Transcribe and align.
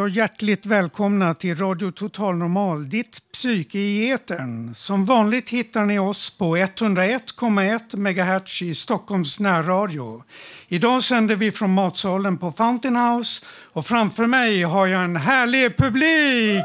Och 0.00 0.08
hjärtligt 0.08 0.66
välkomna 0.66 1.34
till 1.34 1.56
Radio 1.56 1.90
Total 1.90 2.36
Normal, 2.36 2.88
ditt 2.88 3.32
psyke 3.32 3.78
i 3.78 4.10
etern. 4.10 4.74
Som 4.74 5.04
vanligt 5.04 5.50
hittar 5.50 5.84
ni 5.84 5.98
oss 5.98 6.30
på 6.30 6.56
101,1 6.56 7.96
MHz 7.96 8.62
i 8.62 8.74
Stockholms 8.74 9.40
närradio. 9.40 10.22
Idag 10.68 11.02
sänder 11.02 11.36
vi 11.36 11.52
från 11.52 11.74
matsalen 11.74 12.38
på 12.38 12.52
Fountain 12.52 12.96
House 12.96 13.44
och 13.72 13.86
framför 13.86 14.26
mig 14.26 14.62
har 14.62 14.86
jag 14.86 15.04
en 15.04 15.16
härlig 15.16 15.76
publik! 15.76 16.64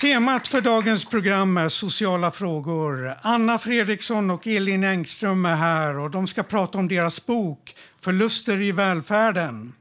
Temat 0.00 0.48
för 0.48 0.60
dagens 0.60 1.04
program 1.04 1.56
är 1.56 1.68
sociala 1.68 2.30
frågor. 2.30 3.14
Anna 3.22 3.58
Fredriksson 3.58 4.30
och 4.30 4.46
Elin 4.46 4.84
Engström 4.84 5.44
är 5.44 5.56
här 5.56 5.98
och 5.98 6.10
de 6.10 6.26
ska 6.26 6.42
prata 6.42 6.78
om 6.78 6.88
deras 6.88 7.26
bok 7.26 7.74
Förluster 8.00 8.62
i 8.62 8.72
välfärden. 8.72 9.72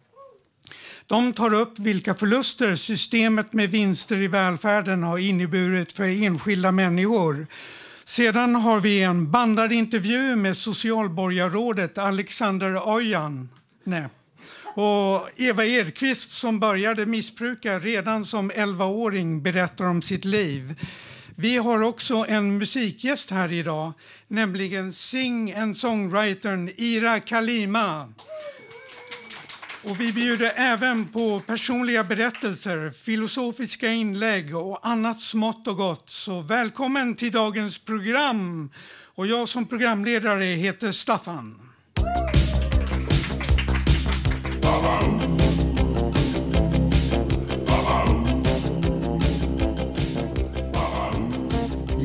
De 1.07 1.33
tar 1.33 1.53
upp 1.53 1.79
vilka 1.79 2.13
förluster 2.13 2.75
systemet 2.75 3.53
med 3.53 3.71
vinster 3.71 4.21
i 4.21 4.27
välfärden 4.27 5.03
har 5.03 5.17
inneburit 5.17 5.91
för 5.91 6.23
enskilda 6.23 6.71
människor. 6.71 7.47
Sedan 8.05 8.55
har 8.55 8.79
vi 8.79 9.01
en 9.01 9.31
bandad 9.31 9.71
intervju 9.71 10.35
med 10.35 10.57
socialborgarrådet 10.57 11.97
Alexander 11.97 12.87
Ojan. 12.87 13.49
Nej 13.83 14.05
och 14.75 15.29
Eva 15.35 15.65
Edqvist 15.65 16.31
som 16.31 16.59
började 16.59 17.05
missbruka 17.05 17.79
redan 17.79 18.25
som 18.25 18.51
11-åring 18.51 19.41
berättar 19.43 19.85
om 19.85 20.01
sitt 20.01 20.25
liv. 20.25 20.75
Vi 21.35 21.57
har 21.57 21.81
också 21.81 22.25
en 22.27 22.57
musikgäst 22.57 23.31
här 23.31 23.51
idag, 23.51 23.93
nämligen 24.27 24.93
sing 24.93 25.53
and 25.53 25.77
songwritern 25.77 26.71
Ira 26.75 27.19
Kalima. 27.19 28.13
Och 29.89 29.99
vi 30.01 30.13
bjuder 30.13 30.51
även 30.55 31.07
på 31.07 31.39
personliga 31.39 32.03
berättelser, 32.03 32.89
filosofiska 32.89 33.89
inlägg 33.89 34.55
och 34.55 34.87
annat 34.87 35.21
smått 35.21 35.67
och 35.67 35.77
gott. 35.77 36.09
Så 36.09 36.41
välkommen 36.41 37.15
till 37.15 37.31
dagens 37.31 37.77
program. 37.77 38.69
Och 39.15 39.27
jag 39.27 39.47
som 39.49 39.65
programledare 39.65 40.43
heter 40.43 40.91
Staffan. 40.91 41.65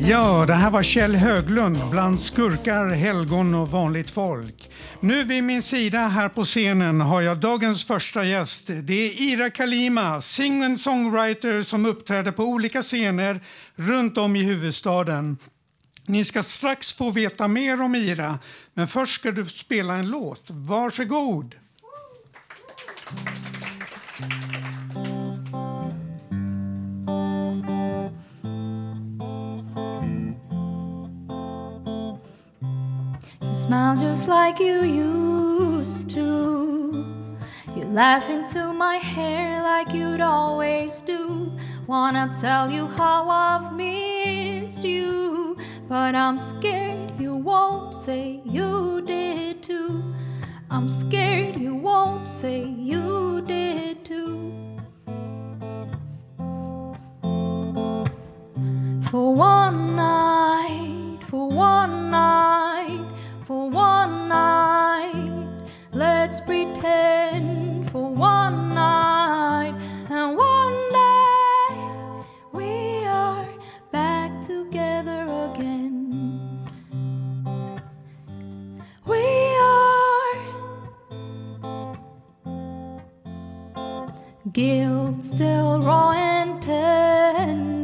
Ja, 0.03 0.45
det 0.47 0.55
här 0.55 0.71
var 0.71 0.83
Kjell 0.83 1.17
Höglund 1.17 1.79
bland 1.91 2.21
skurkar, 2.21 2.89
helgon 2.89 3.55
och 3.55 3.69
vanligt 3.69 4.11
folk. 4.11 4.71
Nu 5.01 5.25
vid 5.25 5.45
min 5.45 5.63
sida 5.63 5.99
här 5.99 6.29
på 6.29 6.45
scenen 6.45 7.01
har 7.01 7.21
jag 7.21 7.39
dagens 7.39 7.85
första 7.85 8.25
gäst. 8.25 8.67
Det 8.67 8.93
är 8.93 9.23
Ira 9.23 9.51
Kalima, 9.51 10.21
sing 10.21 10.79
songwriter 10.79 11.63
som 11.63 11.87
uppträder 11.87 12.33
på 12.33 12.45
olika 12.45 12.83
scener 12.83 13.41
runt 13.75 14.19
om 14.19 14.37
i 14.37 14.43
huvudstaden. 14.43 15.39
Ni 16.07 16.25
ska 16.25 16.43
strax 16.43 16.93
få 16.93 17.11
veta 17.11 17.49
mer 17.49 17.81
om 17.81 17.95
Ira, 17.95 18.39
men 18.75 18.89
först 18.89 19.15
ska 19.15 19.31
du 19.31 19.45
spela 19.45 19.95
en 19.95 20.09
låt. 20.09 20.45
Varsågod! 20.47 21.55
Mm. 23.11 23.60
Smile 33.61 33.95
just 33.95 34.27
like 34.27 34.59
you 34.59 34.83
used 34.85 36.09
to. 36.09 37.37
You 37.77 37.85
laugh 37.85 38.31
into 38.31 38.73
my 38.73 38.97
hair 38.97 39.63
like 39.63 39.93
you'd 39.93 40.23
always 40.23 41.03
do. 41.03 41.53
Wanna 41.87 42.33
tell 42.41 42.71
you 42.71 42.87
how 42.87 43.29
I've 43.29 43.75
missed 43.75 44.83
you, 44.83 45.59
but 45.89 46.15
I'm 46.15 46.39
scared 46.39 47.13
you 47.21 47.37
won't 47.37 47.93
say 47.93 48.41
you 48.47 49.03
did 49.07 49.63
too. 49.63 50.15
I'm 50.71 50.89
scared 50.89 51.61
you 51.61 51.75
won't 51.75 52.29
say 52.29 52.65
you 52.65 53.43
did 53.47 54.07
too. 54.07 54.55
For 59.11 59.35
one 59.35 59.97
night, 59.97 61.19
for 61.29 61.51
one 61.51 62.11
night, 62.11 63.10
for 63.51 63.69
one 63.69 64.29
night, 64.29 65.59
let's 65.93 66.39
pretend 66.39 67.91
for 67.91 68.15
one 68.15 68.73
night 68.73 69.75
and 70.09 70.37
one 70.37 70.79
day 70.93 72.23
we 72.53 73.05
are 73.07 73.49
back 73.91 74.41
together 74.41 75.23
again. 75.51 76.63
We 79.05 79.25
are 79.57 80.37
guilt 84.53 85.25
still 85.25 85.83
raw 85.83 86.13
and 86.13 86.63
tender. 86.63 87.80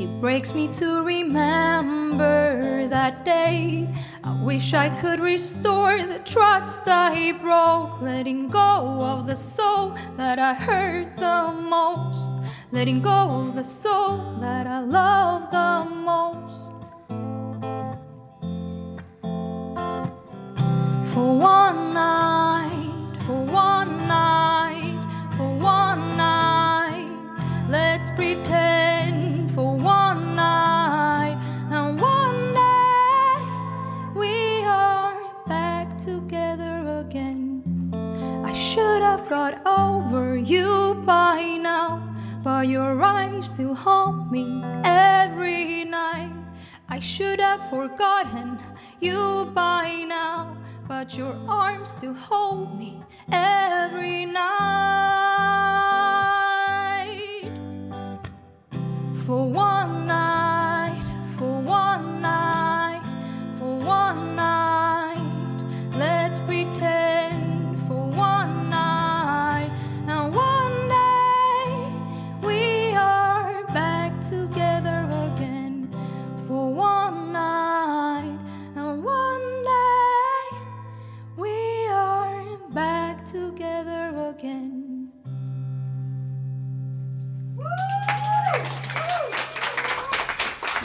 It 0.00 0.18
breaks 0.18 0.54
me 0.54 0.66
to 0.80 1.02
remember 1.02 2.86
that 2.86 3.22
day. 3.26 3.86
I 4.24 4.32
wish 4.42 4.72
I 4.72 4.88
could 4.88 5.20
restore 5.20 5.98
the 6.06 6.20
trust 6.20 6.84
I 6.88 7.32
broke, 7.32 8.00
letting 8.00 8.48
go 8.48 9.04
of 9.04 9.26
the 9.26 9.36
soul 9.36 9.94
that 10.16 10.38
I 10.38 10.54
hurt 10.54 11.18
the 11.18 11.52
most, 11.52 12.32
letting 12.72 13.02
go 13.02 13.10
of 13.10 13.54
the 13.54 13.62
soul 13.62 14.38
that 14.40 14.66
I 14.66 14.80
love 14.80 15.50
the 15.50 15.94
most. 15.94 16.72
For 21.12 21.28
one 21.36 21.92
night, 21.92 23.18
for 23.26 23.44
one 23.44 24.08
night, 24.08 24.98
for 25.36 25.58
one 25.58 26.16
night, 26.16 27.68
let's 27.68 28.08
pretend 28.08 28.69
still 43.60 43.74
me 44.30 44.62
every 44.84 45.84
night. 45.84 46.32
I 46.88 46.98
should 46.98 47.40
have 47.40 47.68
forgotten 47.68 48.58
you 49.00 49.50
by 49.54 50.04
now, 50.08 50.56
but 50.88 51.14
your 51.18 51.36
arms 51.46 51.90
still 51.90 52.14
hold 52.14 52.78
me 52.78 53.02
every 53.30 54.24
night. 54.24 54.40
For 59.26 59.44
one 59.44 60.06
night, 60.06 60.49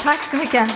Tack 0.05 0.23
så 0.23 0.37
mycket. 0.37 0.69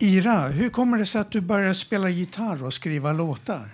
Ira, 0.00 0.48
hur 0.48 0.70
kommer 0.70 0.98
det 0.98 1.06
sig 1.06 1.20
att 1.20 1.30
du 1.30 1.40
började 1.40 1.74
spela 1.74 2.08
gitarr 2.08 2.64
och 2.64 2.74
skriva 2.74 3.12
låtar? 3.12 3.68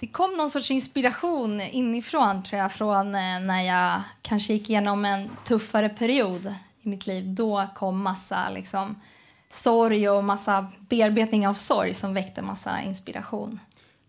det 0.00 0.06
kom 0.06 0.36
någon 0.36 0.50
sorts 0.50 0.70
inspiration 0.70 1.60
inifrån 1.60 2.42
tror 2.42 2.60
jag 2.60 2.72
från 2.72 3.06
eh, 3.06 3.40
när 3.40 3.62
jag 3.62 4.02
kanske 4.22 4.52
gick 4.52 4.70
igenom 4.70 5.04
en 5.04 5.30
tuffare 5.44 5.88
period 5.88 6.54
i 6.82 6.88
mitt 6.88 7.06
liv. 7.06 7.34
Då 7.34 7.66
kom 7.74 8.02
massa 8.02 8.50
liksom, 8.50 9.00
sorg 9.48 10.08
och 10.08 10.24
massa 10.24 10.66
bearbetning 10.78 11.48
av 11.48 11.54
sorg 11.54 11.94
som 11.94 12.14
väckte 12.14 12.42
massa 12.42 12.82
inspiration. 12.82 13.60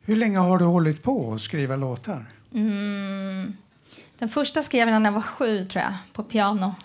Hur 0.02 0.16
länge 0.16 0.38
har 0.38 0.58
du 0.58 0.66
hållit 0.66 1.04
på 1.04 1.34
att 1.34 1.42
skriva 1.42 1.76
låtar? 1.76 2.26
Mm. 2.54 3.58
Den 4.22 4.30
första 4.30 4.64
skrev 4.64 4.90
jag 4.90 5.02
när 5.02 5.10
jag 5.10 5.14
var 5.14 5.22
sju, 5.22 5.66
tror 5.66 5.84
jag, 5.84 5.94
på 6.14 6.24
piano. 6.24 6.76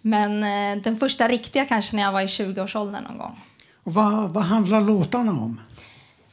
Men 0.00 0.44
eh, 0.44 0.82
den 0.82 0.96
första 0.96 1.28
riktiga 1.28 1.64
kanske 1.64 1.96
när 1.96 2.02
jag 2.02 2.12
var 2.12 2.20
i 2.20 2.26
20-årsåldern 2.26 3.04
någon 3.04 3.18
gång. 3.18 3.40
Och 3.82 3.94
vad, 3.94 4.34
vad 4.34 4.44
handlar 4.44 4.80
låtarna 4.80 5.32
om? 5.32 5.60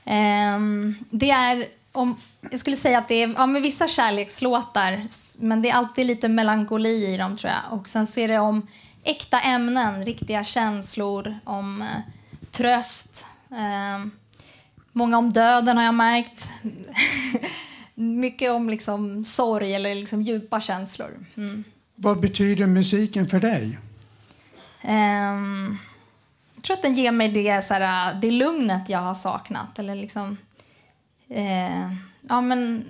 Um, 0.05 0.95
det 1.09 1.31
är 1.31 1.67
om, 1.91 2.17
jag 2.51 2.59
skulle 2.59 2.75
säga 2.75 2.97
att 2.97 3.07
det 3.07 3.15
är 3.23 3.33
ja, 3.37 3.45
med 3.45 3.61
vissa 3.61 3.87
kärlekslåtar, 3.87 5.01
men 5.39 5.61
det 5.61 5.69
är 5.69 5.73
alltid 5.73 6.05
lite 6.05 6.29
melankoli 6.29 7.13
i 7.13 7.17
dem 7.17 7.37
tror 7.37 7.51
jag. 7.51 7.79
Och 7.79 7.87
sen 7.87 8.07
så 8.07 8.19
är 8.19 8.27
det 8.27 8.39
om 8.39 8.67
äkta 9.03 9.39
ämnen, 9.39 10.03
riktiga 10.03 10.43
känslor, 10.43 11.39
om 11.43 11.81
eh, 11.81 11.87
tröst. 12.51 13.27
Eh, 13.51 14.05
många 14.91 15.17
om 15.17 15.33
döden 15.33 15.77
har 15.77 15.83
jag 15.83 15.95
märkt. 15.95 16.49
Mycket 17.95 18.51
om 18.51 18.69
liksom 18.69 19.25
sorg 19.25 19.75
eller 19.75 19.95
liksom 19.95 20.21
djupa 20.21 20.61
känslor. 20.61 21.25
Mm. 21.37 21.63
Vad 21.95 22.21
betyder 22.21 22.67
musiken 22.67 23.27
för 23.27 23.39
dig? 23.39 23.79
Eh, 24.81 25.35
jag 26.55 26.63
tror 26.63 26.77
att 26.77 26.81
den 26.81 26.93
ger 26.93 27.11
mig 27.11 27.29
det, 27.29 27.61
så 27.61 27.73
det 28.21 28.31
lugnet 28.31 28.89
jag 28.89 28.99
har 28.99 29.13
saknat. 29.13 29.79
Eller 29.79 29.95
liksom, 29.95 30.37
eh, 31.29 31.93
ja, 32.21 32.41
men, 32.41 32.85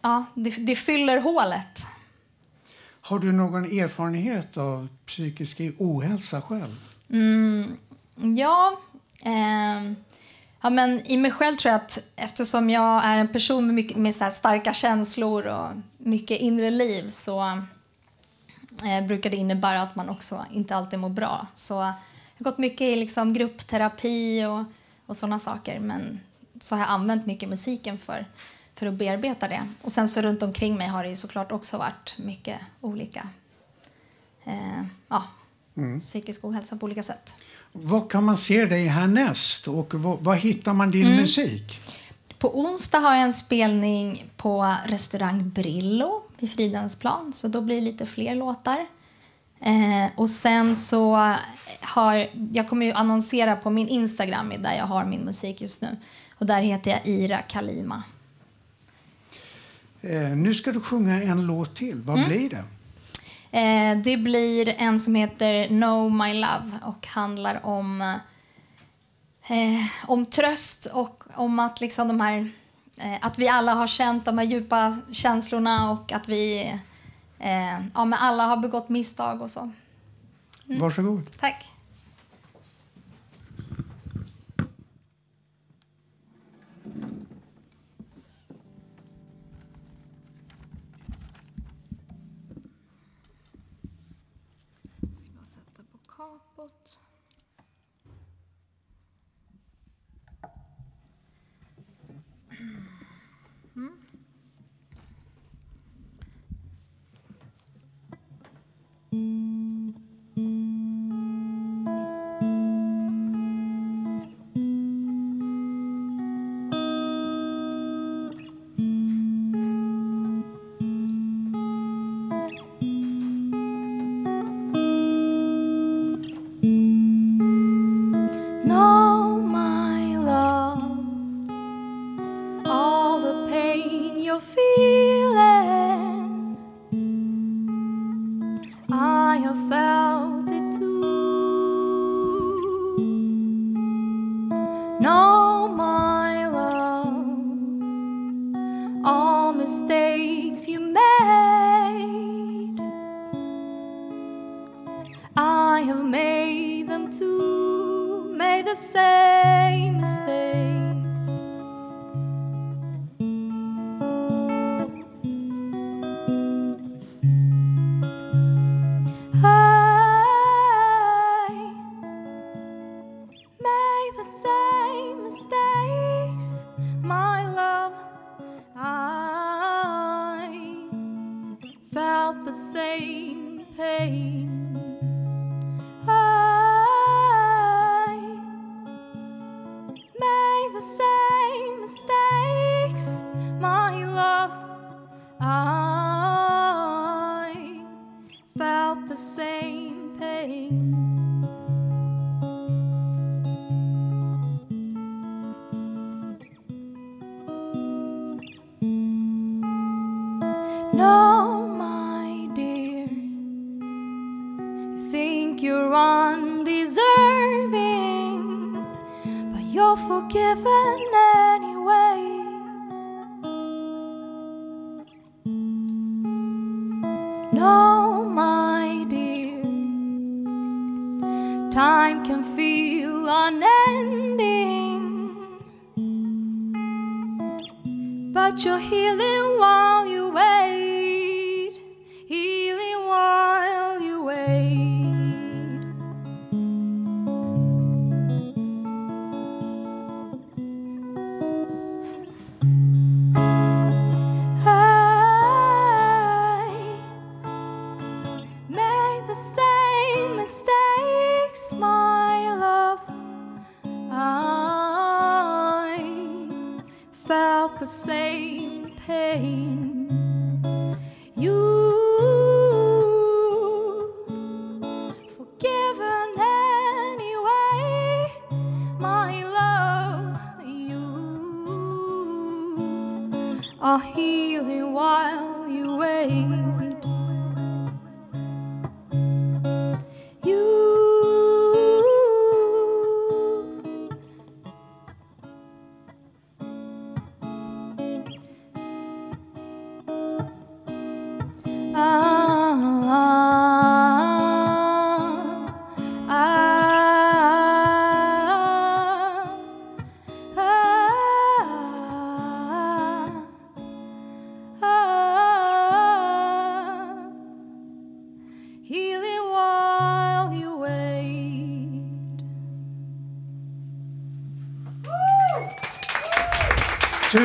ja, 0.00 0.24
det, 0.34 0.50
det, 0.50 0.74
fyller 0.74 1.20
hålet. 1.20 1.86
Har 3.00 3.18
du 3.18 3.32
någon 3.32 3.64
erfarenhet 3.64 4.56
av 4.56 4.88
psykisk 5.06 5.60
ohälsa 5.78 6.42
själv? 6.42 6.90
Mm, 7.10 7.76
ja. 8.36 8.80
Eh, 9.20 9.92
ja 10.64 10.70
men 10.70 11.06
I 11.06 11.16
mig 11.16 11.30
själv 11.30 11.56
tror 11.56 11.72
jag 11.72 11.80
att 11.80 11.98
eftersom 12.16 12.70
jag 12.70 13.04
är 13.04 13.18
en 13.18 13.28
person 13.28 13.66
med, 13.66 13.74
mycket, 13.74 13.96
med 13.96 14.14
så 14.14 14.30
starka 14.30 14.74
känslor 14.74 15.46
och 15.46 15.70
mycket 15.98 16.40
inre 16.40 16.70
liv 16.70 17.10
så 17.10 17.62
eh, 18.84 19.06
brukar 19.06 19.30
det 19.30 19.36
innebära 19.36 19.82
att 19.82 19.96
man 19.96 20.08
också 20.08 20.44
inte 20.52 20.76
alltid 20.76 20.98
mår 20.98 21.08
bra. 21.08 21.46
Så 21.54 21.74
jag 21.74 21.80
har 22.38 22.44
gått 22.44 22.58
mycket 22.58 22.80
i 22.80 22.96
liksom 22.96 23.32
gruppterapi 23.32 24.44
och, 24.44 24.64
och 25.06 25.16
sådana 25.16 25.38
saker. 25.38 25.80
Men 25.80 26.20
så 26.60 26.74
har 26.74 26.80
jag 26.80 26.90
använt 26.90 27.26
mycket 27.26 27.48
musiken 27.48 27.98
för, 27.98 28.26
för 28.74 28.86
att 28.86 28.94
bearbeta 28.94 29.48
det. 29.48 29.68
Och 29.82 29.92
sen 29.92 30.08
så 30.08 30.20
runt 30.20 30.42
omkring 30.42 30.76
mig 30.76 30.88
har 30.88 31.04
det 31.04 31.16
såklart 31.16 31.52
också 31.52 31.78
varit 31.78 32.14
mycket 32.18 32.58
olika 32.80 33.28
eh, 34.44 34.82
ja, 35.08 35.24
mm. 35.76 36.00
psykisk 36.00 36.44
ohälsa 36.44 36.76
på 36.76 36.84
olika 36.84 37.02
sätt. 37.02 37.36
Vad 37.76 38.10
kan 38.10 38.24
man 38.24 38.36
se 38.36 38.64
dig 38.64 38.86
härnäst 38.86 39.68
och 39.68 39.94
var 39.94 40.34
hittar 40.34 40.74
man 40.74 40.90
din 40.90 41.06
mm. 41.06 41.16
musik? 41.16 41.80
På 42.38 42.60
onsdag 42.60 42.98
har 42.98 43.14
jag 43.14 43.22
en 43.22 43.32
spelning 43.32 44.24
på 44.36 44.74
restaurang 44.86 45.50
Brillo 45.50 46.22
vid 46.38 46.52
Fridhemsplan, 46.52 47.32
så 47.32 47.48
då 47.48 47.60
blir 47.60 47.76
det 47.76 47.82
lite 47.82 48.06
fler 48.06 48.34
låtar. 48.34 48.86
Eh, 49.60 50.10
och 50.16 50.30
sen 50.30 50.76
så 50.76 51.34
har 51.80 52.26
jag 52.52 52.68
kommer 52.68 52.86
ju 52.86 52.92
annonsera 52.92 53.56
på 53.56 53.70
min 53.70 53.88
Instagram 53.88 54.52
där 54.58 54.72
jag 54.72 54.86
har 54.86 55.04
min 55.04 55.20
musik 55.20 55.60
just 55.60 55.82
nu. 55.82 55.96
Och 56.34 56.46
där 56.46 56.62
heter 56.62 56.90
jag 56.90 57.00
Ira 57.04 57.38
Kalima. 57.38 58.02
Eh, 60.00 60.28
nu 60.28 60.54
ska 60.54 60.72
du 60.72 60.80
sjunga 60.80 61.22
en 61.22 61.46
låt 61.46 61.76
till. 61.76 62.00
Vad 62.00 62.16
mm. 62.18 62.28
blir 62.28 62.50
det? 62.50 62.64
Eh, 63.54 63.96
det 63.96 64.16
blir 64.16 64.68
en 64.78 64.98
som 64.98 65.14
heter 65.14 65.66
Know 65.66 66.12
My 66.12 66.34
Love 66.34 66.78
och 66.82 67.06
handlar 67.06 67.66
om, 67.66 68.00
eh, 69.46 70.06
om 70.06 70.24
tröst 70.24 70.86
och 70.86 71.24
om 71.34 71.58
att, 71.58 71.80
liksom 71.80 72.08
de 72.08 72.20
här, 72.20 72.50
eh, 72.98 73.18
att 73.20 73.38
vi 73.38 73.48
alla 73.48 73.74
har 73.74 73.86
känt 73.86 74.24
de 74.24 74.38
här 74.38 74.44
djupa 74.44 74.98
känslorna 75.12 75.90
och 75.90 76.12
att 76.12 76.28
vi 76.28 76.72
eh, 77.38 77.78
ja, 77.94 78.04
men 78.04 78.12
alla 78.12 78.46
har 78.46 78.56
begått 78.56 78.88
misstag 78.88 79.42
och 79.42 79.50
så. 79.50 79.72
Mm. 80.66 80.80
Varsågod. 80.80 81.38
Tack. 81.40 81.73
heart, 96.24 96.40
but 96.56 97.03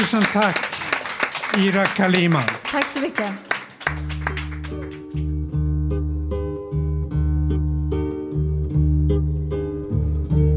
Tusen 0.09 0.23
tack, 0.23 0.57
Ira 1.57 1.85
Kalima. 1.85 2.41
Tack 2.71 2.85
så 2.93 2.99
mycket. 2.99 3.31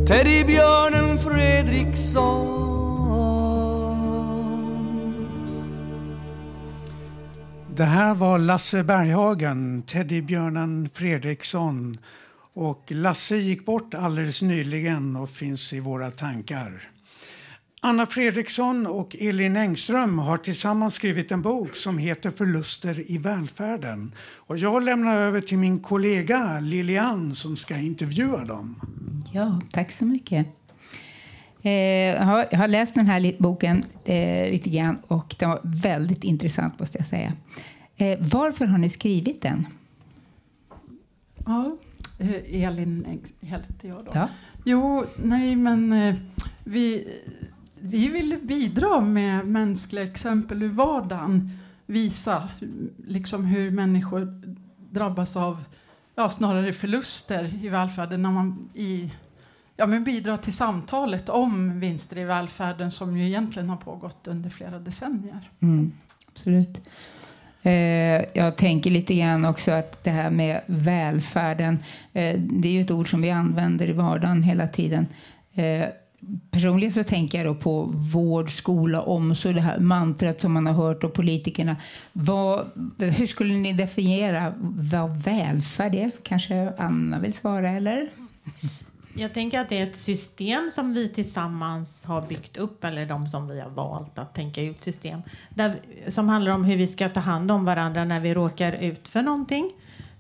Teddybjörnen 0.09 1.19
Fredriksson 1.19 2.47
Det 7.77 7.85
här 7.85 8.15
var 8.15 8.39
Lasse 8.39 8.85
Berghagen, 8.85 9.83
Teddybjörnen 9.83 10.89
Fredriksson. 10.89 11.99
Och 12.55 12.85
Lasse 12.89 13.37
gick 13.37 13.67
bort 13.67 13.95
alldeles 13.95 14.43
nyligen 14.43 15.17
och 15.17 15.31
finns 15.31 15.73
i 15.73 15.81
våra 15.81 16.11
tankar. 16.11 16.89
Anna 17.85 18.07
Fredriksson 18.07 18.87
och 18.87 19.17
Elin 19.21 19.57
Engström 19.57 20.19
har 20.19 20.37
tillsammans 20.37 20.95
skrivit 20.95 21.33
en 21.33 21.43
bok 21.43 21.77
som 21.77 21.99
heter 21.99 22.31
Förluster 22.31 23.11
i 23.11 23.19
välfärden. 23.19 24.15
Och 24.37 24.59
jag 24.59 24.83
lämnar 24.83 25.17
över 25.17 25.41
till 25.41 25.59
min 25.59 25.81
kollega 25.81 26.61
Lilian 26.61 27.35
som 27.35 27.57
ska 27.57 27.77
intervjua 27.77 28.45
dem. 28.45 28.81
Ja, 29.33 29.61
tack 29.71 29.93
så 29.93 30.05
mycket. 30.05 30.47
Eh, 31.63 31.73
jag, 31.73 32.47
har, 32.57 32.69
läst 32.69 32.95
den 32.95 33.07
här 33.07 33.37
boken 33.39 33.85
eh, 34.05 34.51
lite 34.51 34.71
grann 34.71 34.99
och 35.07 35.35
den 35.39 35.49
var 35.49 35.61
väldigt 35.63 36.25
intressant 36.25 36.79
måste 36.79 36.99
jag 36.99 37.07
säga. 37.07 37.33
Eh, 37.97 38.19
varför 38.21 38.67
har 38.67 38.79
ni 38.79 38.91
skrivit 38.91 39.43
den? 39.43 39.67
Ja, 41.47 41.77
Elin 42.47 43.21
heter 43.41 43.89
jag 43.89 44.05
då. 44.05 44.11
Ja. 44.15 44.29
Jo, 44.65 45.05
nej 45.17 45.57
men 45.57 45.93
eh, 45.93 46.17
vi, 46.65 47.09
vi 47.83 48.09
vill 48.09 48.39
bidra 48.43 49.01
med 49.01 49.47
mänskliga 49.47 50.05
exempel 50.05 50.63
ur 50.63 50.69
vardagen. 50.69 51.59
Visa 51.87 52.49
liksom 53.07 53.45
hur 53.45 53.71
människor 53.71 54.43
drabbas 54.91 55.37
av 55.37 55.65
ja, 56.15 56.29
snarare 56.29 56.73
förluster 56.73 57.65
i 57.65 57.69
välfärden 57.69 58.23
när 58.23 58.31
man 58.31 58.69
i, 58.75 59.11
ja, 59.77 59.87
men 59.87 60.05
bidrar 60.05 60.37
till 60.37 60.53
samtalet 60.53 61.29
om 61.29 61.81
vinster 61.81 62.19
i 62.19 62.25
välfärden 62.25 62.91
som 62.91 63.17
ju 63.17 63.27
egentligen 63.27 63.69
har 63.69 63.77
pågått 63.77 64.29
under 64.29 64.51
flera 64.51 64.79
decennier. 64.79 65.51
Mm, 65.61 65.93
absolut. 66.29 66.81
Eh, 67.63 68.25
jag 68.35 68.57
tänker 68.57 68.91
lite 68.91 69.15
grann 69.15 69.45
också 69.45 69.73
att 69.73 70.05
det 70.05 70.11
här 70.11 70.31
med 70.31 70.61
välfärden, 70.67 71.79
eh, 72.13 72.39
det 72.39 72.69
är 72.69 72.73
ju 72.73 72.81
ett 72.81 72.91
ord 72.91 73.11
som 73.11 73.23
vi 73.23 73.31
använder 73.31 73.89
i 73.89 73.93
vardagen 73.93 74.43
hela 74.43 74.67
tiden. 74.67 75.07
Eh, 75.55 75.89
Personligen 76.51 76.93
så 76.93 77.05
tänker 77.05 77.39
jag 77.39 77.47
då 77.47 77.55
på 77.55 77.83
vård, 77.95 78.51
skola, 78.51 79.03
omsorg, 79.03 79.55
det 79.55 79.61
här 79.61 79.79
mantrat 79.79 80.41
som 80.41 80.53
man 80.53 80.67
har 80.67 80.75
hört 80.75 81.05
av 81.05 81.09
politikerna. 81.09 81.77
Vad, 82.13 82.67
hur 82.99 83.27
skulle 83.27 83.55
ni 83.55 83.73
definiera 83.73 84.55
vad 84.61 85.23
välfärd 85.23 85.95
är? 85.95 86.11
Kanske 86.23 86.73
Anna 86.79 87.19
vill 87.19 87.33
svara, 87.33 87.71
eller? 87.71 88.11
Jag 89.17 89.35
tänker 89.35 89.61
att 89.61 89.69
det 89.69 89.79
är 89.79 89.87
ett 89.87 89.97
system 89.97 90.71
som 90.75 90.95
vi 90.95 91.09
tillsammans 91.09 92.05
har 92.05 92.23
byggt 92.23 92.57
upp, 92.57 92.85
eller 92.85 93.07
de 93.07 93.29
som 93.29 93.49
vi 93.49 93.61
har 93.61 93.71
valt 93.71 94.19
att 94.19 94.35
tänka 94.35 94.63
ut 94.63 94.85
system, 94.85 95.23
där, 95.51 95.81
som 96.09 96.29
handlar 96.29 96.53
om 96.53 96.65
hur 96.65 96.77
vi 96.77 96.87
ska 96.87 97.09
ta 97.09 97.21
hand 97.21 97.51
om 97.51 97.65
varandra 97.65 98.05
när 98.05 98.21
vi 98.21 98.35
råkar 98.35 98.73
ut 98.73 99.09
för 99.09 99.23
någonting 99.23 99.71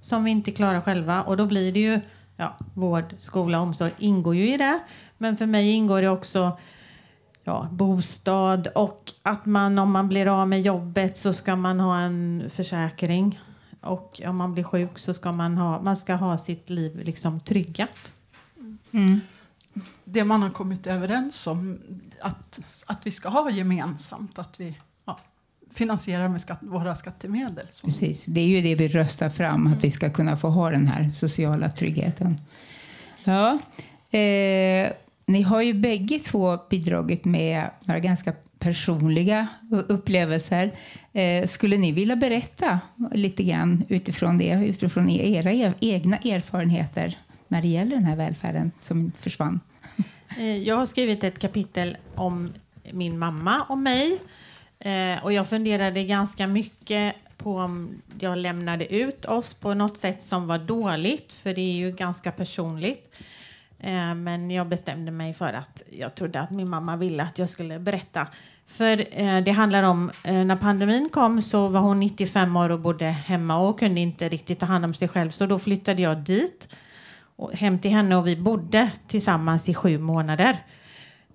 som 0.00 0.24
vi 0.24 0.30
inte 0.30 0.50
klarar 0.50 0.80
själva. 0.80 1.22
Och 1.22 1.36
då 1.36 1.46
blir 1.46 1.72
det 1.72 1.80
ju, 1.80 2.00
ja, 2.42 2.56
vård, 2.74 3.14
skola, 3.18 3.60
omsorg 3.60 3.92
ingår 3.98 4.36
ju 4.36 4.54
i 4.54 4.56
det. 4.56 4.80
Men 5.18 5.36
för 5.36 5.46
mig 5.46 5.70
ingår 5.70 6.02
det 6.02 6.08
också 6.08 6.58
ja, 7.44 7.68
bostad 7.72 8.66
och 8.74 9.12
att 9.22 9.46
man 9.46 9.78
om 9.78 9.92
man 9.92 10.08
blir 10.08 10.40
av 10.40 10.48
med 10.48 10.62
jobbet 10.62 11.16
så 11.16 11.32
ska 11.32 11.56
man 11.56 11.80
ha 11.80 11.98
en 11.98 12.44
försäkring. 12.50 13.40
Och 13.80 14.20
om 14.26 14.36
man 14.36 14.54
blir 14.54 14.64
sjuk 14.64 14.98
så 14.98 15.14
ska 15.14 15.32
man 15.32 15.56
ha, 15.56 15.82
man 15.82 15.96
ska 15.96 16.14
ha 16.14 16.38
sitt 16.38 16.70
liv 16.70 17.00
liksom 17.04 17.40
tryggat. 17.40 18.12
Mm. 18.92 19.20
det 20.04 20.24
man 20.24 20.42
har 20.42 20.50
kommit 20.50 20.86
överens 20.86 21.46
om 21.46 21.80
att, 22.20 22.60
att 22.86 23.06
vi 23.06 23.10
ska 23.10 23.28
ha 23.28 23.50
gemensamt, 23.50 24.38
att 24.38 24.60
vi 24.60 24.78
finansierar 25.74 26.28
med 26.28 26.40
skatt, 26.40 26.58
våra 26.60 26.96
skattemedel. 26.96 27.66
Så. 27.70 27.86
Precis, 27.86 28.24
det 28.24 28.40
är 28.40 28.46
ju 28.46 28.60
det 28.62 28.74
vi 28.74 28.88
röstar 28.88 29.28
fram, 29.30 29.66
att 29.66 29.84
vi 29.84 29.90
ska 29.90 30.10
kunna 30.10 30.36
få 30.36 30.48
ha 30.48 30.70
den 30.70 30.86
här 30.86 31.10
sociala 31.14 31.70
tryggheten. 31.70 32.38
Ja, 33.24 33.58
eh, 34.18 34.92
ni 35.26 35.42
har 35.42 35.62
ju 35.62 35.74
bägge 35.74 36.18
två 36.18 36.58
bidragit 36.70 37.24
med 37.24 37.70
några 37.84 38.00
ganska 38.00 38.32
personliga 38.58 39.46
upplevelser. 39.88 40.70
Eh, 41.12 41.46
skulle 41.46 41.76
ni 41.76 41.92
vilja 41.92 42.16
berätta 42.16 42.80
lite 43.12 43.42
grann 43.42 43.84
utifrån 43.88 44.38
det, 44.38 44.64
utifrån 44.66 45.10
era 45.10 45.52
er, 45.52 45.74
egna 45.80 46.16
erfarenheter 46.16 47.18
när 47.48 47.62
det 47.62 47.68
gäller 47.68 47.96
den 47.96 48.04
här 48.04 48.16
välfärden 48.16 48.70
som 48.78 49.12
försvann? 49.18 49.60
Eh, 50.38 50.56
Jag 50.56 50.76
har 50.76 50.86
skrivit 50.86 51.24
ett 51.24 51.38
kapitel 51.38 51.96
om 52.14 52.52
min 52.92 53.18
mamma 53.18 53.62
och 53.68 53.78
mig. 53.78 54.18
Eh, 54.84 55.24
Och 55.24 55.32
jag 55.32 55.48
funderade 55.48 56.04
ganska 56.04 56.46
mycket 56.46 57.14
på 57.36 57.56
om 57.56 58.02
jag 58.20 58.38
lämnade 58.38 58.94
ut 58.94 59.24
oss 59.24 59.54
på 59.54 59.74
något 59.74 59.96
sätt 59.98 60.22
som 60.22 60.46
var 60.46 60.58
dåligt, 60.58 61.32
för 61.32 61.54
det 61.54 61.60
är 61.60 61.72
ju 61.72 61.90
ganska 61.92 62.32
personligt. 62.32 63.14
Eh, 63.80 64.14
Men 64.14 64.50
jag 64.50 64.68
bestämde 64.68 65.10
mig 65.10 65.34
för 65.34 65.52
att 65.52 65.82
jag 65.90 66.14
trodde 66.14 66.40
att 66.40 66.50
min 66.50 66.70
mamma 66.70 66.96
ville 66.96 67.22
att 67.22 67.38
jag 67.38 67.48
skulle 67.48 67.78
berätta. 67.78 68.26
För 68.66 69.04
eh, 69.20 69.40
det 69.44 69.50
handlar 69.50 69.82
om, 69.82 70.10
eh, 70.24 70.44
när 70.44 70.56
pandemin 70.56 71.08
kom 71.12 71.42
så 71.42 71.68
var 71.68 71.80
hon 71.80 72.00
95 72.00 72.56
år 72.56 72.70
och 72.70 72.80
bodde 72.80 73.04
hemma 73.06 73.56
och 73.58 73.78
kunde 73.78 74.00
inte 74.00 74.28
riktigt 74.28 74.60
ta 74.60 74.66
hand 74.66 74.84
om 74.84 74.94
sig 74.94 75.08
själv. 75.08 75.30
Så 75.30 75.46
då 75.46 75.58
flyttade 75.58 76.02
jag 76.02 76.18
dit, 76.18 76.68
och 77.36 77.52
hem 77.52 77.78
till 77.78 77.90
henne 77.90 78.16
och 78.16 78.26
vi 78.26 78.36
bodde 78.36 78.90
tillsammans 79.08 79.68
i 79.68 79.74
sju 79.74 79.98
månader. 79.98 80.56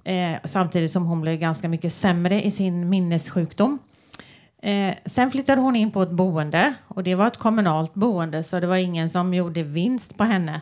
Eh, 0.08 0.38
samtidigt 0.44 0.92
som 0.92 1.06
hon 1.06 1.22
blev 1.22 1.40
ganska 1.40 1.70
mycket 1.70 1.94
sämre 1.94 2.46
i 2.46 2.52
sin 2.52 2.90
minnessjukdom. 2.90 3.80
Eh, 4.62 4.96
sen 5.06 5.32
flyttade 5.32 5.62
hon 5.62 5.76
in 5.76 5.92
på 5.92 6.02
ett 6.02 6.12
boende 6.12 6.74
och 6.88 7.04
det 7.04 7.16
var 7.16 7.28
ett 7.28 7.38
kommunalt 7.38 7.94
boende 7.94 8.44
så 8.44 8.60
det 8.60 8.68
var 8.68 8.76
ingen 8.76 9.10
som 9.10 9.34
gjorde 9.34 9.64
vinst 9.64 10.18
på 10.18 10.24
henne. 10.24 10.62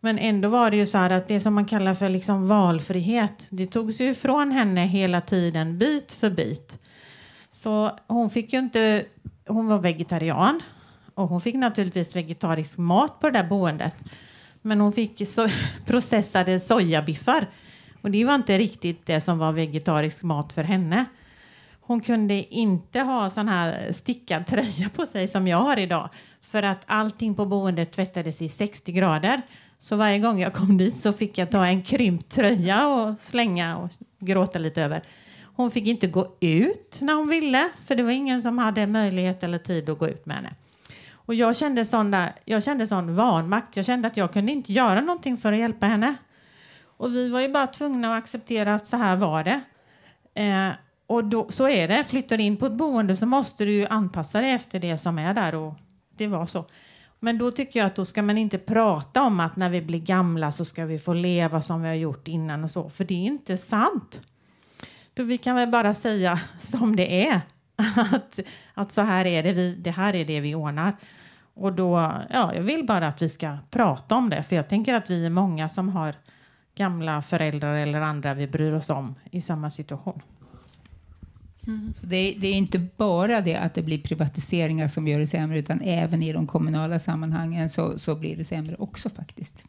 Men 0.00 0.18
ändå 0.18 0.48
var 0.48 0.70
det 0.70 0.76
ju 0.76 0.86
så 0.86 0.98
här 0.98 1.10
att 1.10 1.28
det 1.28 1.40
som 1.40 1.54
man 1.54 1.64
kallar 1.64 1.94
för 1.94 2.08
liksom 2.08 2.48
valfrihet, 2.48 3.46
det 3.50 3.66
togs 3.66 4.00
ju 4.00 4.10
ifrån 4.10 4.50
henne 4.52 4.86
hela 4.86 5.20
tiden, 5.20 5.78
bit 5.78 6.12
för 6.12 6.30
bit. 6.30 6.78
Så 7.52 7.90
hon 8.06 8.30
fick 8.30 8.52
ju 8.52 8.58
inte, 8.58 9.04
hon 9.46 9.66
var 9.66 9.78
vegetarian 9.78 10.62
och 11.14 11.28
hon 11.28 11.40
fick 11.40 11.54
naturligtvis 11.54 12.16
vegetarisk 12.16 12.78
mat 12.78 13.20
på 13.20 13.30
det 13.30 13.38
där 13.38 13.48
boendet. 13.48 13.96
Men 14.62 14.80
hon 14.80 14.92
fick 14.92 15.28
so 15.28 15.48
processade 15.86 16.60
sojabiffar 16.60 17.46
och 18.02 18.10
det 18.10 18.24
var 18.24 18.34
inte 18.34 18.58
riktigt 18.58 19.06
det 19.06 19.20
som 19.20 19.38
var 19.38 19.52
vegetarisk 19.52 20.22
mat 20.22 20.52
för 20.52 20.62
henne. 20.62 21.04
Hon 21.80 22.00
kunde 22.00 22.54
inte 22.54 23.00
ha 23.00 23.30
sån 23.30 23.48
här 23.48 23.92
stickad 23.92 24.46
tröja 24.46 24.88
på 24.88 25.06
sig 25.06 25.28
som 25.28 25.48
jag 25.48 25.58
har 25.58 25.78
idag 25.78 26.08
för 26.40 26.62
att 26.62 26.84
allting 26.86 27.34
på 27.34 27.46
boendet 27.46 27.92
tvättades 27.92 28.42
i 28.42 28.48
60 28.48 28.92
grader. 28.92 29.42
Så 29.78 29.96
varje 29.96 30.18
gång 30.18 30.40
jag 30.40 30.52
kom 30.52 30.78
dit 30.78 30.96
så 30.96 31.12
fick 31.12 31.38
jag 31.38 31.50
ta 31.50 31.66
en 31.66 31.82
krympt 31.82 32.34
tröja 32.34 32.88
och 32.88 33.14
slänga 33.20 33.76
och 33.76 33.90
gråta 34.18 34.58
lite 34.58 34.82
över. 34.82 35.02
Hon 35.54 35.70
fick 35.70 35.86
inte 35.86 36.06
gå 36.06 36.36
ut 36.40 36.98
när 37.00 37.14
hon 37.14 37.28
ville 37.28 37.68
för 37.86 37.96
det 37.96 38.02
var 38.02 38.10
ingen 38.10 38.42
som 38.42 38.58
hade 38.58 38.86
möjlighet 38.86 39.42
eller 39.42 39.58
tid 39.58 39.88
att 39.88 39.98
gå 39.98 40.08
ut 40.08 40.26
med 40.26 40.36
henne. 40.36 40.54
Och 41.12 41.34
jag 41.34 41.56
kände 41.56 41.84
sån, 41.84 42.10
där, 42.10 42.32
jag 42.44 42.64
kände 42.64 42.86
sån 42.86 43.14
vanmakt. 43.14 43.76
Jag 43.76 43.86
kände 43.86 44.08
att 44.08 44.16
jag 44.16 44.32
kunde 44.32 44.52
inte 44.52 44.72
göra 44.72 45.00
någonting 45.00 45.36
för 45.36 45.52
att 45.52 45.58
hjälpa 45.58 45.86
henne. 45.86 46.14
Och 47.02 47.14
vi 47.14 47.28
var 47.28 47.40
ju 47.40 47.48
bara 47.48 47.66
tvungna 47.66 48.16
att 48.16 48.22
acceptera 48.22 48.74
att 48.74 48.86
så 48.86 48.96
här 48.96 49.16
var 49.16 49.44
det. 49.44 49.60
Eh, 50.42 50.70
och 51.06 51.24
då, 51.24 51.50
så 51.50 51.68
är 51.68 51.88
det. 51.88 52.04
Flyttar 52.04 52.36
du 52.36 52.42
in 52.42 52.56
på 52.56 52.66
ett 52.66 52.72
boende 52.72 53.16
så 53.16 53.26
måste 53.26 53.64
du 53.64 53.86
anpassa 53.86 54.40
dig 54.40 54.50
efter 54.50 54.80
det 54.80 54.98
som 54.98 55.18
är 55.18 55.34
där. 55.34 55.54
Och 55.54 55.74
det 56.16 56.26
var 56.26 56.46
så. 56.46 56.64
Men 57.20 57.38
då 57.38 57.50
tycker 57.50 57.80
jag 57.80 57.86
att 57.86 57.96
då 57.96 58.04
ska 58.04 58.22
man 58.22 58.38
inte 58.38 58.58
prata 58.58 59.22
om 59.22 59.40
att 59.40 59.56
när 59.56 59.70
vi 59.70 59.82
blir 59.82 59.98
gamla 59.98 60.52
så 60.52 60.64
ska 60.64 60.84
vi 60.84 60.98
få 60.98 61.12
leva 61.12 61.62
som 61.62 61.82
vi 61.82 61.88
har 61.88 61.94
gjort 61.94 62.28
innan 62.28 62.64
och 62.64 62.70
så. 62.70 62.90
För 62.90 63.04
det 63.04 63.14
är 63.14 63.26
inte 63.26 63.56
sant. 63.56 64.20
Då 65.14 65.22
vi 65.22 65.38
kan 65.38 65.56
väl 65.56 65.68
bara 65.68 65.94
säga 65.94 66.40
som 66.60 66.96
det 66.96 67.28
är. 67.28 67.40
Att, 68.12 68.38
att 68.74 68.92
så 68.92 69.00
här 69.00 69.24
är 69.24 69.42
det, 69.42 69.52
vi, 69.52 69.74
det 69.74 69.90
här 69.90 70.14
är 70.14 70.24
det 70.24 70.40
vi 70.40 70.54
ordnar. 70.54 70.96
Och 71.54 71.72
då, 71.72 72.12
ja, 72.30 72.54
jag 72.54 72.62
vill 72.62 72.86
bara 72.86 73.06
att 73.06 73.22
vi 73.22 73.28
ska 73.28 73.56
prata 73.70 74.16
om 74.16 74.30
det. 74.30 74.42
För 74.42 74.56
jag 74.56 74.68
tänker 74.68 74.94
att 74.94 75.10
vi 75.10 75.26
är 75.26 75.30
många 75.30 75.68
som 75.68 75.88
har 75.88 76.14
gamla 76.74 77.22
föräldrar 77.22 77.74
eller 77.74 78.00
andra 78.00 78.34
vi 78.34 78.46
bryr 78.46 78.72
oss 78.72 78.90
om 78.90 79.14
i 79.30 79.40
samma 79.40 79.70
situation. 79.70 80.22
Mm. 81.66 81.92
Så 81.96 82.06
det 82.06 82.16
är, 82.16 82.40
det, 82.40 82.46
är, 82.46 82.54
inte 82.54 82.78
bara 82.96 83.40
det 83.40 83.56
att 83.56 83.74
det 83.74 83.82
blir 83.82 83.98
privatiseringar 83.98 84.88
som 84.88 85.08
gör 85.08 85.18
det 85.20 85.26
sämre 85.26 85.58
utan 85.58 85.80
även 85.80 86.22
i 86.22 86.32
de 86.32 86.46
kommunala 86.46 86.98
sammanhangen 86.98 87.70
så, 87.70 87.98
så 87.98 88.14
blir 88.14 88.36
det 88.36 88.44
sämre 88.44 88.76
också 88.78 89.10
faktiskt. 89.10 89.64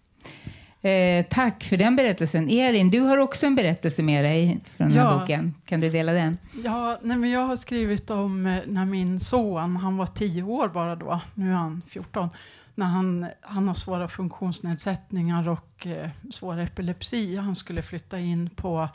Eh, 0.81 1.25
tack 1.29 1.63
för 1.63 1.77
den 1.77 1.95
berättelsen. 1.95 2.49
Elin, 2.49 2.89
du 2.89 2.99
har 2.99 3.17
också 3.17 3.45
en 3.45 3.55
berättelse 3.55 4.03
med 4.03 4.23
dig 4.23 4.59
från 4.75 4.89
den 4.89 4.97
här 4.97 5.05
ja. 5.05 5.19
boken. 5.19 5.53
Kan 5.65 5.79
du 5.79 5.89
dela 5.89 6.11
den? 6.13 6.37
Ja, 6.63 6.99
nej, 7.01 7.17
men 7.17 7.29
jag 7.29 7.47
har 7.47 7.55
skrivit 7.55 8.09
om 8.09 8.45
eh, 8.45 8.57
när 8.67 8.85
min 8.85 9.19
son, 9.19 9.75
han 9.75 9.97
var 9.97 10.07
tio 10.07 10.43
år 10.43 10.67
bara 10.67 10.95
då, 10.95 11.21
nu 11.33 11.49
är 11.49 11.55
han 11.55 11.81
14, 11.87 12.29
när 12.75 12.85
han, 12.85 13.27
han 13.41 13.67
har 13.67 13.75
svåra 13.75 14.07
funktionsnedsättningar 14.07 15.49
och 15.49 15.87
eh, 15.87 16.09
svår 16.31 16.59
epilepsi. 16.59 17.35
Han 17.35 17.55
skulle 17.55 17.81
flytta 17.81 18.19
in 18.19 18.49
på 18.49 18.89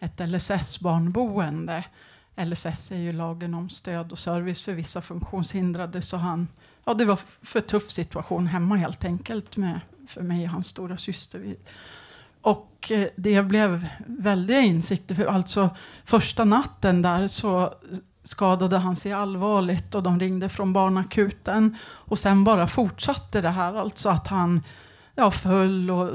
ett 0.00 0.20
LSS-barnboende. 0.28 1.84
LSS 2.36 2.92
är 2.92 2.96
ju 2.96 3.12
lagen 3.12 3.54
om 3.54 3.70
stöd 3.70 4.12
och 4.12 4.18
service 4.18 4.62
för 4.62 4.72
vissa 4.72 5.02
funktionshindrade. 5.02 6.02
Så 6.02 6.16
han, 6.16 6.48
ja, 6.84 6.94
det 6.94 7.04
var 7.04 7.20
för 7.42 7.60
tuff 7.60 7.90
situation 7.90 8.46
hemma 8.46 8.76
helt 8.76 9.04
enkelt 9.04 9.56
med, 9.56 9.80
för 10.06 10.22
mig 10.22 10.44
och 10.44 10.50
hans 10.50 10.66
stora 10.66 10.96
syster. 10.96 11.56
Och 12.40 12.90
eh, 12.90 13.08
det 13.16 13.42
blev 13.42 13.88
väldiga 14.06 14.60
insikter. 14.60 15.14
För 15.14 15.26
alltså 15.26 15.70
första 16.04 16.44
natten 16.44 17.02
där 17.02 17.26
så 17.26 17.74
skadade 18.26 18.78
han 18.78 18.96
sig 18.96 19.12
allvarligt 19.12 19.94
och 19.94 20.02
de 20.02 20.20
ringde 20.20 20.48
från 20.48 20.72
barnakuten. 20.72 21.76
Och 21.82 22.18
sen 22.18 22.44
bara 22.44 22.66
fortsatte 22.66 23.40
det 23.40 23.50
här, 23.50 23.74
alltså 23.74 24.08
att 24.08 24.26
han 24.26 24.62
ja, 25.14 25.30
föll 25.30 25.90
och 25.90 26.10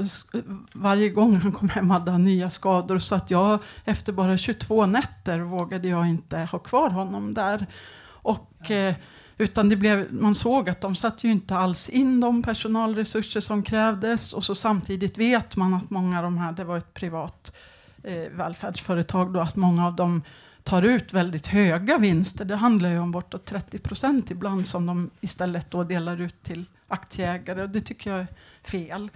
varje 0.72 1.08
gång 1.08 1.36
han 1.36 1.52
kom 1.52 1.68
hem 1.68 1.90
hade 1.90 2.10
han 2.10 2.24
nya 2.24 2.50
skador. 2.50 2.98
Så 2.98 3.14
att 3.14 3.30
jag 3.30 3.58
efter 3.84 4.12
bara 4.12 4.38
22 4.38 4.86
nätter 4.86 5.38
vågade 5.38 5.88
jag 5.88 6.08
inte 6.08 6.38
ha 6.38 6.58
kvar 6.58 6.90
honom 6.90 7.34
där. 7.34 7.66
Och, 8.04 8.70
eh, 8.70 8.94
utan 9.38 9.68
det 9.68 9.76
blev, 9.76 10.12
man 10.12 10.34
såg 10.34 10.68
att 10.68 10.80
de 10.80 10.96
satte 10.96 11.26
ju 11.26 11.32
inte 11.32 11.56
alls 11.56 11.88
in 11.88 12.20
de 12.20 12.42
personalresurser 12.42 13.40
som 13.40 13.62
krävdes. 13.62 14.32
Och 14.32 14.44
så 14.44 14.54
samtidigt 14.54 15.18
vet 15.18 15.56
man 15.56 15.74
att 15.74 15.90
många 15.90 16.18
av 16.18 16.24
de 16.24 16.38
här, 16.38 16.52
det 16.52 16.64
var 16.64 16.78
ett 16.78 16.94
privat 16.94 17.56
eh, 18.02 18.30
välfärdsföretag 18.32 19.32
då, 19.32 19.40
att 19.40 19.56
många 19.56 19.86
av 19.86 19.96
dem 19.96 20.22
tar 20.64 20.82
ut 20.82 21.12
väldigt 21.12 21.46
höga 21.46 21.98
vinster. 21.98 22.44
Det 22.44 22.56
handlar 22.56 22.90
ju 22.90 22.98
om 22.98 23.10
bortåt 23.10 23.44
30 23.44 23.78
procent 23.78 24.30
ibland 24.30 24.66
som 24.66 24.86
de 24.86 25.10
istället 25.20 25.70
då 25.70 25.84
delar 25.84 26.20
ut 26.20 26.42
till 26.42 26.64
aktieägare. 26.88 27.62
Och 27.62 27.70
det 27.70 27.80
tycker 27.80 28.10
jag 28.10 28.20
är 28.20 28.26
fel. 28.62 29.10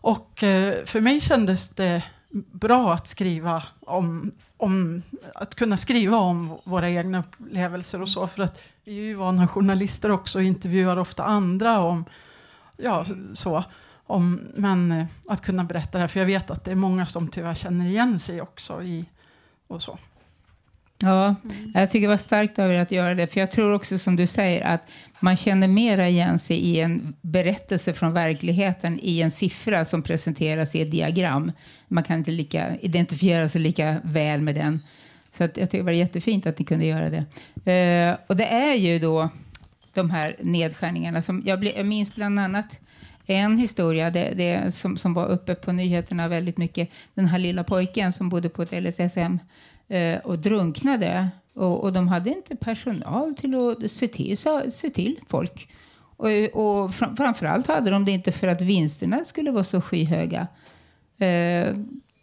Och 0.00 0.42
eh, 0.42 0.84
för 0.84 1.00
mig 1.00 1.20
kändes 1.20 1.68
det 1.68 2.02
bra 2.52 2.92
att 2.92 3.06
skriva 3.06 3.62
om, 3.80 4.32
om, 4.56 5.02
att 5.34 5.54
kunna 5.54 5.76
skriva 5.76 6.16
om 6.16 6.58
våra 6.64 6.90
egna 6.90 7.18
upplevelser 7.18 8.02
och 8.02 8.08
så. 8.08 8.26
För 8.26 8.42
att 8.42 8.60
vi 8.84 8.98
är 8.98 9.02
ju 9.02 9.14
vana 9.14 9.48
journalister 9.48 10.10
också 10.10 10.38
och 10.38 10.44
intervjuar 10.44 10.96
ofta 10.96 11.24
andra 11.24 11.80
om, 11.80 12.04
ja 12.76 13.04
så. 13.34 13.64
Om, 14.06 14.40
men 14.54 14.92
eh, 14.92 15.06
att 15.28 15.40
kunna 15.40 15.64
berätta 15.64 15.90
det 15.92 15.98
här, 15.98 16.08
för 16.08 16.20
jag 16.20 16.26
vet 16.26 16.50
att 16.50 16.64
det 16.64 16.70
är 16.70 16.74
många 16.74 17.06
som 17.06 17.28
tyvärr 17.28 17.54
känner 17.54 17.86
igen 17.86 18.18
sig 18.18 18.40
också 18.40 18.82
i 18.82 19.04
och 19.66 19.82
så. 19.82 19.98
Ja, 21.02 21.34
mm. 21.44 21.72
jag 21.74 21.90
tycker 21.90 22.06
det 22.06 22.12
var 22.12 22.16
starkt 22.16 22.58
av 22.58 22.70
er 22.70 22.76
att 22.76 22.92
göra 22.92 23.14
det. 23.14 23.26
För 23.26 23.40
jag 23.40 23.50
tror 23.50 23.72
också 23.72 23.98
som 23.98 24.16
du 24.16 24.26
säger 24.26 24.66
att 24.66 24.88
man 25.20 25.36
känner 25.36 25.68
mera 25.68 26.08
igen 26.08 26.38
sig 26.38 26.56
i 26.56 26.80
en 26.80 27.14
berättelse 27.20 27.94
från 27.94 28.12
verkligheten 28.12 28.98
i 29.02 29.20
en 29.20 29.30
siffra 29.30 29.84
som 29.84 30.02
presenteras 30.02 30.74
i 30.74 30.82
ett 30.82 30.90
diagram. 30.90 31.52
Man 31.88 32.04
kan 32.04 32.18
inte 32.18 32.30
lika, 32.30 32.76
identifiera 32.76 33.48
sig 33.48 33.60
lika 33.60 33.96
väl 34.04 34.40
med 34.40 34.54
den. 34.54 34.80
Så 35.30 35.44
att 35.44 35.56
jag 35.56 35.70
tycker 35.70 35.78
det 35.78 35.84
var 35.84 35.92
jättefint 35.92 36.46
att 36.46 36.58
ni 36.58 36.64
kunde 36.64 36.86
göra 36.86 37.10
det. 37.10 37.24
Uh, 38.10 38.18
och 38.26 38.36
det 38.36 38.46
är 38.46 38.74
ju 38.74 38.98
då 38.98 39.28
de 39.94 40.10
här 40.10 40.36
nedskärningarna 40.40 41.22
som 41.22 41.42
jag, 41.46 41.60
ble, 41.60 41.72
jag 41.76 41.86
minns 41.86 42.14
bland 42.14 42.40
annat 42.40 42.78
en 43.26 43.58
historia 43.58 44.10
det, 44.10 44.32
det, 44.36 44.74
som, 44.74 44.96
som 44.96 45.14
var 45.14 45.26
uppe 45.26 45.54
på 45.54 45.72
nyheterna 45.72 46.28
väldigt 46.28 46.58
mycket. 46.58 46.90
Den 47.14 47.26
här 47.26 47.38
lilla 47.38 47.64
pojken 47.64 48.12
som 48.12 48.28
bodde 48.28 48.48
på 48.48 48.62
ett 48.62 48.82
LSSM 48.82 49.38
eh, 49.88 50.18
och 50.18 50.38
drunknade. 50.38 51.28
Och, 51.54 51.84
och, 51.84 51.92
de 51.92 52.08
hade 52.08 52.30
inte 52.30 52.56
personal 52.56 53.34
till 53.34 53.54
att 53.54 53.90
se 53.90 54.08
till, 54.08 54.38
se 54.72 54.90
till 54.90 55.18
folk. 55.26 55.68
Och, 56.16 56.28
och 56.52 56.94
fram, 56.94 57.16
framförallt 57.16 57.66
hade 57.66 57.90
de 57.90 58.04
det 58.04 58.12
inte 58.12 58.32
för 58.32 58.48
att 58.48 58.60
vinsterna 58.60 59.24
skulle 59.24 59.50
vara 59.50 59.64
så 59.64 59.80
skyhöga. 59.80 60.46
Eh, 61.18 61.76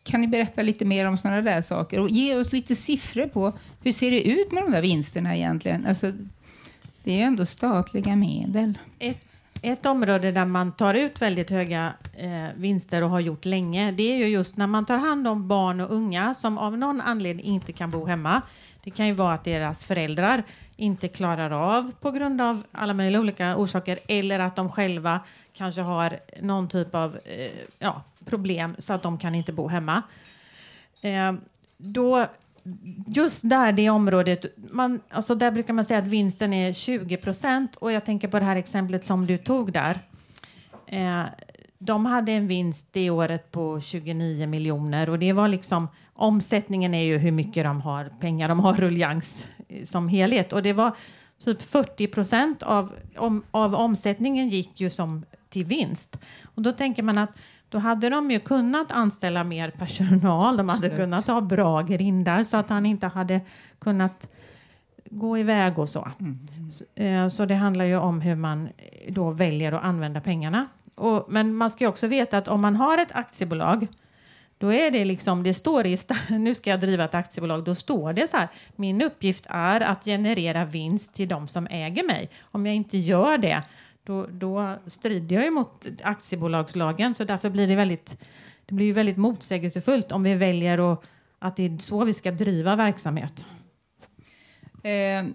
kan 0.03 0.21
ni 0.21 0.27
berätta 0.27 0.61
lite 0.61 0.85
mer 0.85 1.05
om 1.05 1.17
sådana 1.17 1.41
där 1.41 1.61
saker? 1.61 1.99
Och 1.99 2.09
ge 2.09 2.35
oss 2.35 2.53
lite 2.53 2.75
siffror 2.75 3.27
på 3.27 3.53
hur 3.83 3.91
ser 3.91 4.11
det 4.11 4.29
ut 4.29 4.51
med 4.51 4.63
de 4.63 4.71
där 4.71 4.81
vinsterna 4.81 5.35
egentligen? 5.35 5.85
Alltså, 5.85 6.11
det 7.03 7.11
är 7.11 7.15
ju 7.15 7.21
ändå 7.21 7.45
statliga 7.45 8.15
medel. 8.15 8.77
Ett 8.99 9.30
ett 9.61 9.85
område 9.85 10.31
där 10.31 10.45
man 10.45 10.71
tar 10.71 10.93
ut 10.93 11.21
väldigt 11.21 11.49
höga 11.49 11.93
eh, 12.17 12.47
vinster 12.55 13.03
och 13.03 13.09
har 13.09 13.19
gjort 13.19 13.45
länge, 13.45 13.91
det 13.91 14.03
är 14.03 14.17
ju 14.17 14.25
just 14.25 14.57
när 14.57 14.67
man 14.67 14.85
tar 14.85 14.97
hand 14.97 15.27
om 15.27 15.47
barn 15.47 15.79
och 15.79 15.91
unga 15.95 16.35
som 16.35 16.57
av 16.57 16.77
någon 16.77 17.01
anledning 17.01 17.45
inte 17.45 17.73
kan 17.73 17.91
bo 17.91 18.05
hemma. 18.05 18.41
Det 18.83 18.91
kan 18.91 19.07
ju 19.07 19.13
vara 19.13 19.33
att 19.33 19.43
deras 19.43 19.83
föräldrar 19.83 20.43
inte 20.75 21.07
klarar 21.07 21.51
av 21.51 21.91
på 22.01 22.11
grund 22.11 22.41
av 22.41 22.63
alla 22.71 22.93
möjliga 22.93 23.21
olika 23.21 23.55
orsaker 23.57 23.99
eller 24.07 24.39
att 24.39 24.55
de 24.55 24.69
själva 24.69 25.19
kanske 25.53 25.81
har 25.81 26.19
någon 26.41 26.67
typ 26.67 26.95
av 26.95 27.19
eh, 27.25 27.51
ja, 27.79 28.03
problem 28.25 28.75
så 28.79 28.93
att 28.93 29.03
de 29.03 29.17
kan 29.17 29.35
inte 29.35 29.53
bo 29.53 29.67
hemma. 29.67 30.01
Eh, 31.01 31.33
då 31.77 32.27
just 33.07 33.39
där, 33.43 33.71
det 33.71 33.89
området, 33.89 34.45
man, 34.71 34.99
alltså 35.09 35.35
där 35.35 35.51
brukar 35.51 35.73
man 35.73 35.85
säga 35.85 35.99
att 35.99 36.07
vinsten 36.07 36.53
är 36.53 36.73
20 36.73 37.17
procent. 37.17 37.75
Och 37.75 37.91
jag 37.91 38.05
tänker 38.05 38.27
på 38.27 38.39
det 38.39 38.45
här 38.45 38.55
exemplet 38.55 39.05
som 39.05 39.27
du 39.27 39.37
tog 39.37 39.73
där. 39.73 39.99
Eh, 40.87 41.23
de 41.79 42.05
hade 42.05 42.31
en 42.31 42.47
vinst 42.47 42.87
det 42.91 43.09
året 43.09 43.51
på 43.51 43.81
29 43.81 44.47
miljoner 44.47 45.09
och 45.09 45.19
det 45.19 45.33
var 45.33 45.47
liksom 45.47 45.87
omsättningen 46.13 46.93
är 46.93 47.03
ju 47.03 47.17
hur 47.17 47.31
mycket 47.31 47.63
de 47.63 47.81
har 47.81 48.11
pengar 48.19 48.49
de 48.49 48.59
har 48.59 48.73
ruljangs 48.73 49.47
eh, 49.67 49.83
som 49.83 50.07
helhet 50.07 50.53
och 50.53 50.63
det 50.63 50.73
var 50.73 50.95
typ 51.45 51.61
40 51.61 52.07
procent 52.07 52.63
av, 52.63 52.93
om, 53.17 53.43
av 53.51 53.75
omsättningen 53.75 54.49
gick 54.49 54.81
ju 54.81 54.89
som 54.89 55.25
till 55.49 55.65
vinst. 55.65 56.17
Och 56.55 56.61
då 56.61 56.71
tänker 56.71 57.03
man 57.03 57.17
att 57.17 57.31
då 57.71 57.77
hade 57.77 58.09
de 58.09 58.31
ju 58.31 58.39
kunnat 58.39 58.91
anställa 58.91 59.43
mer 59.43 59.69
personal. 59.69 60.57
De 60.57 60.69
hade 60.69 60.87
Slut. 60.87 60.95
kunnat 60.95 61.27
ha 61.27 61.41
bra 61.41 61.81
grindar 61.81 62.43
så 62.43 62.57
att 62.57 62.69
han 62.69 62.85
inte 62.85 63.07
hade 63.07 63.41
kunnat 63.79 64.27
gå 65.05 65.37
iväg 65.37 65.79
och 65.79 65.89
så. 65.89 66.11
Mm. 66.19 66.39
Så, 66.71 67.01
eh, 67.01 67.27
så, 67.27 67.45
det 67.45 67.55
handlar 67.55 67.85
ju 67.85 67.97
om 67.97 68.21
hur 68.21 68.35
man 68.35 68.69
då 69.09 69.31
väljer 69.31 69.71
att 69.71 69.83
använda 69.83 70.21
pengarna. 70.21 70.67
Och, 70.95 71.25
men 71.29 71.55
man 71.55 71.71
ska 71.71 71.87
också 71.87 72.07
veta 72.07 72.37
att 72.37 72.47
om 72.47 72.61
man 72.61 72.75
har 72.75 72.97
ett 72.97 73.11
aktiebolag 73.15 73.87
Då 74.57 74.73
är 74.73 74.91
det 74.91 75.05
liksom, 75.05 75.43
det 75.43 75.53
står 75.53 75.85
i, 75.85 75.97
nu 76.29 76.55
ska 76.55 76.69
jag 76.69 76.79
driva 76.79 77.03
ett 77.03 77.15
aktiebolag, 77.15 77.63
då 77.63 77.75
står 77.75 78.13
det 78.13 78.29
så 78.29 78.37
här, 78.37 78.47
min 78.75 79.01
uppgift 79.01 79.45
är 79.49 79.81
att 79.81 80.05
generera 80.05 80.65
vinst 80.65 81.13
till 81.13 81.27
de 81.27 81.47
som 81.47 81.67
äger 81.67 82.03
mig. 82.03 82.29
Om 82.41 82.65
jag 82.65 82.75
inte 82.75 82.97
gör 82.97 83.37
det, 83.37 83.63
då, 84.11 84.27
då 84.31 84.75
strider 84.87 85.35
jag 85.35 85.45
ju 85.45 85.51
mot 85.51 85.85
aktiebolagslagen, 86.03 87.15
så 87.15 87.23
därför 87.23 87.49
blir 87.49 87.67
det 87.67 87.75
väldigt, 87.75 88.17
det 88.65 88.75
blir 88.75 88.85
ju 88.85 88.93
väldigt 88.93 89.17
motsägelsefullt 89.17 90.11
om 90.11 90.23
vi 90.23 90.35
väljer 90.35 90.93
att, 90.93 91.03
att 91.39 91.55
det 91.55 91.65
är 91.65 91.77
så 91.77 92.05
vi 92.05 92.13
ska 92.13 92.31
driva 92.31 92.75
verksamhet. 92.75 93.45
Eh, 94.83 95.25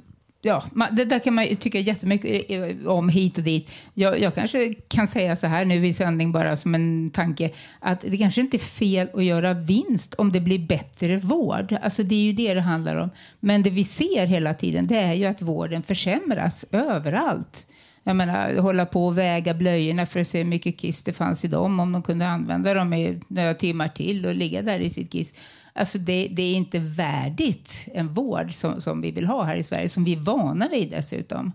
ja, 0.42 0.64
det 0.92 1.04
där 1.04 1.18
kan 1.18 1.34
man 1.34 1.56
tycka 1.56 1.78
jättemycket 1.78 2.50
eh, 2.50 2.62
eh, 2.62 2.86
om 2.86 3.08
hit 3.08 3.38
och 3.38 3.44
dit. 3.44 3.70
Jag, 3.94 4.20
jag, 4.20 4.34
kanske 4.34 4.74
kan 4.74 5.08
säga 5.08 5.36
så 5.36 5.46
här 5.46 5.64
nu 5.64 5.86
i 5.86 5.92
sändning 5.92 6.32
bara 6.32 6.56
som 6.56 6.74
en 6.74 7.10
tanke 7.10 7.50
att 7.80 8.00
det 8.00 8.18
kanske 8.18 8.40
inte 8.40 8.56
är 8.56 8.58
fel 8.58 9.08
att 9.14 9.24
göra 9.24 9.54
vinst 9.54 10.14
om 10.14 10.32
det 10.32 10.40
blir 10.40 10.58
bättre 10.58 11.16
vård. 11.16 11.76
Alltså 11.82 12.02
det 12.02 12.14
är 12.14 12.22
ju 12.22 12.32
det 12.32 12.54
det 12.54 12.60
handlar 12.60 12.96
om. 12.96 13.10
Men 13.40 13.62
det 13.62 13.70
vi 13.70 13.84
ser 13.84 14.26
hela 14.26 14.54
tiden 14.54 14.86
det 14.86 14.98
är 14.98 15.14
ju 15.14 15.24
att 15.24 15.42
vården 15.42 15.82
försämras 15.82 16.64
överallt. 16.72 17.66
Jag 18.08 18.16
menar, 18.16 18.56
hålla 18.56 18.86
på 18.86 19.06
och 19.06 19.18
väga 19.18 19.54
blöjorna 19.54 20.06
för 20.06 20.20
att 20.20 20.28
se 20.28 20.38
hur 20.38 20.44
mycket 20.44 20.78
kiss 20.78 21.02
det 21.02 21.12
fanns 21.12 21.44
i 21.44 21.48
dem, 21.48 21.80
om 21.80 21.92
de 21.92 22.02
kunde 22.02 22.28
använda 22.28 22.74
dem 22.74 22.92
i 22.92 23.20
några 23.28 23.54
timmar 23.54 23.88
till 23.88 24.26
och 24.26 24.34
ligga 24.34 24.62
där 24.62 24.78
i 24.78 24.90
sitt 24.90 25.12
kiss. 25.12 25.34
Alltså 25.72 25.98
det, 25.98 26.28
det, 26.30 26.42
är 26.42 26.54
inte 26.54 26.78
värdigt 26.78 27.88
en 27.94 28.14
vård 28.14 28.54
som, 28.54 28.80
som, 28.80 29.00
vi 29.00 29.10
vill 29.10 29.26
ha 29.26 29.42
här 29.42 29.56
i 29.56 29.62
Sverige, 29.62 29.88
som 29.88 30.04
vi 30.04 30.12
är 30.12 30.20
vana 30.20 30.68
vid 30.68 30.90
dessutom. 30.90 31.52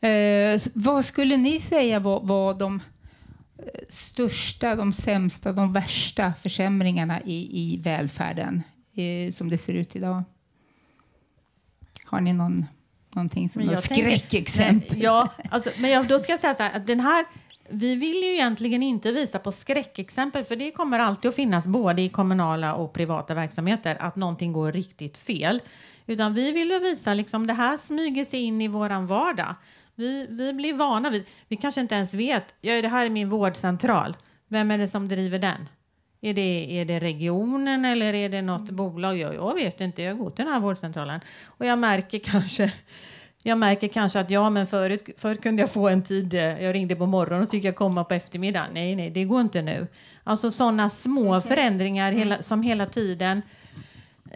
Eh, 0.00 0.60
vad 0.74 1.04
skulle 1.04 1.36
ni 1.36 1.60
säga 1.60 2.00
var, 2.00 2.20
var 2.20 2.54
de 2.54 2.80
eh, 3.58 3.64
största, 3.88 4.76
de 4.76 4.92
sämsta, 4.92 5.52
de 5.52 5.72
värsta 5.72 6.32
försämringarna 6.32 7.22
i, 7.22 7.62
i 7.62 7.76
välfärden 7.76 8.62
eh, 8.94 9.32
som 9.32 9.50
det 9.50 9.58
ser 9.58 9.74
ut 9.74 9.96
idag? 9.96 10.22
Har 12.04 12.20
ni 12.20 12.32
någon, 12.32 12.66
någonting 13.14 13.48
som 13.48 13.62
något 13.62 13.82
skräckexempel? 13.82 15.02
ja, 15.02 15.28
alltså, 15.50 15.70
men 15.78 15.90
jag, 15.90 16.08
då 16.08 16.18
ska 16.18 16.32
jag 16.32 16.40
säga 16.40 16.54
så 16.54 16.62
här, 16.62 16.76
att 16.76 16.86
den 16.86 17.00
här 17.00 17.24
vi 17.68 17.94
vill 17.94 18.16
ju 18.16 18.32
egentligen 18.32 18.82
inte 18.82 19.12
visa 19.12 19.38
på 19.38 19.52
skräckexempel, 19.52 20.44
för 20.44 20.56
det 20.56 20.70
kommer 20.70 20.98
alltid 20.98 21.28
att 21.28 21.34
finnas 21.34 21.66
både 21.66 22.02
i 22.02 22.08
kommunala 22.08 22.74
och 22.74 22.92
privata 22.92 23.34
verksamheter 23.34 23.96
att 24.00 24.16
någonting 24.16 24.52
går 24.52 24.72
riktigt 24.72 25.18
fel. 25.18 25.62
Utan 26.06 26.34
vi 26.34 26.52
vill 26.52 26.70
ju 26.70 26.78
visa 26.78 27.14
liksom 27.14 27.46
det 27.46 27.52
här 27.52 27.76
smyger 27.76 28.24
sig 28.24 28.40
in 28.40 28.60
i 28.60 28.68
våran 28.68 29.06
vardag. 29.06 29.54
Vi, 29.94 30.26
vi 30.30 30.52
blir 30.52 30.74
vana 30.74 31.10
vid, 31.10 31.24
vi 31.48 31.56
kanske 31.56 31.80
inte 31.80 31.94
ens 31.94 32.14
vet, 32.14 32.54
ja, 32.60 32.82
det 32.82 32.88
här 32.88 33.06
är 33.06 33.10
min 33.10 33.28
vårdcentral. 33.28 34.16
Vem 34.48 34.70
är 34.70 34.78
det 34.78 34.88
som 34.88 35.08
driver 35.08 35.38
den? 35.38 35.68
Är 36.24 36.34
det, 36.34 36.80
är 36.80 36.84
det 36.84 37.00
regionen 37.00 37.84
eller 37.84 38.14
är 38.14 38.28
det 38.28 38.42
något 38.42 38.70
bolag? 38.70 39.18
Jag, 39.18 39.34
jag 39.34 39.54
vet 39.54 39.80
inte, 39.80 40.02
jag 40.02 40.18
går 40.18 40.30
till 40.30 40.44
den 40.44 40.54
här 40.54 40.60
vårdcentralen 40.60 41.20
och 41.46 41.66
jag 41.66 41.78
märker 41.78 42.18
kanske 42.18 42.72
jag 43.46 43.58
märker 43.58 43.88
kanske 43.88 44.20
att 44.20 44.30
ja, 44.30 44.50
men 44.50 44.66
förut, 44.66 45.08
förut 45.16 45.42
kunde 45.42 45.62
jag 45.62 45.70
få 45.70 45.88
en 45.88 46.02
tid, 46.02 46.34
eh, 46.34 46.62
jag 46.62 46.74
ringde 46.74 46.96
på 46.96 47.06
morgonen 47.06 47.42
och 47.42 47.50
fick 47.50 47.64
jag 47.64 47.76
komma 47.76 48.04
på 48.04 48.14
eftermiddagen. 48.14 48.70
Nej, 48.74 48.96
nej, 48.96 49.10
det 49.10 49.24
går 49.24 49.40
inte 49.40 49.62
nu. 49.62 49.86
Alltså 50.24 50.50
sådana 50.50 50.90
små 50.90 51.36
okay. 51.36 51.48
förändringar 51.48 52.12
hela, 52.12 52.42
som 52.42 52.62
hela 52.62 52.86
tiden. 52.86 53.42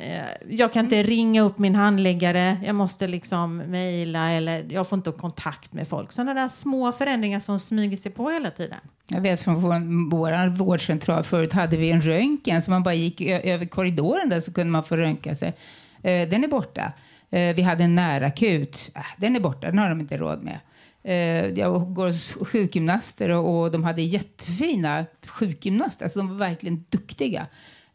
Eh, 0.01 0.25
jag 0.49 0.73
kan 0.73 0.85
inte 0.85 0.97
mm. 0.97 1.07
ringa 1.07 1.43
upp 1.43 1.59
min 1.59 1.75
handläggare, 1.75 2.61
jag 2.65 2.75
måste 2.75 3.07
liksom 3.07 3.57
mejla 3.57 4.31
eller 4.31 4.67
jag 4.71 4.89
får 4.89 4.97
inte 4.97 5.13
kontakt 5.13 5.73
med 5.73 5.89
folk. 5.89 6.13
Sådana 6.13 6.35
där 6.35 6.49
små 6.49 6.93
förändringar 6.93 7.41
som 7.41 7.59
smyger 7.59 7.97
sig 7.97 8.13
på 8.13 8.31
hela 8.31 8.51
tiden. 8.51 8.79
Jag 9.11 9.21
vet 9.21 9.41
från 9.41 9.55
vår, 9.55 10.11
vår 10.11 10.49
vårdcentral 10.49 11.25
förut 11.25 11.53
hade 11.53 11.77
vi 11.77 11.91
en 11.91 12.01
röntgen 12.01 12.63
så 12.63 12.71
man 12.71 12.83
bara 12.83 12.95
gick 12.95 13.21
över 13.21 13.67
korridoren 13.67 14.29
där 14.29 14.41
så 14.41 14.53
kunde 14.53 14.73
man 14.73 14.85
få 14.85 14.97
röntga 14.97 15.35
sig. 15.35 15.49
Eh, 16.03 16.29
den 16.29 16.45
är 16.45 16.49
borta. 16.49 16.93
Eh, 17.31 17.55
vi 17.57 17.63
hade 17.63 17.85
en 17.85 17.95
närakut. 17.95 18.91
Äh, 18.95 19.03
den 19.17 19.37
är 19.37 19.41
borta, 19.41 19.67
den 19.67 19.79
har 19.79 19.89
de 19.89 20.01
inte 20.01 20.17
råd 20.17 20.43
med. 20.43 20.59
Jag 21.55 21.95
går 21.95 22.07
hos 22.07 22.35
sjukgymnaster 22.49 23.29
och, 23.29 23.61
och 23.61 23.71
de 23.71 23.85
hade 23.85 24.03
jättefina 24.03 25.05
sjukgymnaster. 25.27 26.05
Alltså 26.05 26.19
de 26.19 26.29
var 26.29 26.37
verkligen 26.37 26.85
duktiga. 26.89 27.47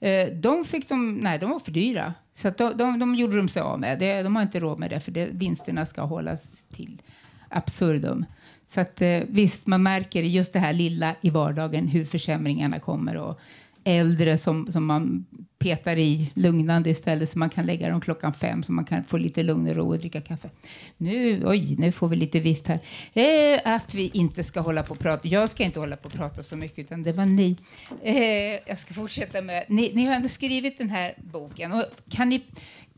Eh, 0.04 0.28
de, 0.28 0.66
fick 0.66 0.90
de, 0.90 1.16
nej, 1.16 1.40
de 1.40 1.50
var 1.50 1.60
för 1.60 1.72
dyra. 1.72 2.14
Så 2.34 2.50
de, 2.50 2.78
de, 2.78 3.00
de 3.00 3.16
gjorde 3.16 3.38
de 3.38 3.50
sig 3.50 3.62
av 3.62 3.80
med. 3.80 4.00
Det, 4.00 4.24
de 4.24 4.36
har 4.36 4.44
inte 4.44 4.60
råd 4.60 4.80
med 4.80 4.90
det 4.90 5.00
för 5.00 5.12
det, 5.12 5.30
vinsterna 5.32 5.86
ska 5.86 6.02
hållas 6.02 6.66
till 6.66 7.02
absurdum. 7.50 8.26
Så 8.68 8.82
att, 8.82 9.02
eh, 9.02 9.20
visst, 9.28 9.68
man 9.68 9.84
märker 9.84 10.24
just 10.24 10.54
det 10.54 10.60
här 10.60 10.74
lilla 10.74 11.16
i 11.22 11.30
vardagen 11.30 11.88
hur 11.88 12.06
försämringarna 12.06 12.80
kommer. 12.80 13.18
Och 13.18 13.40
äldre 13.84 14.38
som, 14.38 14.72
som 14.72 14.86
man 14.86 15.26
petar 15.64 15.98
i 15.98 16.32
lugnande 16.34 16.90
istället 16.90 17.30
så 17.30 17.40
man 17.40 17.50
kan 17.50 17.66
lägga 17.66 17.90
dem 17.90 18.02
klockan 18.02 18.34
fem 18.34 18.64
så 18.64 18.72
man 18.72 18.86
kan 18.86 19.04
få 19.04 19.18
lite 19.18 19.44
lugn 19.44 19.70
och 19.70 19.76
ro 19.76 19.88
och 19.88 20.00
dricka 20.00 20.22
kaffe. 20.22 20.50
Nu, 20.98 21.44
oj, 21.46 21.76
nu 21.78 21.92
får 21.92 22.10
vi 22.10 22.16
lite 22.16 22.40
vift 22.40 22.68
här. 22.68 22.80
Eh, 23.14 23.62
att 23.74 23.94
vi 23.94 24.12
inte 24.14 24.44
ska 24.44 24.60
hålla 24.60 24.84
på 24.84 24.94
och 24.94 25.00
prata. 25.00 25.28
Jag 25.28 25.50
ska 25.50 25.64
inte 25.64 25.80
hålla 25.80 25.96
på 25.96 26.06
och 26.06 26.14
prata 26.14 26.44
så 26.44 26.56
mycket 26.56 26.80
utan 26.80 27.04
det 27.04 27.12
var 27.12 27.26
ni. 27.26 27.58
Eh, 28.04 28.18
jag 28.66 28.78
ska 28.78 28.94
fortsätta 28.94 29.42
med, 29.42 29.66
ni, 29.68 29.92
ni 29.94 30.06
har 30.06 30.16
ändå 30.16 30.28
skrivit 30.28 30.78
den 30.78 30.90
här 30.90 31.16
boken 31.18 31.72
och 31.72 31.84
kan 32.10 32.30
ni 32.30 32.42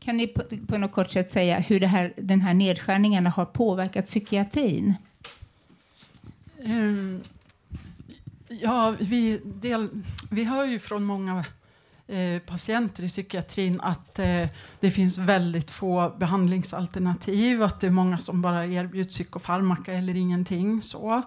kan 0.00 0.16
ni 0.16 0.26
på, 0.26 0.42
på 0.68 0.78
något 0.78 0.92
kort 0.92 1.10
sätt 1.10 1.30
säga 1.30 1.58
hur 1.58 1.80
det 1.80 1.86
här, 1.86 2.12
den 2.16 2.40
här 2.40 2.54
nedskärningarna 2.54 3.30
har 3.30 3.44
påverkat 3.44 4.06
psykiatrin? 4.06 4.94
Um, 6.58 7.22
ja, 8.62 8.94
vi, 9.00 9.40
del, 9.44 9.88
vi 10.30 10.44
hör 10.44 10.64
ju 10.64 10.78
från 10.78 11.04
många 11.04 11.44
Eh, 12.08 12.38
patienter 12.38 13.02
i 13.02 13.08
psykiatrin 13.08 13.80
att 13.80 14.18
eh, 14.18 14.48
det 14.80 14.90
finns 14.90 15.18
väldigt 15.18 15.70
få 15.70 16.12
behandlingsalternativ, 16.18 17.62
att 17.62 17.80
det 17.80 17.86
är 17.86 17.90
många 17.90 18.18
som 18.18 18.42
bara 18.42 18.66
erbjuds 18.66 19.14
psykofarmaka 19.14 19.92
eller 19.92 20.16
ingenting. 20.16 20.82
Så. 20.82 21.22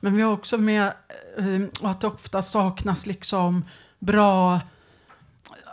Men 0.00 0.16
vi 0.16 0.22
har 0.22 0.32
också 0.32 0.58
med 0.58 0.92
eh, 1.38 1.60
att 1.82 2.00
det 2.00 2.06
ofta 2.06 2.42
saknas 2.42 3.06
liksom 3.06 3.64
bra 3.98 4.60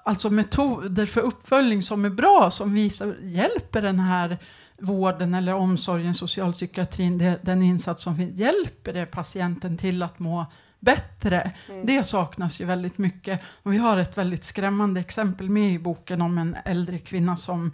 alltså 0.04 0.30
metoder 0.30 1.06
för 1.06 1.22
uppföljning 1.22 1.84
som 1.84 2.06
är 2.06 2.10
bra, 2.10 2.50
som 2.52 2.74
visar, 2.74 3.16
hjälper 3.22 3.82
den 3.82 4.00
här 4.00 4.38
vården 4.78 5.34
eller 5.34 5.54
omsorgen, 5.54 6.14
socialpsykiatrin, 6.14 7.18
det, 7.18 7.40
den 7.42 7.64
insats 7.64 8.04
som 8.04 8.22
hjälper 8.22 8.94
det 8.94 9.06
patienten 9.06 9.78
till 9.78 10.04
att 10.04 10.20
må 10.20 10.46
bättre. 10.80 11.52
Mm. 11.70 11.86
Det 11.86 12.04
saknas 12.04 12.62
ju 12.62 12.66
väldigt 12.66 12.98
mycket. 12.98 13.42
Och 13.64 13.74
vi 13.74 13.78
har 13.78 13.98
ett 13.98 14.18
väldigt 14.18 14.44
skrämmande 14.44 15.00
exempel 15.00 15.50
med 15.50 15.74
i 15.74 15.80
boken 15.80 16.22
om 16.22 16.38
en 16.38 16.58
äldre 16.66 17.00
kvinna 17.00 17.36
som 17.36 17.72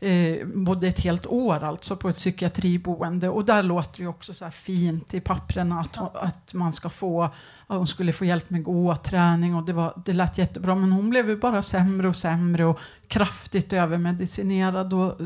eh, 0.00 0.46
bodde 0.46 0.88
ett 0.88 1.00
helt 1.00 1.26
år 1.26 1.64
alltså 1.64 1.96
på 1.96 2.08
ett 2.08 2.16
psykiatriboende. 2.16 3.28
Och 3.28 3.44
där 3.44 3.62
låter 3.62 4.02
det 4.02 4.08
också 4.08 4.34
så 4.34 4.44
här 4.44 4.52
fint 4.52 5.14
i 5.14 5.20
papperna 5.20 5.80
att, 5.80 6.16
att 6.16 6.54
man 6.54 6.72
ska 6.72 6.90
få, 6.90 7.22
att 7.22 7.32
hon 7.66 7.86
skulle 7.86 8.12
få 8.12 8.24
hjälp 8.24 8.50
med 8.50 8.62
gåträning 8.62 9.54
och 9.54 9.66
det, 9.66 9.72
var, 9.72 10.02
det 10.04 10.12
lät 10.12 10.38
jättebra. 10.38 10.74
Men 10.74 10.92
hon 10.92 11.10
blev 11.10 11.28
ju 11.28 11.36
bara 11.36 11.62
sämre 11.62 12.08
och 12.08 12.16
sämre 12.16 12.64
och 12.64 12.80
kraftigt 13.08 13.72
övermedicinerad. 13.72 14.94
Och, 14.94 15.20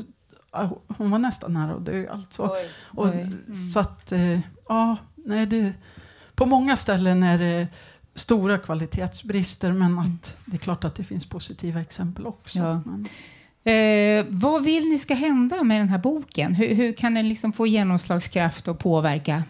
hon 0.89 1.11
var 1.11 1.19
nästan 1.19 1.53
nära 1.53 1.75
att 1.75 1.87
dö 1.87 2.11
alltså. 2.11 2.43
Oj, 2.43 2.51
oj. 2.53 3.09
Och, 3.09 3.15
mm. 3.15 3.55
Så 3.55 3.81
att, 3.81 4.13
eh, 4.13 4.41
ja, 4.69 4.97
nej 5.15 5.47
det 5.47 5.73
på 6.37 6.47
många 6.47 6.77
ställen 6.77 7.23
är 7.23 7.39
det 7.39 7.69
stora 8.15 8.59
kvalitetsbrister 8.59 9.73
men 9.73 9.99
att 9.99 10.37
det 10.45 10.57
är 10.57 10.59
klart 10.59 10.85
att 10.85 10.95
det 10.95 11.05
finns 11.05 11.27
positiva 11.27 11.81
exempel 11.81 12.27
också. 12.27 12.59
Ja. 12.59 13.73
Eh, 13.73 14.27
vad 14.29 14.65
vill 14.65 14.89
ni 14.89 14.99
ska 14.99 15.15
hända 15.15 15.63
med 15.63 15.81
den 15.81 15.89
här 15.89 15.99
boken? 15.99 16.55
Hur, 16.55 16.75
hur 16.75 16.93
kan 16.93 17.15
den 17.15 17.29
liksom 17.29 17.53
få 17.53 17.67
genomslagskraft 17.67 18.69
och 18.69 18.79
påverka? 18.79 19.43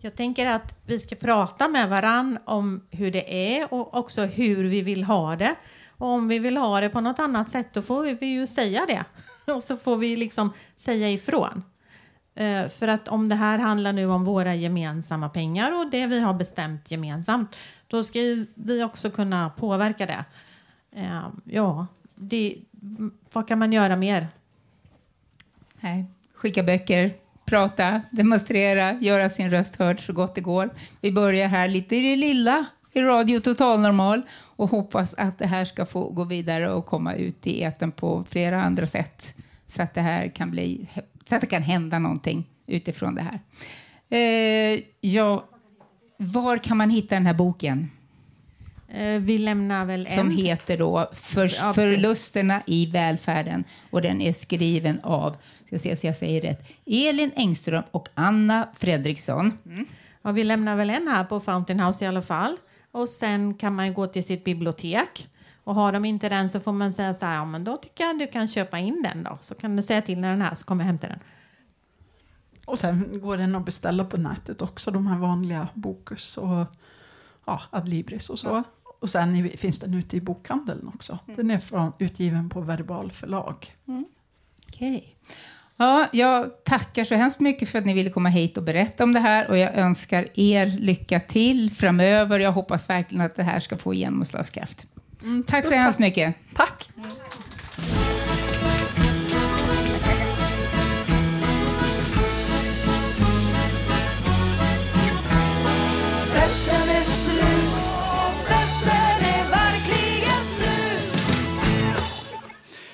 Jag 0.00 0.14
tänker 0.14 0.46
att 0.46 0.76
vi 0.86 0.98
ska 0.98 1.14
prata 1.14 1.68
med 1.68 1.88
varann 1.88 2.38
om 2.44 2.86
hur 2.90 3.10
det 3.10 3.56
är 3.56 3.74
och 3.74 3.96
också 3.96 4.24
hur 4.24 4.64
vi 4.64 4.82
vill 4.82 5.04
ha 5.04 5.36
det. 5.36 5.54
Och 5.98 6.08
om 6.08 6.28
vi 6.28 6.38
vill 6.38 6.56
ha 6.56 6.80
det 6.80 6.88
på 6.88 7.00
något 7.00 7.18
annat 7.18 7.50
sätt 7.50 7.68
då 7.72 7.82
får 7.82 8.02
vi 8.20 8.26
ju 8.26 8.46
säga 8.46 8.86
det. 8.88 9.04
Och 9.52 9.62
så 9.62 9.76
får 9.76 9.96
vi 9.96 10.16
liksom 10.16 10.52
säga 10.76 11.10
ifrån. 11.10 11.62
Eh, 12.34 12.68
för 12.68 12.88
att 12.88 13.08
om 13.08 13.28
det 13.28 13.34
här 13.34 13.58
handlar 13.58 13.92
nu 13.92 14.06
om 14.06 14.24
våra 14.24 14.54
gemensamma 14.54 15.28
pengar 15.28 15.78
och 15.80 15.90
det 15.90 16.06
vi 16.06 16.20
har 16.20 16.34
bestämt 16.34 16.90
gemensamt, 16.90 17.56
då 17.86 18.04
ska 18.04 18.18
vi 18.54 18.84
också 18.84 19.10
kunna 19.10 19.50
påverka 19.50 20.06
det. 20.06 20.24
Eh, 20.92 21.28
ja, 21.44 21.86
det, 22.14 22.56
vad 23.32 23.48
kan 23.48 23.58
man 23.58 23.72
göra 23.72 23.96
mer? 23.96 24.28
Nej, 25.80 26.04
skicka 26.34 26.62
böcker, 26.62 27.12
prata, 27.44 28.02
demonstrera, 28.10 28.92
göra 28.92 29.28
sin 29.28 29.50
röst 29.50 29.76
hörd 29.76 30.06
så 30.06 30.12
gott 30.12 30.34
det 30.34 30.40
går. 30.40 30.70
Vi 31.00 31.12
börjar 31.12 31.48
här 31.48 31.68
lite 31.68 31.96
i 31.96 32.10
det 32.10 32.16
lilla 32.16 32.66
i 32.92 33.00
Radio 33.00 33.40
Total 33.40 33.80
Normal 33.80 34.22
och 34.40 34.70
hoppas 34.70 35.14
att 35.14 35.38
det 35.38 35.46
här 35.46 35.64
ska 35.64 35.86
få 35.86 36.08
gå 36.08 36.24
vidare 36.24 36.70
och 36.70 36.86
komma 36.86 37.14
ut 37.14 37.46
i 37.46 37.62
eten 37.62 37.92
på 37.92 38.24
flera 38.28 38.62
andra 38.62 38.86
sätt 38.86 39.34
så 39.66 39.82
att 39.82 39.94
det 39.94 40.00
här 40.00 40.28
kan 40.28 40.50
bli 40.50 40.88
så 41.28 41.34
att 41.34 41.40
det 41.40 41.46
kan 41.46 41.62
hända 41.62 41.98
någonting 41.98 42.44
utifrån 42.66 43.14
det 43.14 43.22
här. 43.22 43.40
Eh, 44.08 44.80
ja, 45.00 45.44
var 46.16 46.58
kan 46.58 46.76
man 46.76 46.90
hitta 46.90 47.14
den 47.14 47.26
här 47.26 47.34
boken? 47.34 47.90
Eh, 48.88 49.20
vi 49.20 49.38
lämnar 49.38 49.84
väl 49.84 50.06
som 50.06 50.30
en. 50.30 50.36
heter 50.36 50.78
då 50.78 51.10
för. 51.12 51.72
Förlusterna 51.72 52.62
i 52.66 52.86
välfärden 52.86 53.64
och 53.90 54.02
den 54.02 54.20
är 54.20 54.32
skriven 54.32 55.00
av, 55.02 55.36
ska 55.66 55.78
se 55.78 55.96
så 55.96 56.06
jag 56.06 56.16
säger 56.16 56.40
rätt, 56.40 56.68
Elin 56.86 57.30
Engström 57.36 57.82
och 57.90 58.08
Anna 58.14 58.68
Fredriksson. 58.78 59.58
Ja, 60.22 60.32
vi 60.32 60.44
lämnar 60.44 60.76
väl 60.76 60.90
en 60.90 61.08
här 61.08 61.24
på 61.24 61.40
Fountain 61.40 61.80
House 61.80 62.04
i 62.04 62.08
alla 62.08 62.22
fall. 62.22 62.56
Och 62.92 63.08
sen 63.08 63.54
kan 63.54 63.74
man 63.74 63.94
gå 63.94 64.06
till 64.06 64.24
sitt 64.24 64.44
bibliotek. 64.44 65.28
Och 65.64 65.74
har 65.74 65.92
de 65.92 66.04
inte 66.04 66.28
den 66.28 66.50
så 66.50 66.60
får 66.60 66.72
man 66.72 66.92
säga 66.92 67.14
så 67.14 67.26
här, 67.26 67.34
ja 67.34 67.44
men 67.44 67.64
då 67.64 67.76
tycker 67.76 68.04
jag 68.04 68.18
du 68.18 68.26
kan 68.26 68.48
köpa 68.48 68.78
in 68.78 69.02
den 69.02 69.24
då. 69.24 69.38
Så 69.40 69.54
kan 69.54 69.76
du 69.76 69.82
säga 69.82 70.02
till 70.02 70.18
när 70.18 70.30
den 70.30 70.42
är 70.42 70.46
här 70.46 70.54
så 70.54 70.64
kommer 70.64 70.84
jag 70.84 70.86
hämta 70.86 71.08
den. 71.08 71.18
Och 72.66 72.78
sen 72.78 73.20
går 73.22 73.36
den 73.36 73.54
att 73.54 73.64
beställa 73.64 74.04
på 74.04 74.16
nätet 74.16 74.62
också, 74.62 74.90
de 74.90 75.06
här 75.06 75.18
vanliga 75.18 75.68
Bokus 75.74 76.36
och 76.36 76.66
ja, 77.46 77.60
Adlibris 77.70 78.30
och 78.30 78.38
så. 78.38 78.62
Och 79.00 79.08
sen 79.08 79.36
i, 79.36 79.56
finns 79.56 79.78
den 79.78 79.94
ute 79.94 80.16
i 80.16 80.20
bokhandeln 80.20 80.90
också. 80.94 81.18
Den 81.26 81.50
är 81.50 81.58
från, 81.58 81.92
utgiven 81.98 82.50
på 82.50 82.60
Verbal 82.60 83.12
förlag. 83.12 83.76
Okej. 84.68 85.16
Ja, 85.76 86.08
jag 86.12 86.64
tackar 86.64 87.04
så 87.04 87.14
hemskt 87.14 87.40
mycket 87.40 87.68
för 87.68 87.78
att 87.78 87.86
ni 87.86 87.94
ville 87.94 88.10
komma 88.10 88.28
hit 88.28 88.56
och 88.56 88.62
berätta 88.62 89.04
om 89.04 89.12
det 89.12 89.20
här 89.20 89.48
och 89.50 89.58
jag 89.58 89.74
önskar 89.74 90.28
er 90.34 90.66
lycka 90.66 91.20
till 91.20 91.70
framöver. 91.70 92.40
Jag 92.40 92.52
hoppas 92.52 92.88
verkligen 92.88 93.24
att 93.24 93.36
det 93.36 93.42
här 93.42 93.60
ska 93.60 93.78
få 93.78 93.94
genomslagskraft. 93.94 94.86
Tack 95.46 95.66
så 95.66 95.74
hemskt 95.74 95.98
mycket. 95.98 96.34
Tack! 96.54 96.90
Festen 106.32 106.88
är 106.88 107.02
slut, 107.02 107.84
festen 108.48 109.28
är 109.34 109.50
verkligen 109.50 110.44
slut 110.56 111.20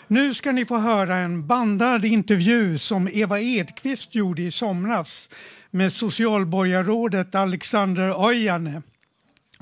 Nu 0.06 0.34
ska 0.34 0.52
ni 0.52 0.64
få 0.64 0.78
höra 0.78 1.16
en 1.16 1.46
bandad 1.46 2.04
intervju 2.04 2.78
som 2.78 3.08
Eva 3.12 3.40
Edqvist 3.40 4.14
gjorde 4.14 4.42
i 4.42 4.50
somras 4.50 5.28
med 5.70 5.92
socialborgarrådet 5.92 7.34
Alexander 7.34 8.14
Ojane. 8.16 8.82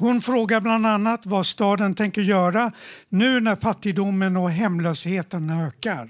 Hon 0.00 0.20
frågar 0.20 0.60
bland 0.60 0.86
annat 0.86 1.26
vad 1.26 1.46
staden 1.46 1.94
tänker 1.94 2.22
göra 2.22 2.72
nu 3.08 3.40
när 3.40 3.56
fattigdomen 3.56 4.36
och 4.36 4.50
hemlösheten 4.50 5.50
ökar. 5.50 6.08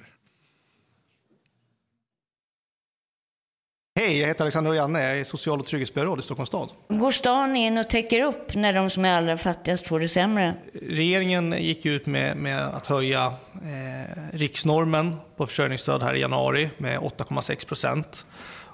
Hej, 4.01 4.19
jag 4.19 4.29
heter 4.29 4.45
Alexander 4.45 4.73
Janne. 4.73 5.03
Jag 5.03 5.21
är 5.21 5.25
social 5.25 5.61
och 5.61 5.67
trygghetsborgarråd 5.67 6.19
i 6.19 6.23
Stockholms 6.23 6.49
stad. 6.49 6.69
Går 6.89 7.11
stan 7.11 7.57
in 7.57 7.79
och 7.79 7.91
täcker 7.91 8.23
upp 8.23 8.55
när 8.55 8.73
de 8.73 8.91
som 8.91 9.05
är 9.05 9.17
allra 9.19 9.39
fattigast 9.39 9.87
får 9.87 10.01
det 10.01 10.09
sämre? 10.09 10.55
Regeringen 10.83 11.55
gick 11.59 11.87
ut 11.87 12.07
med, 12.07 12.37
med 12.37 12.67
att 12.67 12.87
höja 12.87 13.27
eh, 13.55 14.37
riksnormen 14.37 15.17
på 15.37 15.47
försörjningsstöd 15.47 16.03
här 16.03 16.15
i 16.15 16.21
januari 16.21 16.71
med 16.79 16.99
8,6 16.99 17.67
procent. 17.69 18.27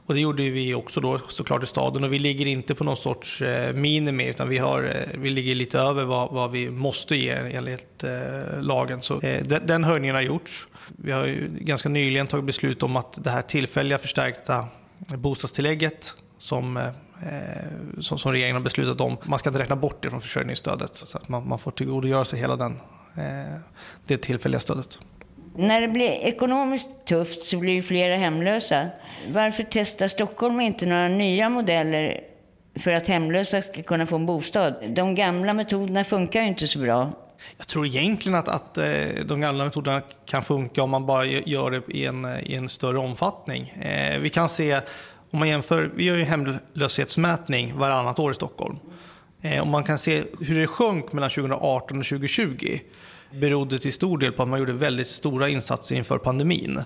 Och 0.07 0.14
det 0.14 0.21
gjorde 0.21 0.51
vi 0.51 0.75
också 0.75 1.01
då 1.01 1.19
såklart 1.19 1.62
i 1.62 1.67
staden 1.67 2.05
och 2.05 2.12
vi 2.12 2.19
ligger 2.19 2.47
inte 2.47 2.75
på 2.75 2.85
någon 2.85 2.97
sorts 2.97 3.43
eh, 3.43 3.75
minimi 3.75 4.29
utan 4.29 4.49
vi, 4.49 4.59
har, 4.59 4.83
eh, 4.83 5.21
vi 5.21 5.31
ligger 5.31 5.55
lite 5.55 5.79
över 5.79 6.05
vad, 6.05 6.31
vad 6.31 6.51
vi 6.51 6.71
måste 6.71 7.17
ge 7.17 7.31
enligt 7.31 8.05
eh, 8.05 8.61
lagen. 8.61 9.03
Så 9.03 9.21
eh, 9.21 9.45
den, 9.45 9.67
den 9.67 9.85
höjningen 9.85 10.14
har 10.14 10.23
gjorts. 10.23 10.67
Vi 10.97 11.12
har 11.12 11.27
ju 11.27 11.49
ganska 11.61 11.88
nyligen 11.88 12.27
tagit 12.27 12.45
beslut 12.45 12.83
om 12.83 12.97
att 12.97 13.25
det 13.25 13.31
här 13.31 13.43
tillfälliga 13.43 13.99
förstärkta 13.99 14.67
bostadstillägget 14.99 16.14
som, 16.38 16.77
eh, 16.77 16.83
som, 18.01 18.19
som 18.19 18.33
regeringen 18.33 18.57
har 18.57 18.62
beslutat 18.62 19.01
om, 19.01 19.17
man 19.25 19.38
ska 19.38 19.49
inte 19.49 19.61
räkna 19.61 19.77
bort 19.77 20.03
det 20.03 20.11
från 20.11 20.21
försörjningsstödet 20.21 20.97
så 20.97 21.19
att 21.19 21.29
man, 21.29 21.49
man 21.49 21.59
får 21.59 21.71
tillgodogöra 21.71 22.25
sig 22.25 22.38
hela 22.38 22.57
den, 22.57 22.73
eh, 23.17 23.59
det 24.07 24.19
tillfälliga 24.19 24.61
stödet. 24.61 24.99
När 25.57 25.81
det 25.81 25.88
blir 25.88 26.11
ekonomiskt 26.11 26.88
tufft 27.05 27.45
så 27.45 27.59
blir 27.59 27.77
det 27.77 27.83
flera 27.83 28.17
hemlösa. 28.17 28.88
Varför 29.29 29.67
testar 29.71 30.09
Stockholm 30.09 30.61
inte 30.61 30.87
några 30.87 31.09
nya 31.09 31.49
modeller 31.49 32.21
för 32.79 32.93
att 32.93 33.07
hemlösa 33.07 33.62
ska 33.62 33.83
kunna 33.83 34.07
få 34.07 34.17
en 34.17 34.27
bostad? 34.27 34.75
De 34.88 35.14
gamla 35.14 35.53
metoderna 35.55 36.05
funkar 36.05 36.40
ju 36.40 36.49
inte 36.49 36.67
så 36.67 36.79
bra. 36.79 37.12
Jag 37.59 37.67
tror 37.67 37.87
egentligen 37.87 38.38
att, 38.38 38.49
att 38.49 38.79
eh, 38.79 38.85
de 39.25 39.40
gamla 39.40 39.64
metoderna 39.64 40.03
kan 40.27 40.43
funka 40.43 40.83
om 40.83 40.90
man 40.90 41.07
bara 41.07 41.25
gör 41.25 41.71
det 41.71 41.83
i 41.88 42.05
en, 42.07 42.27
i 42.43 42.55
en 42.55 42.69
större 42.69 42.99
omfattning. 42.99 43.75
Eh, 43.81 44.19
vi 44.19 44.31
kan 44.31 44.49
se, 44.49 44.81
om 45.31 45.38
man 45.38 45.49
jämför, 45.49 45.90
vi 45.95 46.05
gör 46.05 46.17
ju 46.17 46.25
hemlöshetsmätning 46.25 47.79
varannat 47.79 48.19
år 48.19 48.31
i 48.31 48.35
Stockholm. 48.35 48.77
Eh, 49.43 49.61
och 49.61 49.67
man 49.67 49.85
kan 49.85 49.99
se 49.99 50.23
hur 50.40 50.61
det 50.61 50.67
sjönk 50.67 51.12
mellan 51.12 51.31
2018 51.31 51.99
och 51.99 52.05
2020 52.05 52.79
berodde 53.40 53.79
till 53.79 53.92
stor 53.92 54.18
del 54.18 54.33
på 54.33 54.42
att 54.42 54.49
man 54.49 54.59
gjorde 54.59 54.73
väldigt 54.73 55.07
stora 55.07 55.49
insatser 55.49 55.97
inför 55.97 56.18
pandemin. 56.18 56.81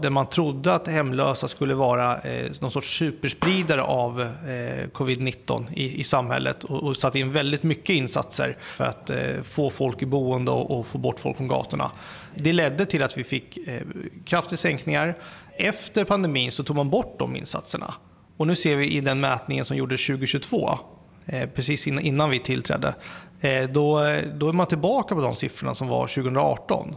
Där 0.00 0.10
man 0.10 0.26
trodde 0.26 0.74
att 0.74 0.88
hemlösa 0.88 1.48
skulle 1.48 1.74
vara 1.74 2.18
eh, 2.18 2.50
någon 2.60 2.70
sorts 2.70 2.98
superspridare 2.98 3.82
av 3.82 4.20
eh, 4.20 4.88
covid-19 4.92 5.66
i, 5.72 6.00
i 6.00 6.04
samhället 6.04 6.64
och, 6.64 6.82
och 6.82 6.96
satte 6.96 7.18
in 7.18 7.32
väldigt 7.32 7.62
mycket 7.62 7.96
insatser 7.96 8.58
för 8.76 8.84
att 8.84 9.10
eh, 9.10 9.42
få 9.42 9.70
folk 9.70 10.02
i 10.02 10.06
boende 10.06 10.50
och, 10.50 10.78
och 10.78 10.86
få 10.86 10.98
bort 10.98 11.20
folk 11.20 11.36
från 11.36 11.48
gatorna. 11.48 11.90
Det 12.34 12.52
ledde 12.52 12.86
till 12.86 13.02
att 13.02 13.18
vi 13.18 13.24
fick 13.24 13.68
eh, 13.68 13.82
kraftiga 14.24 14.56
sänkningar. 14.56 15.18
Efter 15.56 16.04
pandemin 16.04 16.52
så 16.52 16.64
tog 16.64 16.76
man 16.76 16.90
bort 16.90 17.18
de 17.18 17.36
insatserna. 17.36 17.94
Och 18.36 18.46
nu 18.46 18.54
ser 18.54 18.76
vi 18.76 18.90
i 18.90 19.00
den 19.00 19.20
mätningen 19.20 19.64
som 19.64 19.76
gjordes 19.76 20.06
2022 20.06 20.78
eh, 21.26 21.48
precis 21.48 21.86
innan, 21.86 22.04
innan 22.04 22.30
vi 22.30 22.38
tillträdde, 22.38 22.94
Eh, 23.40 23.68
då, 23.70 24.00
då 24.34 24.48
är 24.48 24.52
man 24.52 24.66
tillbaka 24.66 25.14
på 25.14 25.20
de 25.20 25.34
siffrorna 25.34 25.74
som 25.74 25.88
var 25.88 26.06
2018. 26.06 26.96